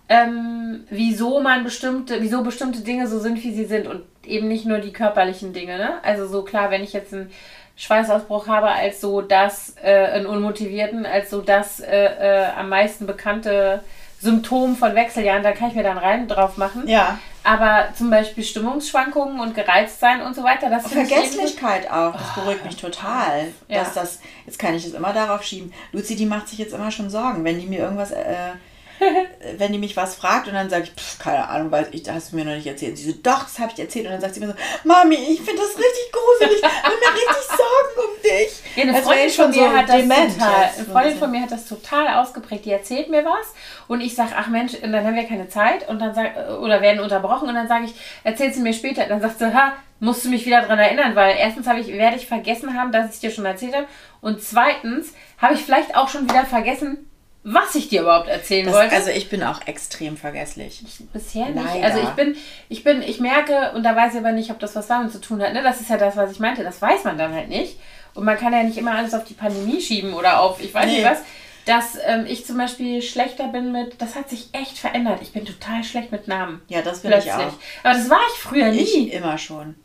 [0.08, 4.66] ähm, wieso man bestimmte, wieso bestimmte Dinge so sind, wie sie sind und eben nicht
[4.66, 5.78] nur die körperlichen Dinge.
[5.78, 5.94] Ne?
[6.02, 7.30] Also so klar, wenn ich jetzt einen
[7.76, 13.06] Schweißausbruch habe als so das, äh, einen unmotivierten, als so das äh, äh, am meisten
[13.06, 13.82] bekannte
[14.20, 16.88] Symptom von Wechseljahren, da kann ich mir dann rein drauf machen.
[16.88, 17.18] Ja.
[17.44, 22.64] Aber zum Beispiel Stimmungsschwankungen und gereizt sein und so weiter, das Vergesslichkeit auch, das beruhigt
[22.64, 23.48] mich total.
[23.68, 23.80] Ja.
[23.80, 25.72] Dass das, jetzt kann ich das immer darauf schieben.
[25.92, 28.52] Luzi, die macht sich jetzt immer schon Sorgen, wenn die mir irgendwas äh,
[29.58, 32.32] wenn die mich was fragt und dann sage ich, pff, keine Ahnung, weiß ich, hast
[32.32, 32.96] du mir noch nicht erzählt.
[32.96, 34.06] sie so, doch, das habe ich erzählt.
[34.06, 36.56] Und dann sagt sie mir so, Mami, ich finde das richtig gruselig.
[36.56, 38.76] Ich mache mir richtig Sorgen um dich.
[38.76, 41.66] Ja, eine Freundin, von mir, so hat das total, eine Freundin von mir hat das
[41.66, 42.64] total ausgeprägt.
[42.64, 43.54] Die erzählt mir was
[43.88, 46.80] und ich sage, ach Mensch, und dann haben wir keine Zeit und dann sag, oder
[46.80, 47.94] werden unterbrochen und dann sage ich,
[48.24, 49.06] erzähl sie mir später.
[49.06, 52.26] Dann sagt sie, ha, musst du mich wieder daran erinnern, weil erstens ich, werde ich
[52.26, 53.86] vergessen haben, dass ich dir schon erzählt habe
[54.20, 57.05] und zweitens habe ich vielleicht auch schon wieder vergessen,
[57.48, 58.92] was ich dir überhaupt erzählen das, wollte.
[58.92, 60.82] Also ich bin auch extrem vergesslich.
[60.84, 61.64] Ich, bisher nicht.
[61.64, 61.84] Leider.
[61.84, 62.36] Also ich bin,
[62.68, 65.20] ich bin, ich merke, und da weiß ich aber nicht, ob das was damit zu
[65.20, 65.52] tun hat.
[65.52, 65.62] Ne?
[65.62, 66.64] Das ist ja das, was ich meinte.
[66.64, 67.78] Das weiß man dann halt nicht.
[68.14, 70.86] Und man kann ja nicht immer alles auf die Pandemie schieben oder auf, ich weiß
[70.86, 70.96] nee.
[70.96, 71.18] nicht was.
[71.66, 75.20] Dass ähm, ich zum Beispiel schlechter bin mit, das hat sich echt verändert.
[75.22, 76.62] Ich bin total schlecht mit Namen.
[76.66, 77.32] Ja, das bin Plötzlich.
[77.32, 77.52] ich auch.
[77.84, 78.80] Aber das war ich früher nie.
[78.80, 79.76] Ich immer schon.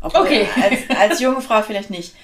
[0.00, 0.46] Obwohl, okay.
[0.62, 2.14] Als, als junge Frau vielleicht nicht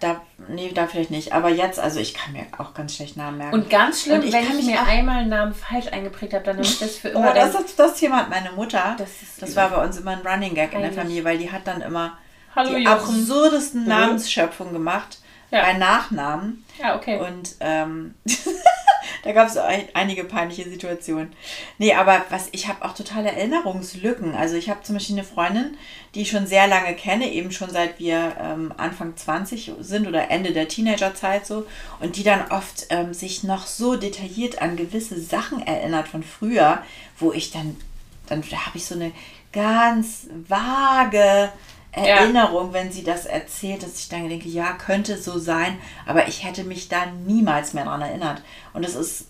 [0.00, 1.32] da, nee, da vielleicht nicht.
[1.32, 3.54] Aber jetzt, also ich kann mir auch ganz schlecht Namen merken.
[3.54, 6.66] Und ganz schlimm, Und wenn ich mir einmal einen Namen falsch eingeprägt habe, dann nehme
[6.66, 7.34] ich das für Oh, immer.
[7.34, 8.94] das, dann- das, das Thema hat meine Mutter.
[8.98, 10.98] Das ist das war bei uns immer ein Running Gag in der Eigentlich.
[10.98, 12.18] Familie, weil die hat dann immer
[12.56, 12.88] Hallo, die Jochen.
[13.20, 13.86] absurdesten.
[13.86, 15.18] Namensschöpfungen gemacht
[15.50, 15.62] Ja.
[15.62, 16.64] bei Nachnamen.
[16.80, 17.18] ja, okay.
[17.20, 18.14] Und ähm,
[19.22, 21.32] da gab es ein, einige peinliche Situationen.
[21.78, 24.34] Nee, aber was ich habe auch totale Erinnerungslücken.
[24.34, 25.76] Also ich habe zum Beispiel eine Freundin,
[26.14, 30.30] die ich schon sehr lange kenne, eben schon seit wir ähm, Anfang 20 sind oder
[30.30, 31.66] Ende der Teenagerzeit so.
[32.00, 36.82] Und die dann oft ähm, sich noch so detailliert an gewisse Sachen erinnert von früher,
[37.18, 37.76] wo ich dann,
[38.26, 39.12] dann da habe ich so eine
[39.52, 41.50] ganz vage
[41.92, 46.44] Erinnerung, wenn sie das erzählt, dass ich dann denke, ja, könnte so sein, aber ich
[46.44, 48.42] hätte mich da niemals mehr dran erinnert.
[48.72, 49.26] Und das ist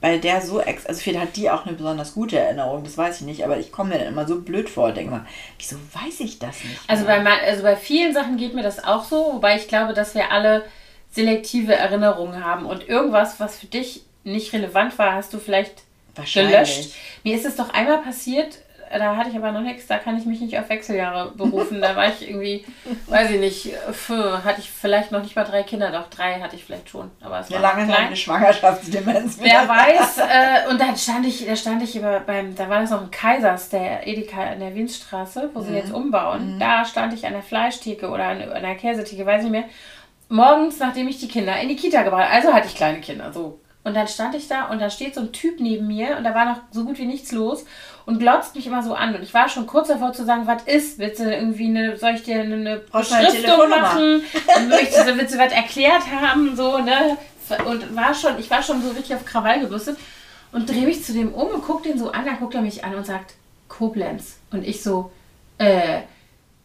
[0.00, 3.20] bei der so ex, also vielleicht hat die auch eine besonders gute Erinnerung, das weiß
[3.20, 5.26] ich nicht, aber ich komme mir dann immer so blöd vor, denke mal,
[5.58, 6.78] wieso weiß ich das nicht?
[6.88, 10.14] Also bei, also bei vielen Sachen geht mir das auch so, wobei ich glaube, dass
[10.14, 10.66] wir alle
[11.10, 15.84] selektive Erinnerungen haben und irgendwas, was für dich nicht relevant war, hast du vielleicht
[16.34, 16.92] gelöscht.
[17.22, 18.58] Mir ist es doch einmal passiert,
[18.98, 21.80] da hatte ich aber noch nichts, da kann ich mich nicht auf Wechseljahre berufen.
[21.80, 22.64] Da war ich irgendwie,
[23.06, 26.56] weiß ich nicht, für, hatte ich vielleicht noch nicht mal drei Kinder, doch drei hatte
[26.56, 27.10] ich vielleicht schon.
[27.20, 28.06] Aber es eine war lange klein.
[28.06, 29.38] eine Schwangerschaftsdemenz.
[29.40, 32.90] Wer weiß, äh, und dann stand ich, da stand ich über beim, da war das
[32.90, 35.76] noch ein Kaisers, der Edeka in der Wienstraße, wo sie Mhm.
[35.76, 36.58] jetzt umbauen.
[36.58, 39.64] Da stand ich an der Fleischtheke oder an, an der Käsetheke, weiß nicht mehr.
[40.28, 43.32] Morgens, nachdem ich die Kinder in die Kita gebracht habe, also hatte ich kleine Kinder,
[43.32, 43.60] so.
[43.84, 46.34] Und dann stand ich da und da steht so ein Typ neben mir und da
[46.34, 47.66] war noch so gut wie nichts los
[48.06, 49.14] und glotzt mich immer so an.
[49.14, 50.98] Und ich war schon kurz davor zu sagen, was ist?
[50.98, 54.22] Willst du irgendwie eine, soll ich dir eine, eine Beschriftung machen?
[54.68, 56.54] Möchtest du, willst du was erklärt haben?
[56.56, 57.16] So, ne?
[57.66, 59.98] Und war schon, ich war schon so richtig auf Krawall gebürstet
[60.52, 62.84] und drehe mich zu dem um und guck den so an, dann guckt er mich
[62.84, 63.34] an und sagt,
[63.68, 64.36] Koblenz.
[64.50, 65.10] Und ich so,
[65.58, 66.02] äh,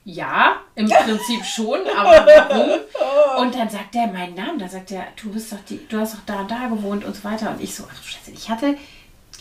[0.05, 3.45] ja, im Prinzip schon, aber warum?
[3.45, 6.15] Und dann sagt er meinen Namen, da sagt er, du bist doch die, du hast
[6.15, 7.49] doch da und da gewohnt und so weiter.
[7.51, 8.77] Und ich so, ach du Scheiße, ich hatte,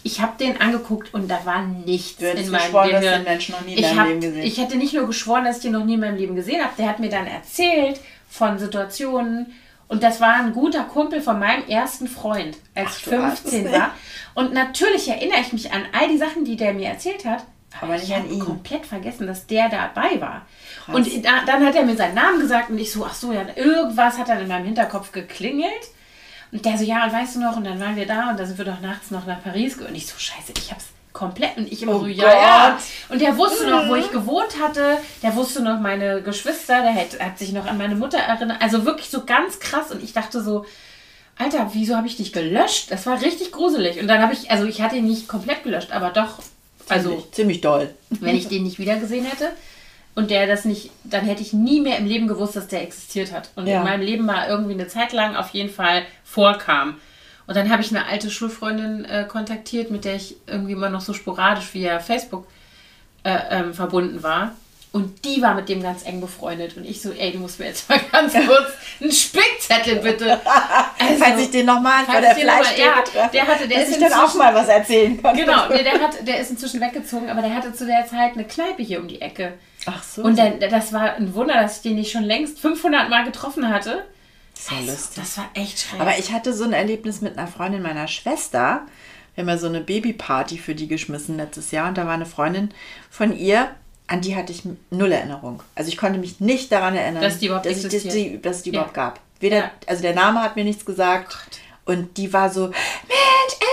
[0.08, 3.24] ich habe den angeguckt und da war nichts Du in meinem geschworen, dass Gehirn.
[3.24, 5.56] den Menschen noch nie in Ich, hab, Leben gesehen ich hätte nicht nur geschworen, dass
[5.58, 8.58] ich den noch nie in meinem Leben gesehen habe, der hat mir dann erzählt von
[8.58, 9.52] Situationen
[9.88, 13.66] und das war ein guter Kumpel von meinem ersten Freund, als Ach, ich du 15
[13.66, 13.78] Armes.
[13.78, 13.90] war.
[14.34, 17.44] Und natürlich erinnere ich mich an all die Sachen, die der mir erzählt hat.
[17.80, 20.46] Aber nicht ich habe komplett vergessen, dass der dabei war.
[20.88, 23.44] Und da, dann hat er mir seinen Namen gesagt und ich so, ach so, ja,
[23.56, 25.70] irgendwas hat dann in meinem Hinterkopf geklingelt.
[26.50, 28.46] Und der so, ja, und weißt du noch, und dann waren wir da und da
[28.46, 29.76] sind wir doch nachts noch nach Paris.
[29.76, 31.56] Und ich so, scheiße, ich hab's komplett.
[31.56, 32.78] Und ich immer Oh so, ja, ja.
[33.08, 34.98] Und der wusste noch, wo ich gewohnt hatte.
[35.22, 36.82] Der wusste noch meine Geschwister.
[36.82, 38.62] Der hat, hat sich noch an meine Mutter erinnert.
[38.62, 39.90] Also wirklich so ganz krass.
[39.90, 40.64] Und ich dachte so,
[41.36, 42.90] Alter, wieso habe ich dich gelöscht?
[42.90, 44.00] Das war richtig gruselig.
[44.00, 46.40] Und dann habe ich, also ich hatte ihn nicht komplett gelöscht, aber doch,
[46.88, 47.94] also ziemlich, ziemlich doll.
[48.08, 49.52] wenn ich den nicht wiedergesehen hätte
[50.18, 53.30] und der das nicht, dann hätte ich nie mehr im Leben gewusst, dass der existiert
[53.32, 53.50] hat.
[53.54, 53.78] Und Ja.
[53.78, 56.96] in meinem Leben mal irgendwie eine Zeit lang auf jeden Fall vorkam.
[57.46, 61.00] Und dann habe ich eine alte Schulfreundin äh, kontaktiert, mit der ich irgendwie immer noch
[61.02, 62.46] so sporadisch via Facebook
[63.22, 64.52] äh, ähm, verbunden war.
[64.90, 66.76] Und die war mit dem ganz eng befreundet.
[66.76, 70.40] Und ich so, ey, du musst mir jetzt mal ganz kurz einen Spickzettel bitte.
[70.98, 72.80] Also, Falls ich den nochmal falls der Fleischtheke
[73.14, 75.36] ja, der hatte- der dass ist ich dann auch mal was erzählen kann.
[75.36, 78.44] Genau, nee, der, hat, der ist inzwischen weggezogen, aber der hatte zu der Zeit eine
[78.44, 79.52] Kneipe hier um die Ecke.
[79.96, 80.22] Ach so.
[80.22, 83.68] Und dann, das war ein Wunder, dass ich den nicht schon längst 500 Mal getroffen
[83.68, 84.04] hatte.
[84.54, 85.22] das ja lustig.
[85.22, 86.00] Das war echt schräg.
[86.00, 88.82] Aber ich hatte so ein Erlebnis mit einer Freundin meiner Schwester.
[89.34, 92.26] Wir haben ja so eine Babyparty für die geschmissen letztes Jahr und da war eine
[92.26, 92.70] Freundin
[93.10, 93.68] von ihr,
[94.08, 95.62] an die hatte ich null Erinnerung.
[95.74, 98.56] Also ich konnte mich nicht daran erinnern, Dass die überhaupt dass, ich, dass, die, dass
[98.56, 98.74] es die Ja.
[98.80, 99.20] überhaupt gab.
[99.40, 99.70] Weder, Ja.
[99.86, 101.36] also der Name hat mir nichts gesagt.
[101.88, 102.74] Und die war so, Mensch,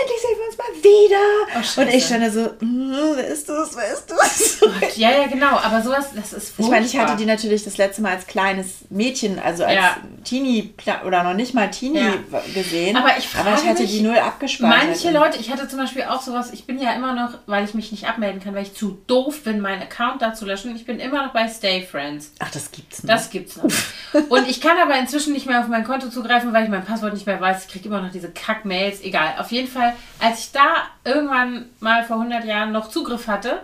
[0.02, 1.76] endlich sehen wir uns mal wieder.
[1.78, 4.96] Oh, und ich stand da so, "Hm, wer ist das, wer ist das?
[4.98, 5.58] ja, ja, genau.
[5.58, 7.18] Aber sowas, das ist Ich meine, ich hatte furchtbar.
[7.18, 9.98] die natürlich das letzte Mal als kleines Mädchen, also als Ja.
[10.24, 10.74] Teenie
[11.06, 12.42] oder noch nicht mal Teenie Ja.
[12.54, 12.96] gesehen.
[12.96, 14.86] Aber ich aber ich frage hatte mich, die null abgespeichert.
[14.88, 17.74] Manche Leute, ich hatte zum Beispiel auch sowas, ich bin ja immer noch, weil ich
[17.74, 20.74] mich nicht abmelden kann, weil ich zu doof bin, meinen Account da zu löschen.
[20.76, 22.32] Ich bin immer noch bei Stay Friends.
[22.40, 23.12] Ach, das gibt's nicht.
[23.14, 23.66] Das gibt's noch.
[24.30, 27.14] Und ich kann aber inzwischen nicht mehr auf mein Konto zugreifen, weil ich mein Passwort
[27.14, 27.66] nicht mehr weiß.
[27.66, 29.02] Ich kriege immer noch diese Kack-Mails.
[29.02, 29.36] Egal.
[29.40, 33.62] Auf jeden Fall, als ich da irgendwann mal vor 100 Jahren noch Zugriff hatte,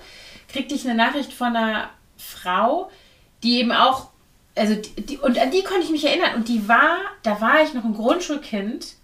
[0.52, 2.92] kriegte ich eine Nachricht von einer Frau,
[3.44, 4.10] die eben auch,
[4.56, 6.36] also die, die, und an die konnte ich mich erinnern.
[6.36, 8.96] Und die war, da war ich noch ein Grundschulkind,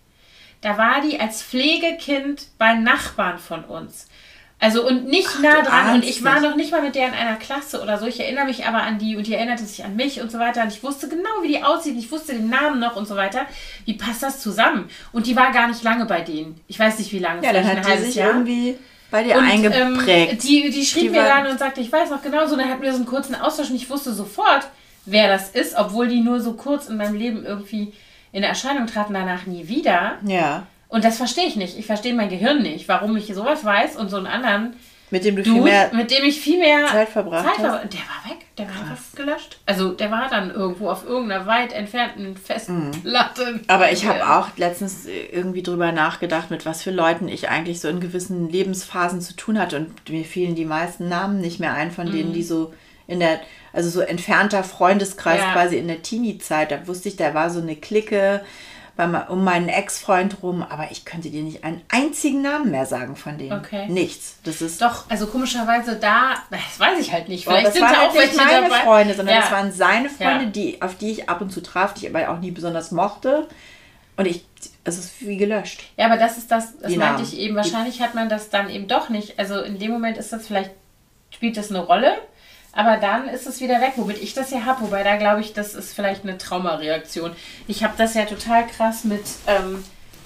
[0.62, 4.08] da war die als Pflegekind bei Nachbarn von uns.
[4.60, 5.96] Also und nicht nah du dran.
[5.96, 8.08] Und ich war noch nicht mal mit der in einer Klasse oder so.
[8.08, 10.64] Ich erinnere mich aber an die und die erinnerte sich an mich und so weiter.
[10.64, 11.96] Und ich wusste genau, wie die aussieht.
[11.96, 13.46] Ich wusste den Namen noch und so weiter.
[13.86, 14.90] Wie passt das zusammen?
[15.12, 16.60] Und die war gar nicht lange bei denen.
[16.68, 17.44] Ich weiß nicht, wie lange.
[17.44, 18.30] ja, dann hat ein die sich Jahr.
[18.30, 18.78] irgendwie
[19.12, 20.32] bei dir Und, eingeprägt.
[20.34, 22.56] Ähm, die, die schrieb Die mir dann und sagte, ich weiß noch genau so.
[22.56, 24.68] Dann hatten wir so einen kurzen Austausch und ich wusste sofort,
[25.06, 27.94] wer das ist, obwohl die nur so kurz in meinem Leben irgendwie
[28.32, 30.18] in Erscheinung traten, danach nie wieder.
[30.26, 30.66] Ja.
[30.90, 31.78] Und das verstehe ich nicht.
[31.78, 34.76] Ich verstehe mein Gehirn nicht, warum ich sowas weiß und so einen anderen
[35.12, 37.62] Mit dem du viel Dude, mehr mit dem ich viel mehr Zeit verbracht Zeit hast.
[37.66, 39.58] verbracht- Der war weg, der war einfach gelöscht.
[39.66, 43.60] Also der war dann irgendwo auf irgendeiner weit entfernten Festplatte.
[43.68, 47.80] Aber ich habe auch letztens äh, irgendwie drüber nachgedacht, mit was für Leuten ich eigentlich
[47.82, 49.78] so in gewissen Lebensphasen zu tun hatte.
[49.78, 52.12] Und mir fielen die meisten Namen nicht mehr ein, von Mhm.
[52.12, 52.74] denen, die so
[53.08, 53.40] in der,
[53.74, 55.54] also so entfernter Freundeskreis Ja.
[55.54, 56.72] quasi in der Teenie-Zeit.
[56.72, 58.42] Da wusste ich, da war so eine Clique
[59.30, 63.38] um meinen Ex-Freund rum, aber ich könnte dir nicht einen einzigen Namen mehr sagen von
[63.38, 63.54] denen.
[63.60, 63.88] Okay.
[63.88, 64.38] Nichts.
[64.44, 67.46] Das ist Doch, also komischerweise da, das weiß ich halt nicht.
[67.46, 68.80] Vielleicht sind waren da halt auch nicht meine dabei.
[68.84, 69.42] Freunde, sondern ja.
[69.42, 70.50] das waren seine Freunde, Ja.
[70.50, 73.48] die, auf die ich ab und zu traf, die ich aber auch nie besonders mochte.
[74.18, 74.46] Und ich,
[74.84, 75.84] es ist wie gelöscht.
[75.96, 77.26] Ja, aber das ist das, das Die meinte Namen.
[77.32, 77.56] ich eben.
[77.56, 79.38] Wahrscheinlich hat man das dann eben doch nicht.
[79.38, 80.72] Also in dem Moment ist das vielleicht,
[81.30, 82.18] spielt das eine Rolle,
[82.78, 84.82] aber dann ist es wieder weg, womit ich das ja habe.
[84.82, 87.36] Wobei da glaube ich, das ist vielleicht eine Traumareaktion.
[87.68, 89.84] Ich habe das ja total krass mit ähm,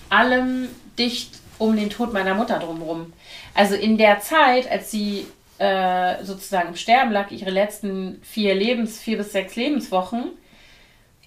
[0.09, 0.67] allem
[0.99, 3.13] dicht um den Tod meiner Mutter drumherum.
[3.55, 5.27] Also in der Zeit, als sie
[5.59, 10.25] äh, sozusagen im Sterben lag, ihre letzten vier Lebens, vier bis sechs Lebenswochen,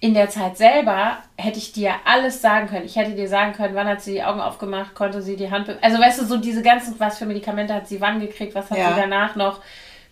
[0.01, 2.85] in der Zeit selber hätte ich dir alles sagen können.
[2.85, 5.71] Ich hätte dir sagen können, wann hat sie die Augen aufgemacht, konnte sie die Hand.
[5.81, 8.77] Also weißt du, so diese ganzen, was für Medikamente hat sie wann gekriegt, was hat
[8.77, 8.93] Ja.
[8.93, 9.61] sie danach noch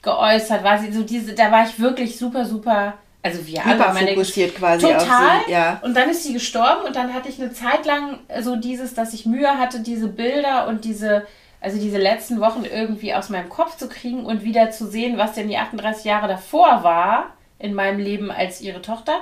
[0.03, 2.93] geäußert, war sie so diese, da war ich wirklich super, super,
[3.23, 5.39] also wir alle, meine Hyperfokussiert quasi Total.
[5.45, 5.79] sie, ja.
[5.81, 9.13] Und dann ist sie gestorben und dann hatte ich eine Zeit lang so dieses, dass
[9.13, 11.25] ich Mühe hatte, diese Bilder und diese,
[11.61, 15.33] also diese letzten Wochen irgendwie aus meinem Kopf zu kriegen und wieder zu sehen, was
[15.33, 17.27] denn die 38 Jahre davor war
[17.59, 19.21] in meinem Leben als ihre Tochter.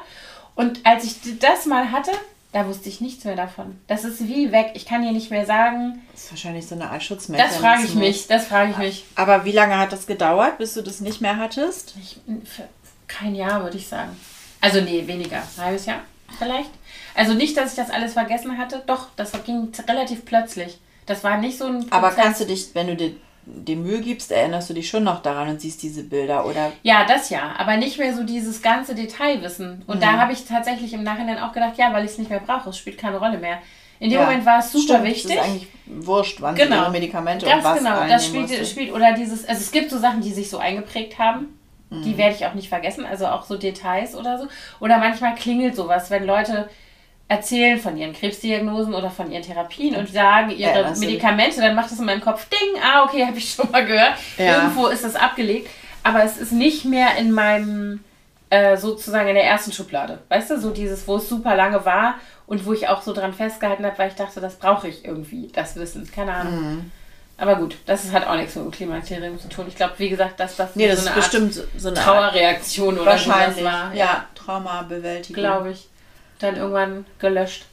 [0.56, 2.12] Und als ich das mal hatte,
[2.52, 3.80] da wusste ich nichts mehr davon.
[3.88, 4.72] Das ist wie weg.
[4.74, 6.02] Ich kann dir nicht mehr sagen.
[6.12, 7.62] Das ist wahrscheinlich so eine Art Schutzmechanismus.
[7.62, 8.28] Das frage ich mich.
[8.28, 9.06] Das frage ich mich.
[9.16, 11.96] Aber wie lange hat das gedauert, bis du das nicht mehr hattest?
[12.02, 12.20] Ich,
[13.08, 14.18] kein Jahr, würde ich sagen.
[14.60, 15.44] Also nee, weniger.
[15.58, 16.02] Ein halbes Jahr
[16.38, 16.70] vielleicht.
[17.16, 18.84] Also nicht, dass ich das alles vergessen hatte.
[18.86, 20.80] Doch, das ging relativ plötzlich.
[21.06, 22.24] Das war nicht so ein Aber Prozess.
[22.24, 23.16] kannst du dich, wenn du dir
[23.54, 27.06] die Mühe gibst, erinnerst du dich schon noch daran und siehst diese Bilder oder Ja,
[27.06, 29.84] das ja, aber nicht mehr so dieses ganze Detailwissen.
[29.88, 30.02] Und Mhm.
[30.02, 32.70] da habe ich tatsächlich im Nachhinein auch gedacht, ja, weil ich es nicht mehr brauche,
[32.70, 33.60] es spielt keine Rolle mehr.
[34.00, 35.36] In dem Ja, Moment war es super Stimmt, wichtig.
[35.36, 36.78] Das ist eigentlich wurscht, wann Genau.
[36.78, 40.00] ihre Medikamente Ganz und was genau, das spielt, spielt, oder dieses, also es gibt so
[40.00, 41.58] Sachen, die sich so eingeprägt haben,
[41.90, 42.04] Mhm.
[42.04, 44.48] die werde ich auch nicht vergessen, also auch so Details oder so.
[44.80, 46.70] Oder manchmal klingelt sowas, wenn Leute
[47.32, 50.98] erzählen von ihren Krebsdiagnosen oder von ihren Therapien und sagen ihre dich?
[51.00, 54.16] Medikamente, dann macht es in meinem Kopf Ding, ah, okay, habe ich schon mal gehört.
[54.38, 54.58] Ja.
[54.58, 55.70] Irgendwo ist das abgelegt,
[56.04, 58.04] aber es ist nicht mehr in meinem,
[58.50, 60.20] äh, sozusagen in der ersten Schublade.
[60.30, 62.16] Weißt du, so dieses, wo es super lange war
[62.48, 65.50] und wo ich auch so dran festgehalten habe, weil ich dachte, das brauche ich irgendwie,
[65.54, 66.10] das Wissen.
[66.14, 66.54] Keine Ahnung.
[66.62, 66.92] Mhm.
[67.38, 69.66] Aber gut, das hat auch nichts mit dem Klimakterium zu tun.
[69.70, 71.98] Ich glaube, wie gesagt, dass das Nee, das so ist eine bestimmt so- so eine
[72.00, 73.58] Art Trauerreaktion oder wahrscheinlich.
[73.60, 73.94] sowas war.
[73.96, 75.42] ja, Traumabewältigung.
[75.42, 75.88] Glaube ich.
[76.42, 77.66] Dann irgendwann gelöscht.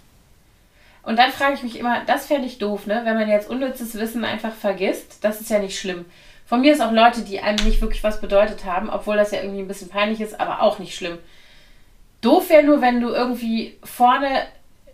[1.03, 3.01] Und dann frage ich mich immer, das fände ich doof, ne?
[3.05, 6.05] Wenn man jetzt unnützes Wissen einfach vergisst, das ist ja nicht schlimm.
[6.47, 9.41] Von mir ist auch Leute, die einem nicht wirklich was bedeutet haben, obwohl das ja
[9.41, 11.19] irgendwie ein bisschen peinlich ist, aber auch nicht schlimm.
[12.21, 14.47] Doof wäre nur, wenn du irgendwie vorne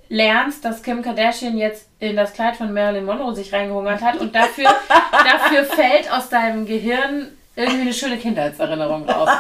[0.08, 4.34] lernst, dass Kim Kardashian jetzt in das Kleid von Marilyn Monroe sich reingehungert hat und
[4.34, 4.68] dafür,
[5.10, 9.30] dafür fällt aus deinem Gehirn irgendwie eine schöne Kindheitserinnerung raus.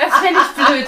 [0.00, 0.86] Das fände ich blöd.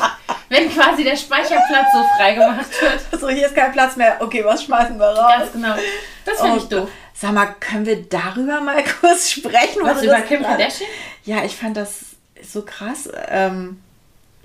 [0.49, 3.01] Wenn quasi der Speicherplatz so freigemacht wird.
[3.21, 4.17] So, hier ist kein Platz mehr.
[4.21, 5.33] Okay, was schmeißen wir raus?
[5.39, 5.75] Ganz genau.
[6.25, 6.89] Das finde Oh ich doof.
[7.15, 9.83] Sag mal, können wir darüber mal kurz sprechen?
[9.83, 10.89] Was du über das Kim Kardashian?
[11.25, 12.01] Ja, ich fand das
[12.43, 13.81] so krass, ähm,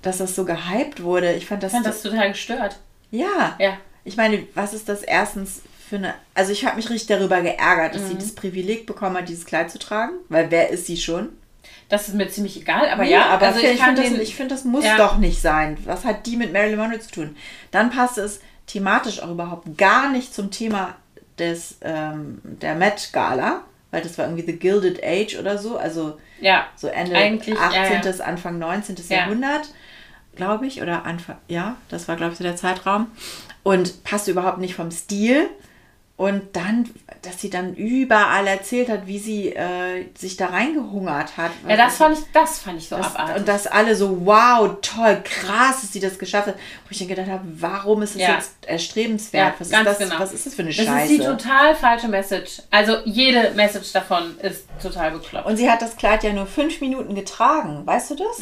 [0.01, 1.33] dass das so gehypt wurde.
[1.33, 2.77] Ich fand das, Ich fand das total gestört.
[3.11, 3.55] ja.
[3.59, 3.77] Ja.
[4.05, 6.13] Ich meine, was ist das erstens für eine.
[6.33, 8.07] Also, ich habe mich richtig darüber geärgert, dass Mhm.
[8.09, 10.13] sie das Privileg bekommen hat, dieses Kleid zu tragen.
[10.27, 11.29] Weil wer ist sie schon?
[11.93, 14.35] Das ist mir ziemlich egal, aber Nee, ja, aber also ich, ich finde, das, ich
[14.35, 14.97] finde, das muss Ja.
[14.97, 15.77] doch nicht sein.
[15.85, 17.35] Was hat die mit Marilyn Monroe zu tun?
[17.69, 20.95] Dann passt es thematisch auch überhaupt gar nicht zum Thema
[21.37, 26.17] des, ähm, der Met Gala, weil das war irgendwie The Gilded Age oder so, also
[26.41, 27.67] ja, so Ende Eigentlich, ja,
[28.01, 28.25] 18., ja.
[28.25, 28.95] Anfang 19.
[29.09, 29.17] Ja.
[29.17, 29.69] Jahrhundert,
[30.35, 33.11] glaube ich, oder Anfang, ja, das war, glaube ich, so der Zeitraum.
[33.61, 35.47] Und passte überhaupt nicht vom Stil.
[36.16, 36.88] Und dann,
[37.24, 41.49] dass sie dann überall erzählt hat, wie sie äh, sich da reingehungert hat.
[41.68, 43.36] ja, das fand ich, das fand ich so Das, abartig.
[43.38, 46.55] und dass alle so, wow, toll, krass, dass sie das geschafft hat.
[46.55, 48.36] Wo ich dann gedacht habe, warum ist das Ja.
[48.36, 49.53] jetzt erstrebenswert?
[49.53, 50.22] Ja, was, ganz ist das, genau.
[50.22, 51.14] was ist das für eine das Scheiße?
[51.14, 52.61] ist die total falsche Message.
[52.70, 55.47] Also jede Message davon ist total bekloppt.
[55.47, 58.39] und sie hat das Kleid ja nur fünf Minuten getragen, weißt du das?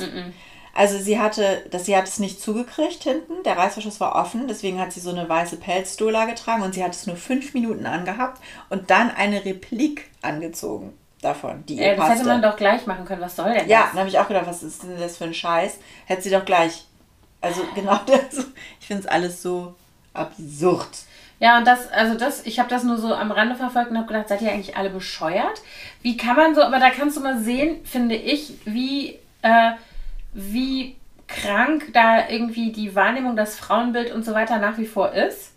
[0.73, 4.79] Also sie hatte, das, sie hat es nicht zugekriegt hinten, der Reißverschluss war offen, deswegen
[4.79, 8.41] hat sie so eine weiße Pelzdola getragen und sie hat es nur fünf Minuten angehabt
[8.69, 12.15] und dann eine Replik angezogen davon, die ihr äh, das passte.
[12.19, 13.21] hätte man doch gleich machen können.
[13.21, 13.89] Was soll denn Ja, das?
[13.91, 15.77] dann habe ich auch gedacht, was ist denn das für ein Scheiß?
[16.05, 16.85] Hätte sie doch gleich
[17.41, 18.45] Also genau das.
[18.79, 19.75] Ich finde es alles so
[20.13, 20.87] absurd.
[21.39, 24.07] Ja, und das, also das, ich habe das nur so am Rande verfolgt und habe
[24.07, 25.61] gedacht, seid ihr eigentlich alle bescheuert?
[26.03, 29.71] Wie kann man so, aber da kannst du mal sehen, finde ich, wie, äh,
[30.33, 30.95] wie
[31.27, 35.53] krank da irgendwie die Wahrnehmung, das Frauenbild und so weiter nach wie vor ist.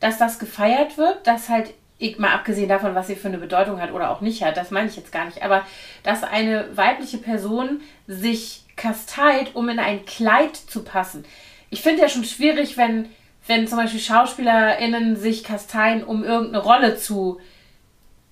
[0.00, 1.74] Dass das gefeiert wird, dass halt,
[2.18, 4.88] mal abgesehen davon, was sie für eine Bedeutung hat oder auch nicht hat, das meine
[4.88, 5.66] ich jetzt gar nicht, aber
[6.04, 11.24] dass eine weibliche Person sich kasteit, um in ein Kleid zu passen.
[11.70, 13.08] Ich finde ja schon schwierig, wenn
[13.48, 17.40] wenn zum Beispiel SchauspielerInnen sich kasteien, um irgendeine Rolle zu,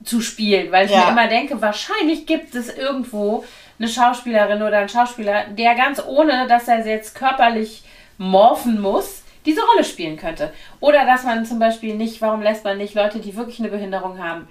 [0.04, 0.70] zu spielen.
[0.70, 1.06] Weil ich ja.
[1.06, 3.44] mir immer denke, wahrscheinlich gibt es irgendwo
[3.78, 7.84] eine Schauspielerin oder einen Schauspieler, der ganz ohne, dass er jetzt körperlich
[8.18, 10.52] morphen muss, diese Rolle spielen könnte.
[10.80, 14.18] Oder dass man zum Beispiel nicht, warum lässt man nicht Leute, die wirklich eine Behinderung
[14.22, 14.48] haben,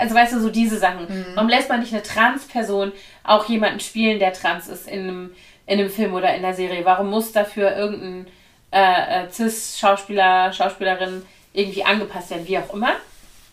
[0.00, 1.06] also weißt du, so diese Sachen.
[1.08, 1.26] Mhm.
[1.34, 2.92] Warum lässt man nicht eine Trans-Person
[3.24, 5.34] auch jemanden spielen, der trans ist in einem,
[5.66, 6.84] in einem Film oder in der Serie?
[6.84, 8.26] Warum muss dafür irgendein
[8.70, 11.22] äh, äh, Cis-Schauspieler, Schauspielerin
[11.52, 12.92] irgendwie angepasst werden, wie auch immer.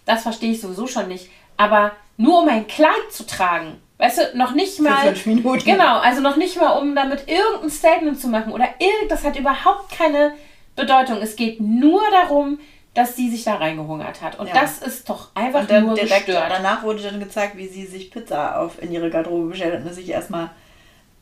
[0.06, 1.30] Das verstehe ich sowieso schon nicht.
[1.56, 5.14] Aber nur um ein Kleid zu tragen, weißt du, noch nicht mal.
[5.26, 5.64] Minuten.
[5.64, 9.38] Genau, also noch nicht mal, um damit irgendein Statement zu machen oder irgend, das hat
[9.38, 10.34] überhaupt keine
[10.76, 11.22] Bedeutung.
[11.22, 12.60] Es geht nur darum,
[12.94, 14.38] dass sie sich da reingehungert hat.
[14.38, 14.54] Und ja.
[14.54, 16.52] das ist doch einfach und dann nur direkt gestört.
[16.52, 19.94] Danach wurde dann gezeigt, wie sie sich Pizza auf in ihre Garderobe bestellt hat und
[19.94, 20.50] sich erstmal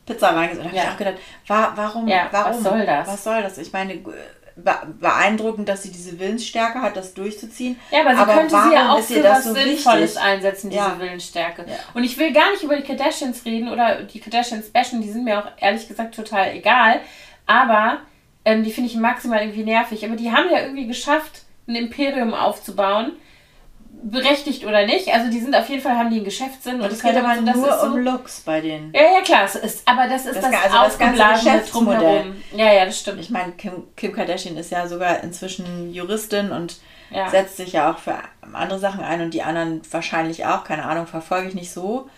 [0.05, 0.65] Pizza reingesetzt.
[0.65, 0.83] Da habe ja.
[0.83, 1.15] ich auch gedacht,
[1.47, 2.55] war, warum, ja, warum?
[2.55, 3.07] Was soll das?
[3.07, 3.57] Was soll das?
[3.59, 3.99] Ich meine,
[4.99, 7.79] beeindruckend, dass sie diese Willensstärke hat, das durchzuziehen.
[7.91, 10.21] Ja, aber sie aber könnte sie ja auch für was so Sinnvolles wichtig?
[10.21, 10.99] einsetzen, diese ja.
[10.99, 11.65] Willensstärke.
[11.67, 11.75] Ja.
[11.93, 15.23] Und ich will gar nicht über die Kardashians reden oder die Kardashians bashen, die sind
[15.23, 17.01] mir auch ehrlich gesagt total egal.
[17.45, 17.99] Aber
[18.45, 20.05] ähm, die finde ich maximal irgendwie nervig.
[20.05, 23.13] Aber die haben ja irgendwie geschafft, ein Imperium aufzubauen
[24.03, 25.07] berechtigt oder nicht.
[25.13, 26.81] Also die sind auf jeden Fall, haben die einen Geschäftssinn.
[26.81, 28.93] Und, es geht aber so, nur so, um Looks bei denen.
[28.93, 29.45] Ja, ja, klar.
[29.45, 32.33] Es ist, aber das ist das, das, also das ganze Geschäftsmodell.
[32.55, 33.19] Ja, ja, das stimmt.
[33.19, 36.77] Ich meine, Kim, Kim, Kardashian ist ja sogar inzwischen Juristin und
[37.09, 37.29] ja.
[37.29, 38.17] setzt sich ja auch für
[38.53, 40.63] andere Sachen ein und die anderen wahrscheinlich auch.
[40.63, 42.09] Keine Ahnung, verfolge ich nicht so.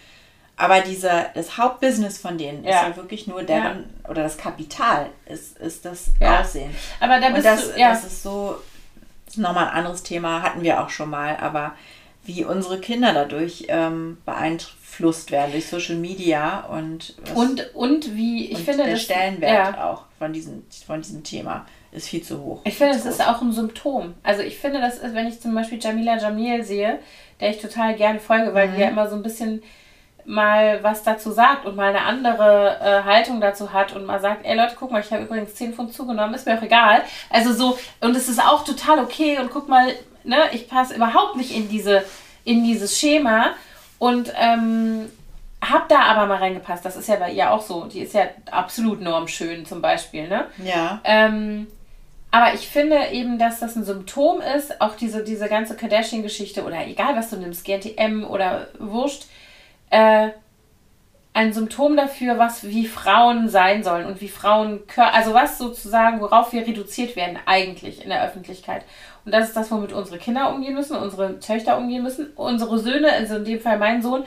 [0.56, 2.82] Aber dieser, das Hauptbusiness von denen ja.
[2.82, 4.10] ist ja wirklich nur deren, ja.
[4.10, 6.74] oder das Kapital ist, ist das Aussehen.
[7.00, 7.90] Aber da bist und das, du, ja.
[7.90, 8.56] das ist so
[9.34, 11.74] ist nochmal ein anderes Thema, hatten wir auch schon mal, aber
[12.26, 18.46] wie unsere Kinder dadurch ähm, beeinflusst werden durch Social Media und was, und und wie
[18.46, 19.92] ich und finde der das, Stellenwert ja.
[19.92, 22.62] auch von diesem von diesem Thema ist viel zu hoch.
[22.64, 24.16] Ich finde, es ist auch ein Symptom.
[24.24, 27.00] Also ich finde, das ist, wenn ich zum Beispiel Jamila Jamil sehe,
[27.40, 28.76] der ich total gerne folge, weil mhm.
[28.76, 29.62] die ja immer so ein bisschen
[30.26, 34.46] mal was dazu sagt und mal eine andere äh, Haltung dazu hat und mal sagt,
[34.46, 37.02] ey Leute, guck mal, ich habe übrigens 10 Pfund zugenommen, ist mir auch egal.
[37.30, 39.94] Also so, und es ist auch total okay und guck mal,
[40.24, 42.04] ne, ich passe überhaupt nicht in diese,
[42.44, 43.52] in dieses Schema
[44.00, 45.10] und ähm,
[45.62, 46.84] hab da aber mal reingepasst.
[46.84, 47.86] Das ist ja bei ihr auch so.
[47.86, 50.46] Die ist ja absolut normschön zum Beispiel, ne?
[50.64, 51.00] Ja.
[51.04, 51.68] Ähm,
[52.32, 56.86] aber ich finde eben, dass das ein Symptom ist, auch diese, diese ganze Kardashian-Geschichte oder
[56.88, 59.26] egal was du nimmst, GNTM oder Wurscht,
[59.94, 60.32] äh,
[61.34, 66.52] ein Symptom dafür, was wie Frauen sein sollen und wie Frauen, also was sozusagen, worauf
[66.52, 68.84] wir reduziert werden eigentlich in der Öffentlichkeit.
[69.24, 73.12] Und das ist das, womit unsere Kinder umgehen müssen, unsere Töchter umgehen müssen, unsere Söhne,
[73.12, 74.26] also in dem Fall mein Sohn,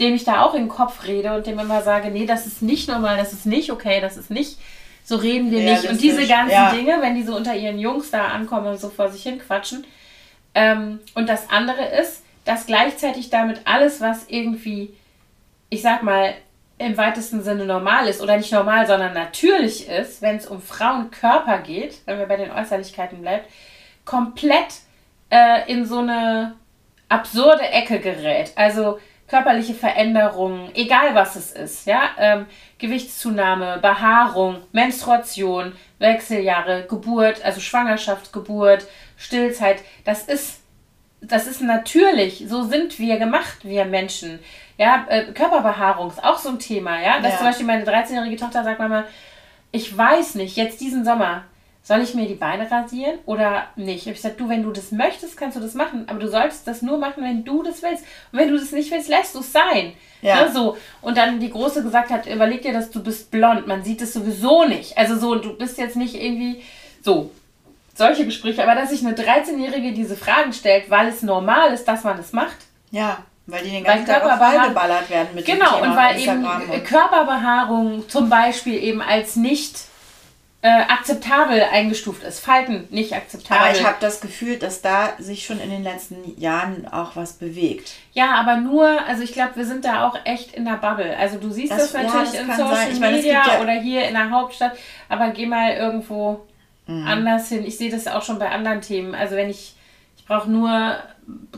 [0.00, 2.62] dem ich da auch in den Kopf rede und dem immer sage, nee, das ist
[2.62, 4.58] nicht normal, das ist nicht okay, das ist nicht,
[5.04, 5.88] so reden wir ja, nicht.
[5.88, 6.72] Und diese ganzen ja.
[6.72, 9.84] Dinge, wenn die so unter ihren Jungs da ankommen und so vor sich hin quatschen.
[10.54, 14.94] Ähm, und das andere ist, dass gleichzeitig damit alles, was irgendwie
[15.68, 16.34] ich sag mal,
[16.78, 21.58] im weitesten Sinne normal ist oder nicht normal, sondern natürlich ist, wenn es um Frauenkörper
[21.58, 23.50] geht, wenn wir bei den Äußerlichkeiten bleibt,
[24.04, 24.80] komplett
[25.30, 26.54] äh, in so eine
[27.08, 28.52] absurde Ecke gerät.
[28.56, 32.46] Also körperliche Veränderungen, egal was es ist, ja, ähm,
[32.78, 38.86] Gewichtszunahme, Behaarung, Menstruation, Wechseljahre, Geburt, also Schwangerschaft, Geburt,
[39.16, 40.60] Stillzeit, das ist,
[41.20, 44.38] das ist natürlich, so sind wir gemacht, wir Menschen.
[44.78, 47.20] Ja, äh, Körperbehaarung ist auch so ein Thema, ja.
[47.20, 47.38] Dass ja.
[47.38, 49.04] zum Beispiel meine 13-jährige Tochter sagt Mama,
[49.72, 51.44] ich weiß nicht, jetzt diesen Sommer,
[51.86, 53.98] soll ich mir die Beine rasieren oder nicht?
[53.98, 56.66] Ich habe gesagt, du, wenn du das möchtest, kannst du das machen, aber du solltest
[56.66, 58.04] das nur machen, wenn du das willst.
[58.32, 59.92] Und wenn du das nicht willst, lässt du es sein.
[60.20, 60.42] Ja.
[60.42, 60.76] Ne, so.
[61.00, 64.14] Und dann die Große gesagt hat, überleg dir, dass du bist blond, man sieht es
[64.14, 64.98] sowieso nicht.
[64.98, 66.60] Also so, du bist jetzt nicht irgendwie
[67.02, 67.30] so.
[67.94, 72.02] Solche Gespräche, aber dass sich eine 13-Jährige diese Fragen stellt, weil es normal ist, dass
[72.02, 72.58] man es macht.
[72.90, 73.18] Ja.
[73.46, 78.08] Weil die den ganzen Tag auf geballert werden mit Genau, und weil Instagram eben Körperbehaarung
[78.08, 79.86] zum Beispiel eben als nicht
[80.62, 82.40] äh, akzeptabel eingestuft ist.
[82.40, 83.68] Falten nicht akzeptabel.
[83.68, 87.34] Aber ich habe das Gefühl, dass da sich schon in den letzten Jahren auch was
[87.34, 87.92] bewegt.
[88.14, 91.16] Ja, aber nur, also ich glaube, wir sind da auch echt in der Bubble.
[91.16, 93.74] Also du siehst das, das natürlich ja, das in Social ich meine, Media ja oder
[93.74, 94.72] hier in der Hauptstadt,
[95.08, 96.44] aber geh mal irgendwo
[96.88, 97.06] mhm.
[97.06, 97.64] anders hin.
[97.64, 99.14] Ich sehe das auch schon bei anderen Themen.
[99.14, 99.76] Also wenn ich,
[100.16, 100.96] ich brauche nur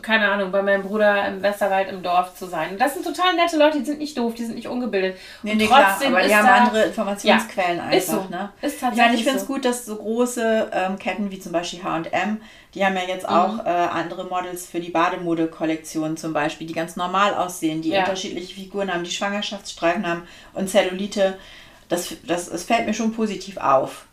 [0.00, 2.70] keine Ahnung, bei meinem Bruder im Westerwald im Dorf zu sein.
[2.70, 5.16] Und das sind total nette Leute, die sind nicht doof, die sind nicht ungebildet.
[5.42, 7.96] Nee, nee, trotzdem klar, aber die haben da, andere Informationsquellen ja, einfach.
[7.96, 8.26] Ist so.
[8.30, 8.50] Ne?
[8.62, 9.52] Ist tatsächlich ich meine, ich finde es so.
[9.52, 12.40] gut, dass so große ähm, Ketten wie zum Beispiel H&M,
[12.74, 13.34] die haben ja jetzt mhm.
[13.34, 18.00] auch äh, andere Models für die Bademode-Kollektion zum Beispiel, die ganz normal aussehen, die ja.
[18.00, 20.22] unterschiedliche Figuren haben, die Schwangerschaftsstreifen haben
[20.54, 21.38] und Zellulite.
[21.88, 24.07] Das, das, das fällt mir schon positiv auf.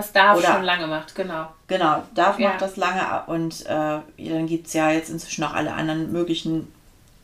[0.00, 1.48] Was Darf Oder, schon lange macht, genau.
[1.68, 2.48] Genau, Darf ja.
[2.48, 3.98] macht das lange und äh,
[4.30, 6.72] dann gibt es ja jetzt inzwischen auch alle anderen möglichen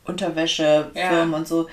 [0.05, 1.37] Unterwäschefirmen ja.
[1.37, 1.67] und so.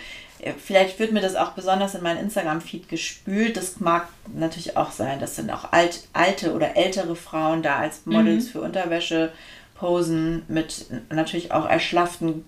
[0.59, 3.59] Vielleicht wird mir das auch besonders in meinen Instagram-Feed gespült.
[3.59, 5.21] Das mag natürlich auch sein.
[5.21, 8.49] Das sind auch alt, alte oder ältere Frauen da als Models mhm.
[8.49, 9.31] für Unterwäsche
[9.75, 12.47] posen mit natürlich auch erschlafften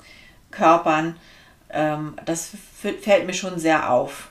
[0.51, 1.17] Körpern.
[1.69, 4.31] Ähm, das fällt mir schon sehr auf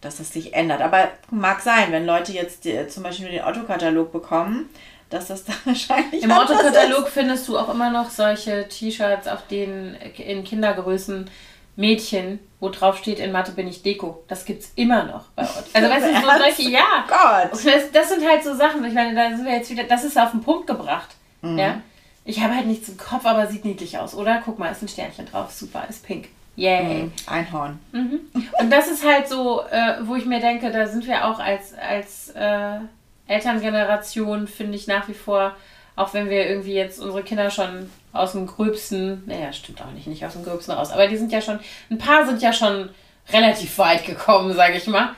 [0.00, 0.80] dass das sich ändert.
[0.80, 4.68] Aber mag sein, wenn Leute jetzt die, zum Beispiel den Otto-Katalog bekommen,
[5.10, 6.22] dass das da wahrscheinlich.
[6.22, 11.28] Im Otto-Katalog findest du auch immer noch solche T-Shirts, auf denen in Kindergrößen
[11.76, 14.22] Mädchen, wo drauf steht, in Mathe bin ich Deko.
[14.28, 15.64] Das gibt's immer noch bei Otto.
[15.72, 17.04] Also weißt du, so solche, ja.
[17.08, 17.64] Gott.
[17.64, 20.18] Das, das, sind halt so Sachen, ich meine, da sind wir jetzt wieder, das ist
[20.18, 21.08] auf den Punkt gebracht.
[21.42, 21.58] Mhm.
[21.58, 21.80] Ja.
[22.24, 24.42] Ich habe halt nichts im Kopf, aber sieht niedlich aus, oder?
[24.44, 26.28] Guck mal, ist ein Sternchen drauf, super, ist pink.
[26.60, 27.04] Yay.
[27.04, 27.12] Mhm.
[27.26, 27.78] Einhorn.
[27.92, 28.20] Mhm.
[28.60, 31.72] Und das ist halt so, äh, wo ich mir denke, da sind wir auch als,
[31.74, 32.80] als äh,
[33.26, 35.56] Elterngeneration, finde ich nach wie vor,
[35.96, 40.06] auch wenn wir irgendwie jetzt unsere Kinder schon aus dem Gröbsten, naja, stimmt auch nicht,
[40.06, 42.90] nicht aus dem Gröbsten raus, aber die sind ja schon, ein paar sind ja schon
[43.32, 45.14] relativ weit gekommen, sage ich mal.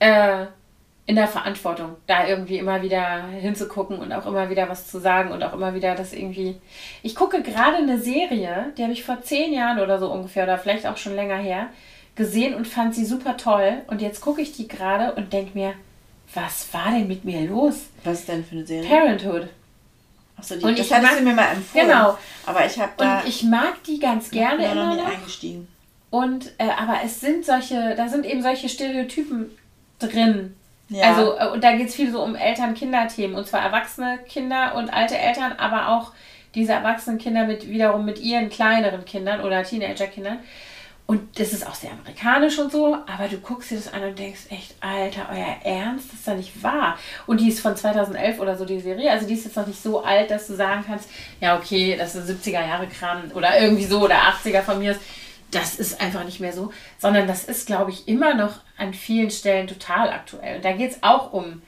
[0.00, 0.46] Äh,
[1.06, 5.32] in der Verantwortung, da irgendwie immer wieder hinzugucken und auch immer wieder was zu sagen
[5.32, 6.56] und auch immer wieder das irgendwie.
[7.02, 10.58] Ich gucke gerade eine Serie, die habe ich vor zehn Jahren oder so ungefähr oder
[10.58, 11.68] vielleicht auch schon länger her
[12.14, 13.82] gesehen und fand sie super toll.
[13.88, 15.74] Und jetzt gucke ich die gerade und denke mir,
[16.34, 17.86] was war denn mit mir los?
[18.04, 18.88] Was ist denn für eine Serie?
[18.88, 19.48] Parenthood.
[20.36, 21.88] Achso, die, und das hattest mag, du mir mal empfohlen.
[21.88, 22.18] Genau.
[22.46, 23.20] Aber ich habe da.
[23.20, 24.94] Und ich mag die ganz gerne immer noch.
[24.94, 25.68] Nicht eingestiegen.
[26.10, 29.50] Und äh, aber es sind solche, da sind eben solche Stereotypen
[29.98, 30.56] drin,
[30.90, 31.14] ja.
[31.14, 33.34] Also, äh, und da geht es viel so um Eltern-Kinder-Themen.
[33.34, 36.12] Und zwar erwachsene Kinder und alte Eltern, aber auch
[36.54, 40.40] diese erwachsenen Kinder mit wiederum mit ihren kleineren Kindern oder Teenager-Kindern.
[41.06, 44.16] Und das ist auch sehr amerikanisch und so, aber du guckst dir das an und
[44.16, 46.98] denkst, echt, Alter, euer Ernst, das ist doch nicht wahr.
[47.26, 49.10] Und die ist von 2011 oder so, die Serie.
[49.10, 51.08] Also die ist jetzt noch nicht so alt, dass du sagen kannst,
[51.40, 55.00] ja, okay, das ist 70er Jahre Kram oder irgendwie so oder 80er von mir ist
[55.50, 59.30] das ist einfach nicht mehr so, sondern das ist, glaube ich, immer noch an vielen
[59.30, 60.56] Stellen total aktuell.
[60.56, 61.62] Und da geht es auch um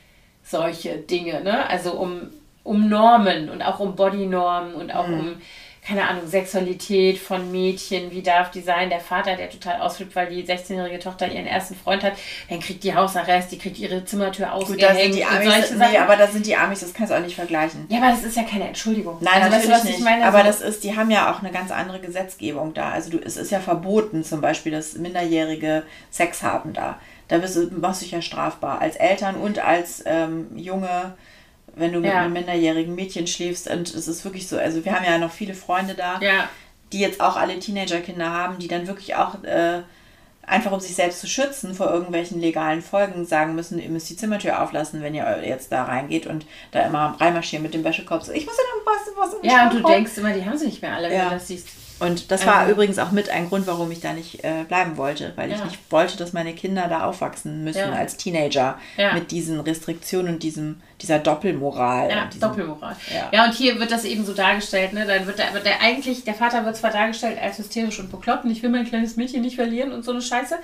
[0.45, 1.69] solche Dinge, ne?
[1.69, 2.29] also um,
[2.63, 5.19] um Normen und auch um Bodynormen und auch mhm.
[5.19, 5.37] um
[5.85, 8.89] keine Ahnung, Sexualität von Mädchen, wie darf die sein?
[8.89, 12.13] Der Vater, der total ausflippt, weil die 16-jährige Tochter ihren ersten Freund hat,
[12.49, 14.81] dann kriegt die Hausarrest, die kriegt ihre Zimmertür ausgehängt.
[14.81, 17.21] Gut, da sind die Amis, nee, aber da sind die Amis, das kannst du auch
[17.21, 17.87] nicht vergleichen.
[17.89, 19.19] Ja, aber das ist ja keine Entschuldigung.
[19.21, 20.05] Nein, also, natürlich weißt du, nicht.
[20.05, 22.91] Meine, aber so das ist, die haben ja auch eine ganz andere Gesetzgebung da.
[22.91, 27.01] Also du, es ist ja verboten, zum Beispiel, dass Minderjährige Sex haben da.
[27.27, 31.15] Da bist du, machst du dich ja strafbar als Eltern und als ähm, junge
[31.75, 32.23] wenn du mit ja.
[32.23, 33.69] einem minderjährigen Mädchen schläfst.
[33.69, 36.49] Und es ist wirklich so, also wir haben ja noch viele Freunde da, ja.
[36.93, 39.83] die jetzt auch alle Teenagerkinder haben, die dann wirklich auch äh,
[40.45, 44.17] einfach um sich selbst zu schützen vor irgendwelchen legalen Folgen sagen müssen, ihr müsst die
[44.17, 48.23] Zimmertür auflassen, wenn ihr jetzt da reingeht und da immer reinmarschieren mit dem Wäschekorb.
[48.23, 50.67] So, ich muss ja noch was, was Ja, und du denkst immer, die haben sie
[50.67, 51.25] nicht mehr alle, wenn ja.
[51.25, 51.69] du das siehst.
[52.01, 54.97] Und das war also, übrigens auch mit ein Grund, warum ich da nicht äh, bleiben
[54.97, 55.57] wollte, weil ja.
[55.57, 57.93] ich nicht wollte, dass meine Kinder da aufwachsen müssen ja.
[57.93, 59.15] als Teenager ja.
[59.15, 62.11] mit diesen Restriktionen und diesem, dieser Doppelmoral.
[62.11, 62.97] Ja, diesem, Doppelmoral.
[63.33, 63.45] Ja.
[63.45, 65.07] und hier wird das eben so dargestellt, ne?
[65.07, 68.45] Dann wird der, wird der eigentlich, der Vater wird zwar dargestellt als hysterisch und bekloppt
[68.45, 70.57] und ich will mein kleines Mädchen nicht verlieren und so eine Scheiße,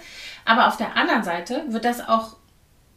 [0.44, 2.36] aber auf der anderen Seite wird das auch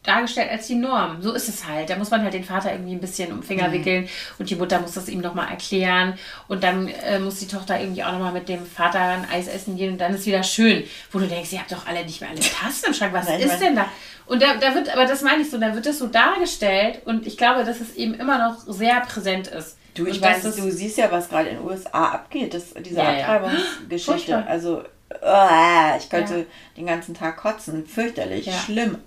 [0.03, 1.21] dargestellt als die Norm.
[1.21, 1.89] So ist es halt.
[1.89, 3.73] Da muss man halt den Vater irgendwie ein bisschen um den Finger mhm.
[3.73, 7.79] wickeln und die Mutter muss das ihm nochmal erklären und dann äh, muss die Tochter
[7.79, 10.83] irgendwie auch nochmal mit dem Vater ein Eis essen gehen und dann ist wieder schön,
[11.11, 13.41] wo du denkst, ihr habt doch alle nicht mehr alle Tassen im Schrank, was Nein,
[13.41, 13.85] ist denn da?
[14.25, 17.27] Und da, da wird, aber das meine ich so, da wird das so dargestellt und
[17.27, 19.77] ich glaube, dass es eben immer noch sehr präsent ist.
[19.93, 23.09] Du, ich weiß, du siehst ja, was gerade in den USA abgeht, das, diese ja,
[23.09, 24.31] Abtreibungsgeschichte.
[24.31, 24.45] Ja.
[24.45, 24.83] Also,
[25.21, 26.45] oh, ich könnte ja.
[26.77, 27.85] den ganzen Tag kotzen.
[27.85, 28.99] Fürchterlich, schlimm.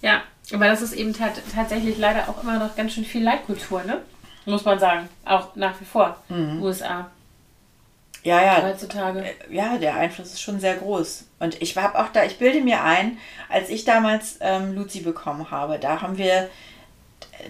[0.00, 0.22] Ja,
[0.52, 4.00] aber das ist eben tatsächlich leider auch immer noch ganz schön viel Leitkultur, ne?
[4.46, 5.08] Muss man sagen.
[5.24, 6.16] Auch nach wie vor.
[6.28, 6.62] Mhm.
[6.62, 7.10] USA.
[8.22, 8.62] Ja, ja.
[8.62, 9.22] Heutzutage.
[9.24, 11.24] Äh, ja, der Einfluss ist schon sehr groß.
[11.38, 13.18] Und ich habe auch da, ich bilde mir ein,
[13.48, 16.48] als ich damals ähm, Luzi bekommen habe, da haben wir,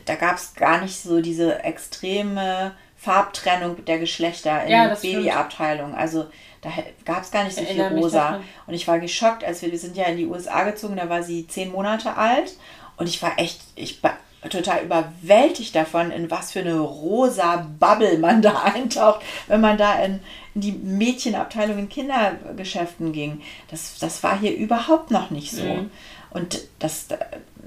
[0.05, 4.97] da gab es gar nicht so diese extreme Farbtrennung der Geschlechter in Ja, der.
[4.97, 5.95] Babyabteilung.
[5.95, 6.27] Also
[6.61, 6.71] da
[7.05, 8.41] gab es gar nicht so viel rosa.
[8.67, 11.23] Und ich war geschockt, als wir, wir sind ja in die USA gezogen, da war
[11.23, 12.55] sie zehn Monate alt.
[12.99, 14.19] Und ich war echt, ich war
[14.51, 19.95] total überwältigt davon, in was für eine rosa Bubble man da eintaucht, wenn man da
[20.03, 20.21] in,
[20.55, 23.41] in die Mädchenabteilung in Kindergeschäften ging.
[23.71, 25.65] Das, das war hier überhaupt noch nicht so.
[25.65, 25.91] Mhm.
[26.31, 27.07] Und das,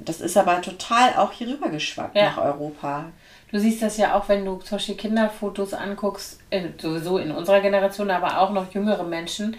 [0.03, 2.25] das ist aber total auch hier rüber geschwappt Ja.
[2.25, 3.05] nach Europa.
[3.51, 6.39] Du siehst das ja auch, wenn du zum Beispiel Kinderfotos anguckst,
[6.79, 9.57] sowieso in unserer Generation, aber auch noch jüngere Menschen.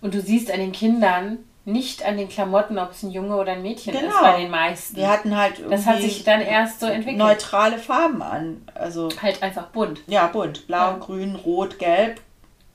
[0.00, 3.52] Und du siehst an den Kindern, nicht an den Klamotten, ob es ein Junge oder
[3.52, 4.20] ein Mädchen ist, Genau.
[4.22, 4.96] bei den meisten.
[4.96, 7.18] Wir hatten halt das hat irgendwie sich dann erst so entwickelt.
[7.18, 8.62] neutrale Farben an.
[8.74, 10.00] Also Halt einfach bunt.
[10.06, 10.66] ja, bunt.
[10.66, 10.96] Blau, Ja.
[10.98, 12.20] grün, rot, gelb,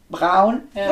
[0.10, 0.62] braun.
[0.76, 0.92] Ja.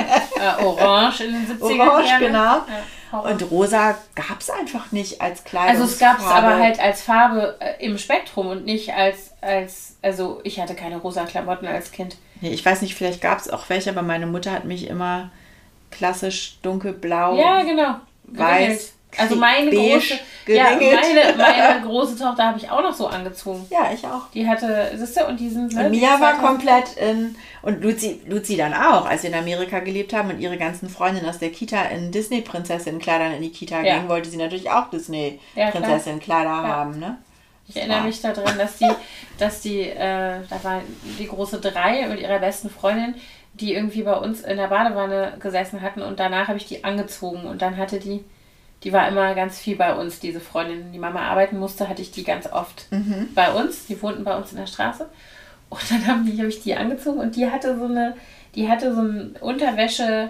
[0.59, 1.87] äh, orange in den 70ern.
[1.87, 2.25] Orange, gerne.
[2.27, 2.39] genau.
[2.39, 3.19] Ja.
[3.19, 5.69] Und rosa gab es einfach nicht als Kleidung.
[5.69, 9.97] also es gab es aber halt als Farbe äh, im Spektrum und nicht als, als,
[10.01, 12.17] also ich hatte keine rosa Klamotten als Kind.
[12.41, 15.29] Nee, ich weiß nicht, vielleicht gab es auch welche, aber meine Mutter hat mich immer
[15.93, 17.37] klassisch dunkelblau.
[17.37, 17.95] Ja, genau.
[18.27, 18.93] weiß.
[19.17, 20.15] Also meine große,
[20.47, 23.65] ja, meine, meine große Tochter habe ich auch noch so angezogen.
[23.69, 24.29] Ja, ich auch.
[24.33, 25.65] Die hatte, siehst du, und diesen.
[25.65, 30.13] Und Mia war komplett in, und Luzi, Luzi dann auch, als wir in Amerika gelebt
[30.13, 33.95] haben und ihre ganzen Freundinnen aus der Kita in Disney-Prinzessin-Kleidern in die Kita Ja.
[33.95, 34.89] gingen, wollte sie natürlich auch Ja.
[34.91, 37.17] Disney-Prinzessin-Kleider haben, ne?
[37.67, 38.89] Ich erinnere mich daran, dass die,
[39.37, 40.81] dass die, äh, da war
[41.17, 43.15] die große Drei mit ihrer besten Freundin,
[43.53, 47.45] die irgendwie bei uns in der Badewanne gesessen hatten und danach habe ich die angezogen
[47.45, 48.23] und dann hatte die,
[48.83, 50.91] die war immer ganz viel bei uns, diese Freundin.
[50.91, 52.87] Die Mama arbeiten musste, hatte ich die ganz oft
[53.33, 53.85] bei uns.
[53.85, 55.07] Die wohnten bei uns in der Straße.
[55.69, 58.15] Und dann haben die, habe ich die angezogen und die hatte so eine,
[58.55, 60.29] die hatte so ein Unterwäsche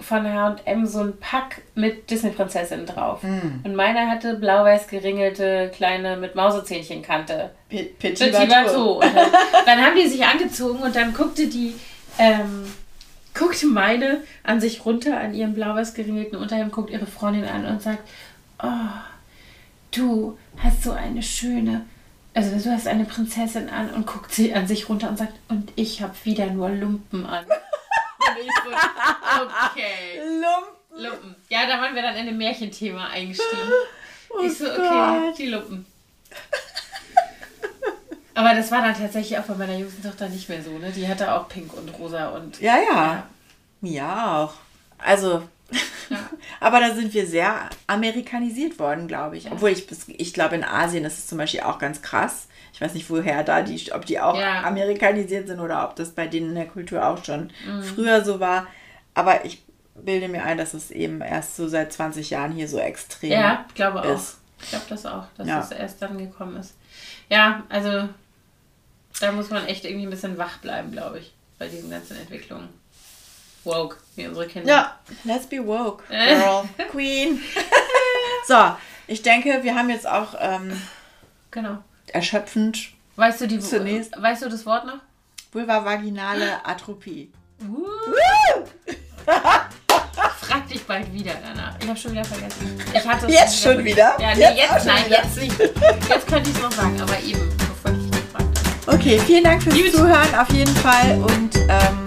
[0.00, 3.22] von H&M so ein Pack mit Disney-Prinzessin drauf.
[3.62, 7.50] Und meine hatte blau-weiß geringelte, kleine mit Mausezähnchenkante.
[7.68, 9.00] Petit Bateau.
[9.00, 9.12] Dann,
[9.66, 11.74] dann haben die sich angezogen und dann guckte die,
[12.18, 12.64] ähm,
[13.34, 17.82] guckte meine an sich runter, an ihrem blau-weiß geringelten Unterhemd, guckt ihre Freundin an und
[17.82, 18.08] sagt,
[18.62, 18.68] oh,
[19.90, 21.84] du hast so eine schöne,
[22.34, 25.72] also du hast eine Prinzessin an und guckt sie an sich runter und sagt, und
[25.76, 27.44] ich habe wieder nur Lumpen an.
[28.28, 28.70] Und ich so,
[29.70, 30.18] okay.
[30.18, 31.04] Lumpen.
[31.04, 31.36] Lumpen.
[31.48, 33.62] Ja, da waren wir dann in ein Märchenthema eingestiegen.
[34.44, 35.38] ich so, okay, Oh Gott.
[35.38, 35.86] die Lumpen.
[38.36, 40.92] Aber das war dann tatsächlich auch bei meiner jüngsten Tochter nicht mehr so, ne?
[40.92, 42.60] Die hatte auch pink und rosa und.
[42.60, 42.82] Ja, ja.
[42.94, 43.22] Ja.
[43.80, 44.54] Mia auch.
[44.98, 45.42] Also,
[46.10, 46.18] Ja.
[46.60, 49.50] aber da sind wir sehr amerikanisiert worden, glaube ich.
[49.50, 52.46] Obwohl ich, ich glaube, in Asien ist es zum Beispiel auch ganz krass.
[52.72, 54.62] Ich weiß nicht, woher da die, ob die auch Ja.
[54.64, 57.82] amerikanisiert sind oder ob das bei denen in der Kultur auch schon Mhm.
[57.82, 58.66] früher so war.
[59.14, 59.64] Aber ich
[59.94, 63.64] bilde mir ein, dass es eben erst so seit 20 Jahren hier so extrem Ja,
[63.68, 64.04] ich glaube auch.
[64.14, 64.38] ist.
[64.62, 65.56] Ich glaube das auch, dass Ja.
[65.56, 66.74] das erst dann gekommen ist.
[67.30, 68.08] Ja, also
[69.20, 72.68] da muss man echt irgendwie ein bisschen wach bleiben, glaube ich, bei diesen ganzen Entwicklungen.
[73.64, 74.68] Woke, wie unsere Kinder.
[74.68, 76.36] Ja, let's be woke, Äh.
[76.36, 77.40] girl, queen.
[78.46, 78.76] so,
[79.08, 80.80] ich denke, wir haben jetzt auch ähm,
[81.50, 81.78] Genau.
[82.08, 84.98] erschöpfend Weißt du die Zunächst- Weißt du das Wort noch?
[85.52, 87.32] vulvavaginale Atropie.
[90.40, 91.74] Frag dich bald wieder danach.
[91.80, 92.78] Ich habe schon wieder vergessen.
[92.94, 94.16] Ich hatte es Jetzt schon wieder?
[94.20, 95.22] Ja, nee, Jetzt jetzt, nein, wieder?
[95.24, 95.58] jetzt nicht.
[96.08, 97.56] Jetzt könnte ich es noch sagen, aber eben,
[98.86, 102.05] Okay, vielen Dank fürs Zuhören auf jeden Fall und ähm,